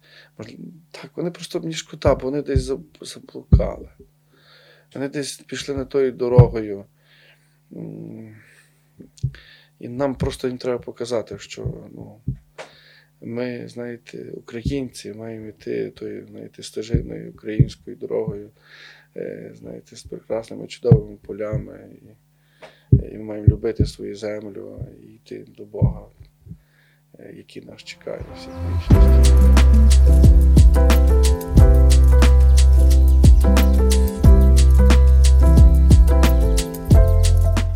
Так, 0.91 1.11
вони 1.15 1.31
просто 1.31 1.59
мені 1.59 1.73
шкода, 1.73 2.15
бо 2.15 2.25
вони 2.25 2.41
десь 2.41 2.71
заблукали. 3.01 3.89
Вони 4.93 5.09
десь 5.09 5.37
пішли 5.37 5.75
не 5.75 5.85
тою 5.85 6.11
дорогою. 6.11 6.85
І 9.79 9.89
нам 9.89 10.15
просто 10.15 10.47
їм 10.47 10.57
треба 10.57 10.79
показати, 10.79 11.37
що 11.37 11.87
ну, 11.91 12.21
ми, 13.21 13.67
знаєте, 13.67 14.31
українці 14.33 15.13
маємо 15.13 15.47
йти 15.47 15.89
тою 15.89 16.27
знаєте, 16.27 16.63
стежиною 16.63 17.31
українською 17.31 17.95
дорогою, 17.95 18.51
е, 19.17 19.51
знаєте, 19.55 19.95
з 19.95 20.03
прекрасними 20.03 20.67
чудовими 20.67 21.15
полями. 21.15 21.89
І 23.11 23.17
ми 23.17 23.23
маємо 23.23 23.47
любити 23.47 23.85
свою 23.85 24.15
землю 24.15 24.85
і 25.03 25.05
йти 25.05 25.45
до 25.57 25.65
Бога, 25.65 26.01
е, 27.19 27.33
який 27.37 27.65
нас 27.65 27.83
чекає 27.83 28.21
всіх 28.35 28.53
вічності. 28.53 29.33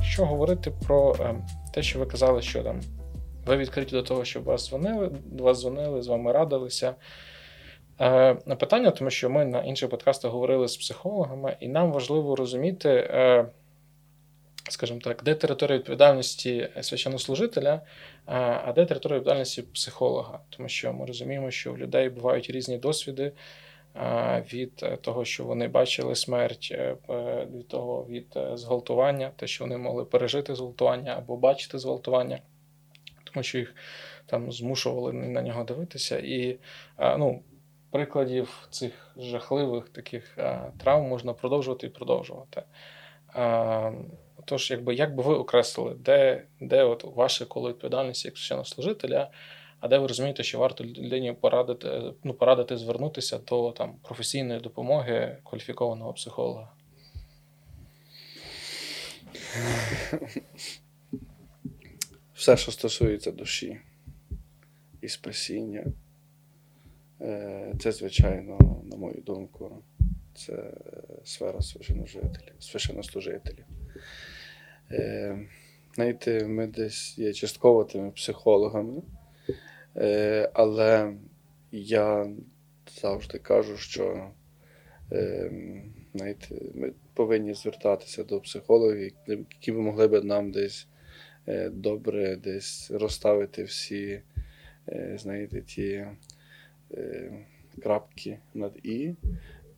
Що 0.04 0.26
говорити 0.26 0.72
про 0.88 1.16
е, 1.20 1.36
те, 1.74 1.82
що 1.82 2.00
ви 2.00 2.06
казали, 2.06 2.42
що 2.42 2.64
там 2.64 2.82
ви 3.46 3.58
відкриті 3.58 3.92
до 3.92 4.04
того, 4.04 4.26
щоб 4.26 4.44
вас 4.44 4.70
дзвонили, 4.70 5.12
вас 5.40 5.62
дзвонили, 5.62 6.02
з 6.02 6.08
вами 6.08 6.32
радилися. 6.32 6.96
Е, 8.00 8.38
на 8.46 8.56
питання, 8.56 8.92
тому 8.92 9.10
що 9.10 9.30
ми 9.30 9.46
на 9.46 9.64
інших 9.64 9.90
подкастах 9.90 10.32
говорили 10.32 10.68
з 10.68 10.78
психологами, 10.78 11.58
і 11.60 11.68
нам 11.68 11.92
важливо 11.92 12.36
розуміти, 12.36 12.90
скажімо 14.70 15.00
так, 15.04 15.24
де 15.24 15.36
територія 15.36 15.78
відповідальності 15.78 16.70
священнослужителя, 16.82 17.82
а 18.26 18.74
де 18.76 18.86
територія 18.86 19.20
відповідальності 19.20 19.62
психолога. 19.62 20.40
Тому 20.50 20.70
що 20.70 20.94
ми 20.94 21.06
розуміємо, 21.06 21.52
що 21.52 21.74
в 21.74 21.78
людей 21.78 22.10
бувають 22.10 22.50
різні 22.50 22.78
досвіди 22.78 23.32
від 24.54 24.72
е, 24.84 24.98
того, 24.98 25.26
що 25.26 25.44
вони 25.44 25.68
бачили 25.68 26.16
смерть, 26.16 26.68
е, 26.72 26.98
від 27.54 27.68
того 27.68 28.06
від 28.10 28.34
е, 28.36 28.58
зґвалтування, 28.58 29.32
те, 29.36 29.48
що 29.48 29.64
вони 29.64 29.78
могли 29.78 30.06
пережити 30.06 30.56
зґвалтування 30.56 31.16
або 31.18 31.38
бачити 31.38 31.80
зґвалтування, 31.80 32.40
тому 33.24 33.44
що 33.44 33.58
їх 33.58 33.76
там 34.26 34.52
змушували 34.52 35.14
на 35.14 35.42
нього 35.42 35.64
дивитися. 35.64 36.20
І 36.20 36.58
ну, 37.00 37.44
прикладів 37.92 38.68
цих 38.70 39.14
жахливих 39.18 39.90
таких 39.90 40.38
травм 40.78 41.08
можна 41.08 41.34
продовжувати 41.34 41.88
і 41.88 41.90
продовжувати. 41.90 42.64
Тож, 44.46 44.72
якби 44.72 44.96
як 44.96 45.16
би 45.16 45.24
ви 45.24 45.34
окреслили, 45.34 45.96
де 46.00 46.44
де 46.60 46.84
от 46.84 47.04
ваше 47.04 47.46
коло 47.46 47.70
відповідальності 47.70 48.28
як 48.28 48.38
священнослужителя, 48.38 49.32
а 49.80 49.88
де 49.88 49.98
ви 49.98 50.08
розумієте, 50.08 50.44
що 50.44 50.60
варто 50.60 50.84
людині 50.84 51.34
порадити 51.34 52.02
ну, 52.24 52.34
порадити 52.34 52.78
звернутися 52.78 53.38
до 53.38 53.72
там, 53.72 53.96
професійної 54.02 54.60
допомоги 54.60 55.38
кваліфікованого 55.44 56.14
психолога? 56.14 56.72
Все, 62.34 62.58
що 62.58 62.72
стосується 62.72 63.32
душі 63.32 63.80
і 65.02 65.10
спасіння, 65.10 65.86
е, 67.22 67.74
це, 67.80 67.92
звичайно, 67.92 68.82
на 68.84 68.98
мою 68.98 69.22
думку, 69.22 69.84
це 70.36 70.74
сфера 71.24 71.60
священнослужителів. 72.60 73.66
Е, 74.94 75.38
знаєте, 75.96 76.48
ми 76.48 76.68
десь 76.68 77.18
є 77.18 77.34
частково 77.34 77.84
тими 77.84 78.12
психологами. 78.12 79.02
Е, 79.98 80.50
але 80.54 81.14
я 81.72 82.30
завжди 83.02 83.40
кажу, 83.40 83.78
що 83.78 84.32
е, 85.12 85.52
знаєте, 86.14 86.56
ми 86.76 86.92
повинні 87.14 87.54
звертатися 87.54 88.24
до 88.24 88.40
психологів, 88.40 89.14
які 89.28 89.72
б 89.72 89.76
могли 89.76 90.08
б 90.08 90.24
нам 90.24 90.52
десь 90.52 90.88
е, 91.48 91.70
добре 91.70 92.36
десь 92.36 92.92
розставити 92.92 93.64
всі, 93.64 94.22
е, 94.90 95.18
знаєте, 95.20 95.62
ті 95.62 96.06
е, 96.94 97.32
крапки 97.84 98.40
над 98.54 98.80
І, 98.84 99.14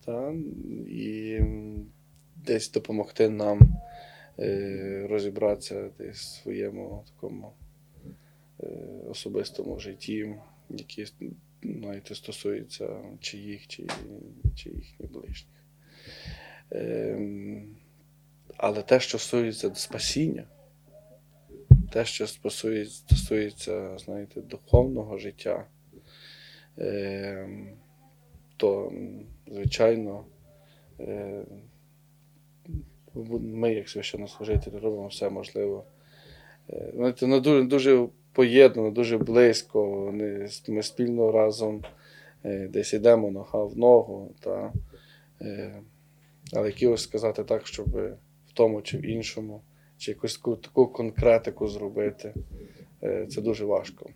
та, 0.04 0.34
і 0.88 1.40
десь 2.36 2.70
допомогти 2.70 3.28
нам 3.28 3.60
розібратися 5.08 5.90
десь 5.98 6.20
в 6.20 6.42
своєму 6.42 7.04
такому 7.14 7.52
е, 8.62 8.66
особистому 9.10 9.78
житті, 9.78 10.34
які 10.70 11.06
знаєте, 11.62 12.14
стосуються 12.14 12.88
чи 13.20 13.38
їх, 13.38 13.66
чи, 13.66 13.86
чи 14.54 14.70
їхніх 14.70 15.12
ближніх. 15.12 15.56
Ем, 16.70 17.76
але 18.56 18.82
те, 18.82 19.00
що 19.00 19.18
стосується 19.18 19.74
спасіння, 19.74 20.44
те, 21.92 22.04
що 22.04 22.26
стосується, 22.26 23.02
стосується 23.06 23.98
знаєте, 23.98 24.40
духовного 24.40 25.18
життя, 25.18 25.66
ем, 26.78 27.76
то, 28.56 28.92
звичайно, 29.46 30.24
е, 31.00 31.44
ми, 33.40 33.74
як 33.74 33.88
священнослужителі, 33.88 34.78
робимо 34.78 35.06
все 35.06 35.30
можливе. 35.30 35.80
Е, 36.70 36.92
знаєте, 36.94 37.26
ну, 37.26 37.40
дуже, 37.40 37.62
дуже 37.62 38.06
поєднано, 38.32 38.90
дуже 38.90 39.18
близько. 39.18 40.10
Ми 40.68 40.82
спільно 40.82 41.32
разом 41.32 41.84
е, 42.44 42.68
десь 42.68 42.92
йдемо 42.92 43.30
нога 43.30 43.64
в 43.64 43.78
ногу. 43.78 44.34
Та, 44.40 44.72
але 46.52 46.72
якось 46.76 47.02
сказати 47.02 47.44
так, 47.44 47.66
щоб 47.66 47.88
в 48.46 48.52
тому 48.54 48.82
чи 48.82 48.98
в 48.98 49.06
іншому, 49.06 49.62
чи 49.98 50.10
якусь 50.10 50.38
таку 50.38 50.86
конкретику 50.86 51.68
зробити, 51.68 52.34
це 53.28 53.42
дуже 53.42 53.64
важко. 53.64 54.10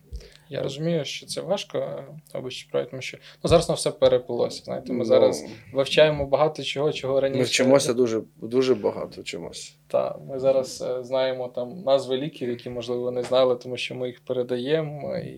Я 0.53 0.63
розумію, 0.63 1.05
що 1.05 1.27
це 1.27 1.41
важко, 1.41 2.05
обично, 2.35 2.85
тому 2.85 3.03
що 3.03 3.19
ну, 3.45 3.49
зараз 3.49 3.69
на 3.69 3.75
все 3.75 3.91
переплилося. 3.91 4.65
Знаєте, 4.65 4.93
ми 4.93 5.05
зараз 5.05 5.43
ну, 5.43 5.49
вивчаємо 5.73 6.27
багато 6.27 6.63
чого, 6.63 6.93
чого 6.93 7.21
раніше. 7.21 7.39
Ми 7.39 7.45
вчимося 7.45 7.95
дуже 7.95 8.23
дуже 8.37 8.75
багато 8.75 9.21
вчимося. 9.21 9.73
Так, 9.87 10.19
ми 10.29 10.39
зараз 10.39 10.83
е, 10.83 11.05
знаємо 11.05 11.49
там 11.49 11.83
назви 11.83 12.17
ліків, 12.17 12.49
які, 12.49 12.71
можливо, 12.71 13.11
не 13.11 13.23
знали, 13.23 13.57
тому 13.57 13.77
що 13.77 13.95
ми 13.95 14.07
їх 14.07 14.21
передаємо, 14.21 15.17
і, 15.17 15.31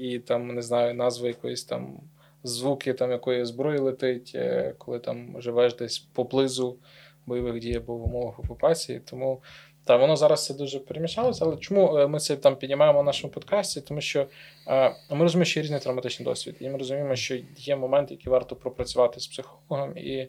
і 0.00 0.18
там 0.18 0.54
не 0.54 0.62
знаю, 0.62 0.94
назви 0.94 1.28
якоїсь 1.28 1.64
там 1.64 2.00
звуки 2.44 2.92
там 2.92 3.10
якої 3.10 3.44
зброї 3.44 3.78
летить, 3.78 4.32
е, 4.34 4.74
коли 4.78 4.98
там 4.98 5.36
живеш 5.40 5.74
десь 5.74 5.98
поблизу 5.98 6.76
бойових 7.26 7.58
дій 7.58 7.74
або 7.74 7.96
в 7.96 8.04
умовах 8.04 8.38
окупації. 8.38 9.00
Тому 9.04 9.42
та 9.88 9.96
воно 9.96 10.16
зараз 10.16 10.46
це 10.46 10.54
дуже 10.54 10.80
перемішалося. 10.80 11.44
Але 11.44 11.56
чому 11.56 11.98
е, 11.98 12.06
ми 12.06 12.18
це 12.18 12.36
там 12.36 12.56
піднімаємо 12.56 13.00
в 13.00 13.04
нашому 13.04 13.32
подкасті? 13.32 13.80
Тому 13.80 14.00
що 14.00 14.26
е, 14.66 14.94
ми 15.10 15.22
розуміємо, 15.22 15.44
що 15.44 15.60
є 15.60 15.64
різний 15.64 15.80
травматичний 15.80 16.24
досвід, 16.24 16.56
і 16.60 16.68
ми 16.68 16.78
розуміємо, 16.78 17.16
що 17.16 17.38
є 17.56 17.76
моменти, 17.76 18.14
які 18.14 18.28
варто 18.30 18.56
пропрацювати 18.56 19.20
з 19.20 19.26
психологом. 19.26 19.98
І 19.98 20.28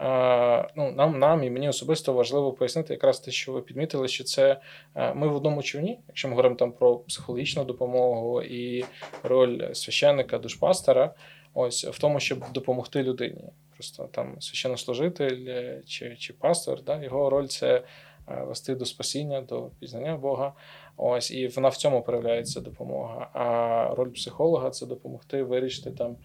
е, 0.00 0.68
ну, 0.76 0.92
нам 0.92 1.18
нам 1.18 1.44
і 1.44 1.50
мені 1.50 1.68
особисто 1.68 2.12
важливо 2.12 2.52
пояснити, 2.52 2.94
якраз 2.94 3.20
те, 3.20 3.30
що 3.30 3.52
ви 3.52 3.60
підмітили, 3.60 4.08
що 4.08 4.24
це 4.24 4.60
е, 4.94 5.14
ми 5.14 5.28
в 5.28 5.36
одному 5.36 5.62
човні, 5.62 6.00
якщо 6.08 6.28
ми 6.28 6.32
говоримо 6.32 6.56
там 6.56 6.72
про 6.72 6.96
психологічну 6.96 7.64
допомогу 7.64 8.42
і 8.42 8.84
роль 9.22 9.72
священника, 9.72 10.38
душпастера, 10.38 11.14
ось 11.54 11.84
в 11.84 11.98
тому, 11.98 12.20
щоб 12.20 12.52
допомогти 12.52 13.02
людині. 13.02 13.44
Просто 13.74 14.08
там 14.12 14.40
священнослужитель 14.40 15.46
е, 15.48 15.82
чи 15.86 16.16
чи 16.16 16.32
пастор, 16.32 16.82
да, 16.82 17.02
його 17.02 17.30
роль 17.30 17.46
це. 17.46 17.82
Е, 18.30 18.44
вести 18.44 18.74
до 18.74 18.84
спасіння, 18.84 19.40
до 19.40 19.70
пізнання 19.80 20.16
Бога. 20.16 20.52
Ось 20.96 21.30
і 21.30 21.48
вона 21.48 21.68
в 21.68 21.76
цьому 21.76 22.02
проявляється 22.02 22.60
допомога. 22.60 23.30
А 23.32 23.94
роль 23.94 24.10
психолога 24.10 24.70
це 24.70 24.86
допомогти 24.86 25.42
вирішити 25.42 25.90
там 25.90 26.16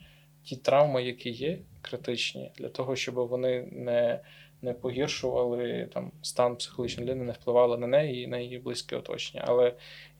ті 0.43 0.55
травми, 0.55 1.03
які 1.03 1.29
є 1.29 1.59
критичні, 1.81 2.51
для 2.55 2.69
того, 2.69 2.95
щоб 2.95 3.15
вони 3.15 3.67
не 3.71 4.19
не 4.61 4.73
погіршували 4.73 5.89
там 5.93 6.11
стан 6.21 6.55
психологічної 6.55 7.09
людини, 7.09 7.25
не 7.25 7.31
впливали 7.31 7.77
на 7.77 7.87
неї 7.87 8.23
і 8.23 8.27
на 8.27 8.39
її 8.39 8.59
близьке 8.59 8.95
оточення. 8.95 9.43
Але 9.47 9.73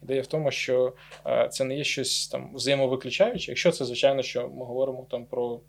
ідея 0.04 0.22
в 0.22 0.28
тому, 0.28 0.52
що 0.52 0.94
е, 1.26 1.48
це 1.52 1.64
не 1.64 1.78
є 1.78 1.84
щось 1.84 2.28
там 2.28 2.56
взаємовиключаюче. 2.56 3.52
Якщо 3.52 3.72
це, 3.72 3.86
звичайно, 3.86 4.22
що 4.22 4.50
ми 4.50 4.66
говоримо 4.66 5.08
там 5.12 5.26
про 5.26 5.60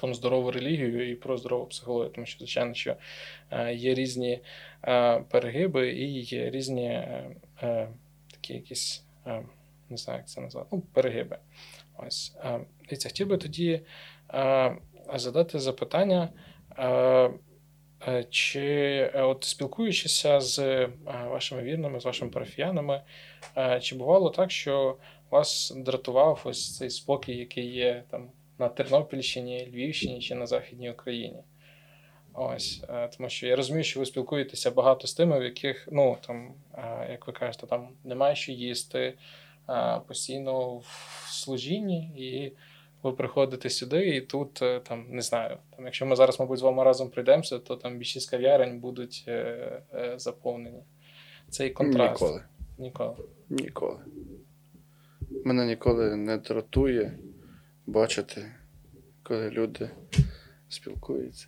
там 0.00 0.14
здорову 0.14 0.50
релігію 0.50 1.10
і 1.10 1.14
про 1.14 1.36
здорову 1.36 1.66
психологію, 1.66 2.10
тому 2.10 2.26
що, 2.26 2.38
звичайно, 2.38 2.74
що 2.74 2.96
е, 3.50 3.74
є 3.74 3.94
різні 3.94 4.40
е, 4.84 5.20
перегиби 5.30 5.92
і 5.92 6.20
є 6.20 6.50
різні 6.50 6.86
е, 6.86 7.88
такі 8.30 8.54
якісь, 8.54 9.04
не 9.90 9.96
знаю, 9.96 10.18
як 10.18 10.28
це 10.28 10.40
назвати, 10.40 10.68
ну, 10.72 10.80
перегиби. 10.80 11.38
Ось. 11.96 12.36
Дивіться, 12.88 13.08
хотів 13.08 13.28
би 13.28 13.36
тоді 13.36 13.80
задати 15.14 15.58
запитання. 15.58 16.28
Чи 18.30 19.06
от 19.14 19.44
спілкуючися 19.44 20.40
з 20.40 20.88
вашими 21.06 21.62
вірними, 21.62 22.00
з 22.00 22.04
вашими 22.04 22.30
парафіянами, 22.30 23.02
чи 23.80 23.96
бувало 23.96 24.30
так, 24.30 24.50
що 24.50 24.96
вас 25.30 25.72
дратував 25.76 26.40
ось 26.44 26.76
цей 26.76 26.90
спокій, 26.90 27.36
який 27.36 27.66
є 27.66 28.04
там 28.10 28.30
на 28.60 28.68
Тернопільщині, 28.68 29.68
Львівщині 29.72 30.20
чи 30.20 30.34
на 30.34 30.46
Західній 30.46 30.90
Україні. 30.90 31.42
Ось, 32.34 32.84
е, 32.88 33.08
Тому 33.16 33.28
що 33.28 33.46
я 33.46 33.56
розумію, 33.56 33.84
що 33.84 34.00
ви 34.00 34.06
спілкуєтеся 34.06 34.70
багато 34.70 35.06
з 35.06 35.14
тими, 35.14 35.40
в 35.40 35.42
яких, 35.42 35.88
ну, 35.92 36.16
там, 36.26 36.54
е, 36.74 37.08
як 37.10 37.26
ви 37.26 37.32
кажете, 37.32 37.66
там 37.66 37.88
немає 38.04 38.36
що 38.36 38.52
їсти, 38.52 39.14
е, 39.68 40.00
постійно 40.06 40.76
в 40.76 40.86
служінні, 41.30 42.02
і 42.16 42.52
ви 43.02 43.12
приходите 43.12 43.70
сюди, 43.70 44.08
і 44.08 44.20
тут, 44.20 44.62
там, 44.82 45.06
не 45.08 45.22
знаю, 45.22 45.56
там, 45.76 45.84
якщо 45.84 46.06
ми 46.06 46.16
зараз, 46.16 46.40
мабуть, 46.40 46.58
з 46.58 46.62
вами 46.62 46.84
разом 46.84 47.10
прийдемося, 47.10 47.58
то 47.58 47.76
там 47.76 47.98
більшість 47.98 48.30
кав'ярень 48.30 48.80
будуть 48.80 49.30
заповнені. 50.16 50.82
Цей 51.48 51.70
контраст. 51.70 52.22
Ніколи. 52.22 52.42
Ніколи. 52.78 53.16
Ніколи. 53.48 54.00
Мене 55.44 55.66
ніколи 55.66 56.16
не 56.16 56.38
дратує 56.38 57.18
бачити, 57.90 58.52
коли 59.22 59.50
люди 59.50 59.90
спілкуються, 60.68 61.46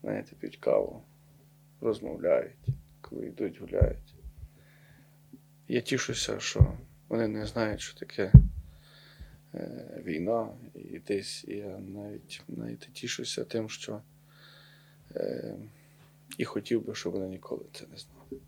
знаєте, 0.00 0.36
п'ють 0.40 0.56
каву, 0.56 1.02
розмовляють, 1.80 2.66
коли 3.00 3.26
йдуть, 3.26 3.60
гуляють. 3.60 4.14
Я 5.68 5.80
тішуся, 5.80 6.40
що 6.40 6.78
вони 7.08 7.28
не 7.28 7.46
знають, 7.46 7.80
що 7.80 7.98
таке 7.98 8.32
е, 9.54 10.02
війна, 10.04 10.48
і 10.74 10.98
десь 10.98 11.44
я 11.44 11.78
навіть 11.78 12.42
навіть 12.48 12.88
тішуся 12.92 13.44
тим, 13.44 13.70
що 13.70 14.02
е, 15.14 15.54
і 16.38 16.44
хотів 16.44 16.86
би, 16.86 16.94
щоб 16.94 17.12
вони 17.12 17.28
ніколи 17.28 17.64
це 17.72 17.86
не 17.86 17.96
знали. 17.96 18.42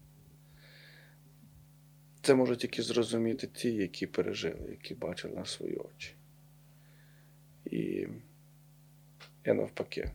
Це 2.23 2.35
можуть 2.35 2.59
тільки 2.59 2.83
зрозуміти 2.83 3.47
ті, 3.47 3.75
які 3.75 4.07
пережили, 4.07 4.71
які 4.71 4.95
бачили 4.95 5.35
на 5.35 5.45
свої 5.45 5.77
очі. 5.77 6.15
І 7.73 8.09
я 9.45 9.55
навпаки. 9.55 10.11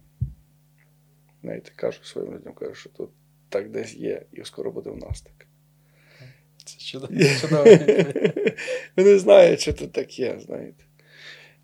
Навіть 1.43 1.70
кажу 1.70 2.03
своїм 2.03 2.34
людям, 2.34 2.53
кажу, 2.53 2.76
що 2.76 2.89
тут 2.89 3.10
так 3.49 3.72
десь 3.72 3.95
є, 3.95 4.22
і 4.32 4.43
скоро 4.43 4.72
буде 4.72 4.89
в 4.89 4.97
нас 4.97 5.22
так. 5.22 5.47
Це 6.66 6.78
чудово. 6.78 7.14
Вони 8.97 9.20
знають, 9.20 9.60
що 9.60 9.74
тут 9.74 9.91
так 9.91 10.20
є, 10.20 10.39
знаєте. 10.39 10.84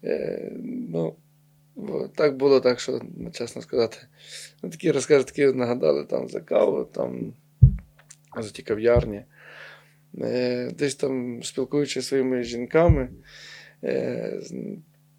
Е, 0.04 0.52
ну, 0.64 1.16
Так 2.16 2.38
було 2.38 2.60
так, 2.60 2.80
що, 2.80 3.02
ну, 3.18 3.32
чесно 3.32 3.62
сказати, 3.62 3.98
ну, 4.64 4.70
такі 4.70 4.91
розкажи, 4.91 5.24
такі 5.24 5.46
нагадали 5.46 6.06
там 6.06 6.30
за 6.30 6.41
каву, 6.41 6.86
там 6.86 7.34
за 8.38 8.50
ті 8.50 8.64
кав'ярні. 8.64 9.24
Е, 10.22 10.72
десь 10.72 10.96
там 10.96 11.44
спілкуючись 11.44 12.04
зі 12.04 12.08
своїми 12.08 12.44
жінками. 12.44 13.10
Е, 13.84 14.41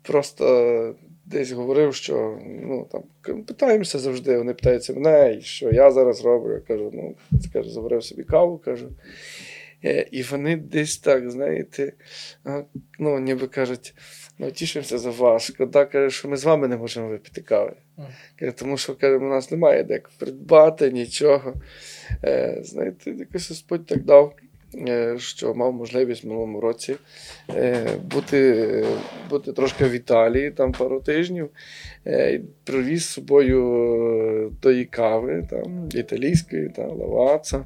просто 0.05 0.94
десь 1.24 1.52
говорив, 1.52 1.94
що 1.94 2.38
ну, 2.46 2.88
там, 2.92 3.42
питаємося 3.42 3.98
завжди, 3.98 4.38
вони 4.38 4.55
питаються 4.55 4.94
мене, 4.94 5.40
що 5.40 5.70
я 5.70 5.90
зараз 5.90 6.24
роблю. 6.24 6.52
Я 6.52 6.61
кажу, 6.61 6.90
ну, 6.94 7.14
кажу, 7.52 7.70
заварив 7.70 8.05
собі 8.05 8.22
каву, 8.22 8.59
кажу. 8.59 8.88
Е, 9.84 10.07
і 10.11 10.22
вони 10.22 10.57
десь 10.57 10.98
так, 10.98 11.30
знаєте, 11.30 11.92
ну, 12.98 13.20
ніби 13.20 13.46
кажуть, 13.46 13.94
ну, 14.38 14.50
тішимося 14.50 14.98
за 14.98 15.11
вас. 15.11 15.42
Шкода, 15.42 15.84
каже, 15.84 16.11
що 16.11 16.28
ми 16.28 16.36
з 16.36 16.44
вами 16.44 16.68
не 16.68 16.76
можемо 16.76 17.09
випити 17.09 17.40
кави. 17.40 17.72
Каже, 18.38 18.52
тому 18.52 18.76
що 18.76 18.94
каже, 18.94 19.16
у 19.16 19.28
нас 19.28 19.50
немає 19.50 19.84
де 19.84 20.00
придбати 20.18 20.90
нічого. 20.90 21.55
Е, 22.24 22.59
Знаєте, 22.62 23.11
якось 23.11 23.48
Господь 23.48 23.86
так 23.86 24.05
дав 24.05 24.34
що 25.18 25.55
мав 25.55 25.72
можливість 25.72 26.25
в 26.25 26.27
минулому 26.27 26.61
році 26.61 26.97
е, 27.51 27.87
бути, 28.12 28.85
бути 29.31 29.53
трошки 29.53 29.85
в 29.85 29.93
Італії 29.93 30.51
там 30.51 30.72
пару 30.72 31.01
тижнів. 31.01 31.51
Е, 32.07 32.41
Привіз 32.64 33.05
з 33.05 33.09
собою 33.09 34.53
тої 34.61 34.85
кави, 34.85 35.47
там, 35.51 35.89
італійської, 35.95 36.68
там, 36.68 36.91
лаваца. 36.91 37.64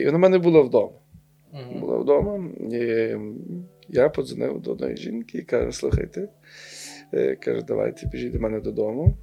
І 0.00 0.04
вона 0.04 0.18
в 0.18 0.20
мене 0.20 0.38
була 0.38 0.60
вдома. 0.60 0.92
Мгм. 1.52 1.80
Була 1.80 1.96
вдома. 1.96 2.44
І 2.72 3.14
я 3.88 4.08
подзвонив 4.08 4.60
до 4.60 4.72
одної 4.72 4.96
жінки 4.96 5.38
і 5.38 5.42
каже: 5.42 5.72
слухайте, 5.72 6.28
е, 7.14 7.36
каже, 7.36 7.62
давайте 7.62 8.06
біжіть 8.06 8.32
до 8.32 8.40
мене 8.40 8.60
додому, 8.60 9.16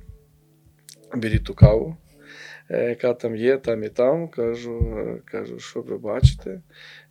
беріть 1.16 1.44
ту 1.44 1.54
каву, 1.54 1.90
е, 1.90 2.05
яка 2.70 3.14
там 3.14 3.36
є, 3.36 3.58
там 3.58 3.84
і 3.84 3.90
там. 3.90 4.28
Кажу, 4.28 4.96
е, 4.98 5.22
кажу, 5.26 5.60
що 5.60 5.82
ви 5.82 5.98
бачите. 5.98 6.62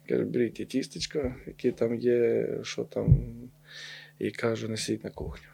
Кажу, 0.09 0.25
беріть 0.25 0.55
ті 0.55 0.65
тістечка, 0.65 1.35
які 1.47 1.73
там 1.73 1.95
є, 1.95 2.49
що 2.63 2.85
там. 2.85 3.17
І 4.19 4.31
кажу, 4.31 4.69
несіть 4.69 5.05
на 5.05 5.11
кухню. 5.11 5.49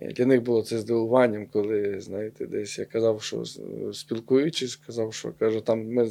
Е, 0.00 0.12
Для 0.12 0.26
них 0.26 0.42
було 0.42 0.62
це 0.62 0.78
здивуванням, 0.78 1.46
коли, 1.46 2.00
знаєте, 2.00 2.46
десь 2.46 2.78
я 2.78 2.84
казав, 2.84 3.22
що 3.22 3.44
спілкуючись, 3.92 4.76
казав, 4.76 5.14
що 5.14 5.32
кажу, 5.38 5.60
там 5.60 5.92
ми 5.92 6.10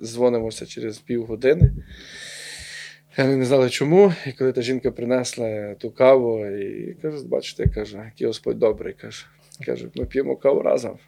дзвонимося 0.00 0.66
через 0.66 0.98
півгодини. 0.98 1.72
Вони 3.18 3.36
не 3.36 3.44
знали 3.44 3.70
чому. 3.70 4.12
І 4.26 4.32
коли 4.32 4.52
та 4.52 4.62
жінка 4.62 4.90
принесла 4.90 5.74
ту 5.74 5.90
каву, 5.90 6.46
і 6.46 6.94
каже, 7.02 7.26
бачите, 7.26 7.68
каже, 7.68 8.02
який 8.04 8.26
Господь 8.26 8.58
добрий, 8.58 8.94
каже. 8.94 9.26
Каже, 9.66 9.88
ми 9.94 10.06
п'ємо 10.06 10.36
каву 10.36 10.62
разом. 10.62 10.98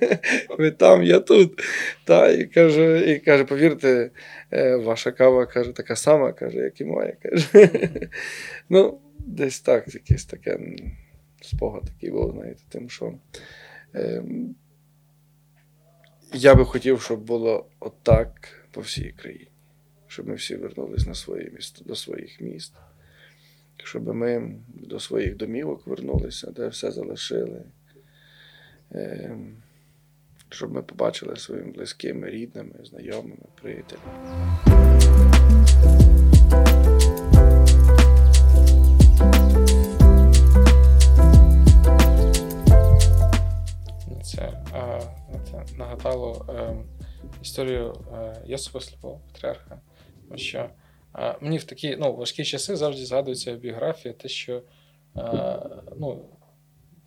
Ви 0.58 0.70
там, 0.70 1.02
я 1.02 1.20
тут. 1.20 1.62
Та, 2.04 2.30
і, 2.30 2.44
каже, 2.44 3.12
і 3.12 3.18
каже, 3.18 3.44
повірте, 3.44 4.10
е, 4.52 4.76
ваша 4.76 5.12
кава 5.12 5.46
каже, 5.46 5.72
така 5.72 5.96
сама, 5.96 6.32
каже, 6.32 6.58
як 6.58 6.80
і 6.80 6.84
моя. 6.84 7.12
Каже. 7.22 7.70
Ну, 8.68 9.00
десь 9.18 9.60
так, 9.60 9.94
якийсь 9.94 10.24
таке 10.24 10.58
спогад 11.40 11.84
такий 11.84 12.10
був, 12.10 12.32
знаєте, 12.32 12.62
тим, 12.68 12.90
що. 12.90 13.14
ем, 13.94 14.54
я 16.32 16.54
би 16.54 16.64
хотів, 16.64 17.00
щоб 17.00 17.20
було 17.20 17.66
отак 17.80 18.48
по 18.70 18.80
всій 18.80 19.14
країні. 19.16 19.48
Щоб 20.06 20.28
ми 20.28 20.34
всі 20.34 20.56
вернулись 20.56 21.06
на 21.06 21.14
своє 21.14 21.50
місто, 21.50 21.84
до 21.84 21.94
своїх 21.94 22.40
міст, 22.40 22.72
щоб 23.76 24.14
ми 24.14 24.58
до 24.68 25.00
своїх 25.00 25.36
домівок 25.36 25.86
вернулися, 25.86 26.50
де 26.50 26.68
все 26.68 26.90
залишили. 26.90 27.64
Ем, 28.94 29.56
Щоб 30.48 30.72
ми 30.72 30.82
побачили 30.82 31.36
своїми 31.36 31.72
близькими, 31.72 32.30
рідними, 32.30 32.74
знайомими, 32.84 33.36
приятелями. 33.54 34.40
Це, 44.22 44.52
це 45.50 45.64
нагадало 45.76 46.46
е, 46.48 46.76
історію 47.42 47.94
е, 48.14 48.42
Йосипа 48.46 48.80
Сліпого, 48.80 49.20
патріарха. 49.32 49.80
Тому 50.28 50.38
що 50.38 50.70
е, 51.18 51.36
мені 51.40 51.58
в 51.58 51.64
такі 51.64 51.96
ну, 51.96 52.16
важкі 52.16 52.44
часи 52.44 52.76
завжди 52.76 53.04
згадується 53.04 53.54
біографія, 53.54 54.14
те, 54.14 54.28
що 54.28 54.62
е, 55.16 55.58
ну, 55.98 56.24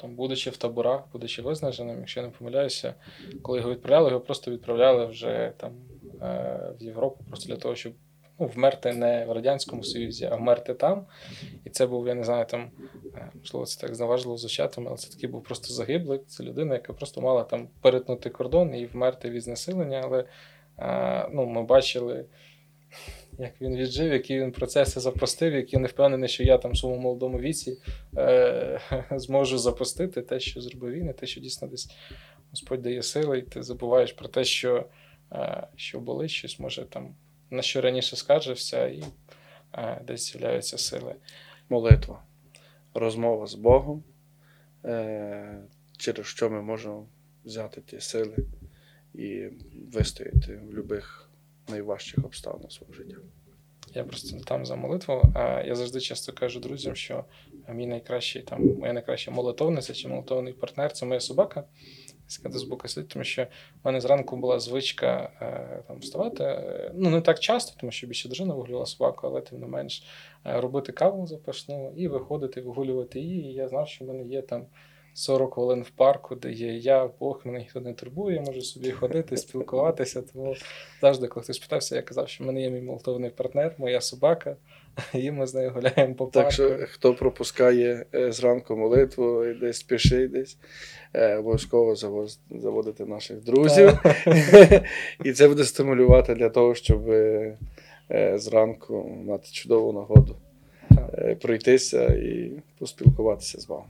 там, 0.04 0.16
будучи 0.16 0.50
в 0.50 0.58
таборах, 0.58 1.02
будучи 1.14 1.42
визнаженим, 1.42 2.00
якщо 2.00 2.20
я 2.20 2.26
не 2.26 2.32
помиляюся, 2.32 2.94
коли 3.42 3.58
його 3.58 3.72
відправляли, 3.72 4.10
його 4.10 4.22
просто 4.22 4.52
відправляли 4.52 5.06
вже 5.06 5.54
там 5.58 5.72
е, 6.22 6.74
в 6.80 6.84
Європу, 6.84 7.24
просто 7.28 7.48
для 7.48 7.56
того, 7.56 7.76
щоб 7.76 7.94
ну, 8.40 8.48
вмерти 8.48 8.94
не 8.94 9.26
в 9.26 9.32
Радянському 9.32 9.84
Союзі, 9.84 10.30
а 10.32 10.36
вмерти 10.36 10.74
там. 10.74 11.06
І 11.66 11.70
це 11.70 11.88
був, 11.88 12.08
я 12.08 12.14
не 12.14 12.24
знаю, 12.24 12.46
там, 12.46 12.72
е, 13.16 13.32
можливо, 13.36 13.66
це 13.66 13.82
так 13.82 13.96
зневажливо 13.96 14.38
звучатиме, 14.38 14.88
але 14.88 14.98
це 14.98 15.10
такий 15.10 15.30
був 15.30 15.44
просто 15.44 15.74
загиблий. 15.74 16.20
Це 16.28 16.44
людина, 16.44 16.74
яка 16.74 16.94
просто 16.94 17.22
мала 17.22 17.44
там 17.44 17.70
перетнути 17.82 18.30
кордон 18.30 18.76
і 18.76 18.86
вмерти 18.86 19.30
від 19.30 19.44
знесилення. 19.44 20.02
Але 20.04 20.26
е, 20.80 21.30
ну, 21.34 21.46
ми 21.46 21.64
бачили, 21.64 22.26
як 23.38 23.62
він 23.62 23.78
віджив, 23.78 24.14
які 24.14 24.40
він 24.40 24.52
процеси 24.52 25.00
запустив, 25.00 25.54
які 25.54 25.78
не 25.78 25.88
впевнений, 25.88 26.30
що 26.30 26.44
я 26.44 26.58
там 26.58 26.72
в 26.72 26.78
своєму 26.78 27.02
молодому 27.02 27.40
віці 27.40 27.78
е, 28.18 28.80
зможу 29.12 29.58
запустити 29.58 30.22
те, 30.22 30.40
що 30.40 30.62
зробив 30.62 30.94
він, 30.94 31.10
і 31.10 31.14
те, 31.14 31.26
що 31.26 31.42
дійсно 31.42 31.68
десь 31.68 31.92
Господь 32.52 32.82
дає 32.82 33.04
сили, 33.04 33.40
і 33.40 33.42
ти 33.42 33.64
забуваєш 33.64 34.14
про 34.14 34.28
те, 34.28 34.44
що, 34.44 34.86
е, 35.32 35.68
що 35.76 36.00
болить 36.00 36.32
щось, 36.32 36.60
може 36.60 36.86
там 36.86 37.16
на 37.50 37.62
що 37.62 37.82
раніше 37.82 38.16
скаржився, 38.16 38.88
і 38.88 39.04
е, 39.74 40.02
десь 40.08 40.32
з'являються 40.32 40.78
сили. 40.78 41.16
Молитва, 41.70 42.24
розмова 42.94 43.48
з 43.48 43.54
Богом, 43.56 44.04
е, 44.86 45.60
через 45.98 46.26
що 46.26 46.50
ми 46.50 46.62
можемо 46.62 47.08
взяти 47.46 47.82
ті 47.82 48.00
сили 48.00 48.38
і 49.14 49.48
вистояти 49.94 50.56
в 50.56 50.62
будь-яких 50.62 51.30
найважчих 51.68 52.26
обставинах 52.26 52.72
свого 52.72 52.94
життя. 52.94 53.18
Я 53.96 54.04
просто 54.04 54.40
там 54.40 54.66
за 54.66 54.76
молитву. 54.76 55.22
Я 55.66 55.76
завжди 55.76 56.00
часто 56.00 56.34
кажу 56.34 56.60
друзям, 56.60 56.96
що 56.96 57.26
мій 57.70 57.88
найкращий 57.88 58.42
там, 58.42 58.66
моя 58.78 58.94
найкраща 58.94 59.32
молитовниця 59.32 59.94
чи 59.94 60.08
молитовний 60.08 60.54
партнер 60.54 60.92
це 60.92 61.06
моя 61.06 61.20
собака. 61.20 61.64
яка 62.44 62.58
з 62.58 62.64
боку 62.64 62.88
сидить, 62.88 63.10
тому 63.10 63.26
що 63.26 63.44
в 63.44 63.48
мене 63.86 64.02
зранку 64.02 64.38
була 64.38 64.60
звичка 64.60 65.32
е, 65.42 65.84
там 65.88 66.00
вставати. 66.00 66.62
Ну, 66.94 67.10
не 67.10 67.22
так 67.22 67.40
часто, 67.40 67.78
тому 67.80 67.92
що 67.92 68.08
більше 68.08 68.28
дружина 68.28 68.54
вигулювала 68.54 68.86
собаку, 68.86 69.28
але 69.28 69.42
тим 69.42 69.60
не 69.60 69.68
менш 69.68 70.04
е, 70.46 70.62
робити 70.62 70.92
каву 70.92 71.28
запашну 71.28 71.94
і 71.96 72.08
виходити, 72.08 72.62
вигулювати 72.62 73.20
її. 73.20 73.52
І 73.52 73.54
я 73.54 73.68
знав, 73.68 73.88
що 73.88 74.06
в 74.06 74.08
мене 74.08 74.24
є 74.24 74.42
там 74.42 74.66
40 75.14 75.54
хвилин 75.54 75.84
в 75.84 75.90
парку, 75.90 76.36
де 76.36 76.52
є 76.52 76.74
я, 76.74 77.10
Бог, 77.20 77.42
мене 77.44 77.60
ніхто 77.60 77.80
не 77.80 77.94
турбує, 77.94 78.36
я 78.36 78.42
можу 78.42 78.62
собі 78.62 78.92
ходити, 78.92 79.38
спілкуватися. 79.38 80.22
Тому 80.34 80.56
завжди, 81.02 81.28
коли 81.28 81.44
хтось 81.44 81.60
питався, 81.60 81.96
я 81.96 82.02
казав, 82.02 82.30
що 82.30 82.44
в 82.44 82.48
мене 82.48 82.62
є 82.62 82.70
мій 82.70 82.82
молитовний 82.82 83.30
партнер, 83.30 83.76
моя 83.78 84.02
собака, 84.02 84.56
і 85.14 85.32
ми 85.32 85.48
з 85.48 85.54
нею 85.54 85.72
гуляємо 85.72 86.16
по 86.16 86.28
парку. 86.28 86.32
Так 86.32 86.52
що, 86.52 86.78
хто 86.90 87.14
пропускає 87.14 88.06
е, 88.16 88.32
зранку 88.32 88.78
молитву 88.78 89.46
і 89.46 89.54
десь 89.54 89.78
спішить 89.78 90.32
десь, 90.32 90.58
е, 91.14 91.36
обов'язково 91.36 91.96
заводити 92.50 93.06
наших 93.06 93.44
друзів. 93.44 94.00
І 95.24 95.34
це 95.34 95.48
буде 95.48 95.64
стимулювати 95.64 96.36
для 96.36 96.50
того, 96.50 96.76
щоб 96.76 97.10
е, 97.10 97.58
зранку 98.36 99.22
мати 99.26 99.48
чудову 99.52 99.94
нагоду 99.94 100.36
пройтися 101.42 102.06
і 102.06 102.52
поспілкуватися 102.80 103.60
з 103.60 103.68
вами. 103.68 103.86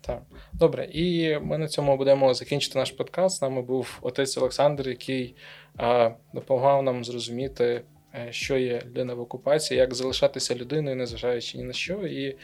Так, 0.00 0.22
добре, 0.52 0.84
і 0.84 1.38
ми 1.38 1.58
на 1.58 1.68
цьому 1.68 1.96
будемо 1.96 2.34
закінчити 2.34 2.78
наш 2.78 2.90
подкаст. 2.90 3.38
З 3.38 3.42
нами 3.42 3.62
був 3.62 3.98
отець 4.02 4.38
Олександр, 4.38 4.88
який 4.88 5.34
а, 5.76 6.10
допомагав 6.34 6.82
нам 6.82 7.04
зрозуміти, 7.04 7.82
е, 8.14 8.28
що 8.30 8.56
є 8.56 8.82
людина 8.86 9.14
в 9.14 9.20
окупації, 9.20 9.80
як 9.80 9.94
залишатися 9.94 10.54
людиною, 10.54 10.96
незважаючи 10.96 11.58
ні 11.58 11.64
на 11.64 11.72
що, 11.72 12.06
і 12.06 12.36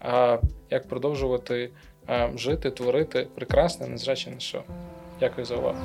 а, 0.00 0.38
як 0.70 0.88
продовжувати 0.88 1.70
а, 2.06 2.28
жити, 2.36 2.70
творити 2.70 3.26
прекрасне, 3.34 3.88
незважаючи 3.88 4.30
на 4.30 4.40
що. 4.40 4.62
Дякую 5.20 5.44
за 5.44 5.56
увагу. 5.56 5.78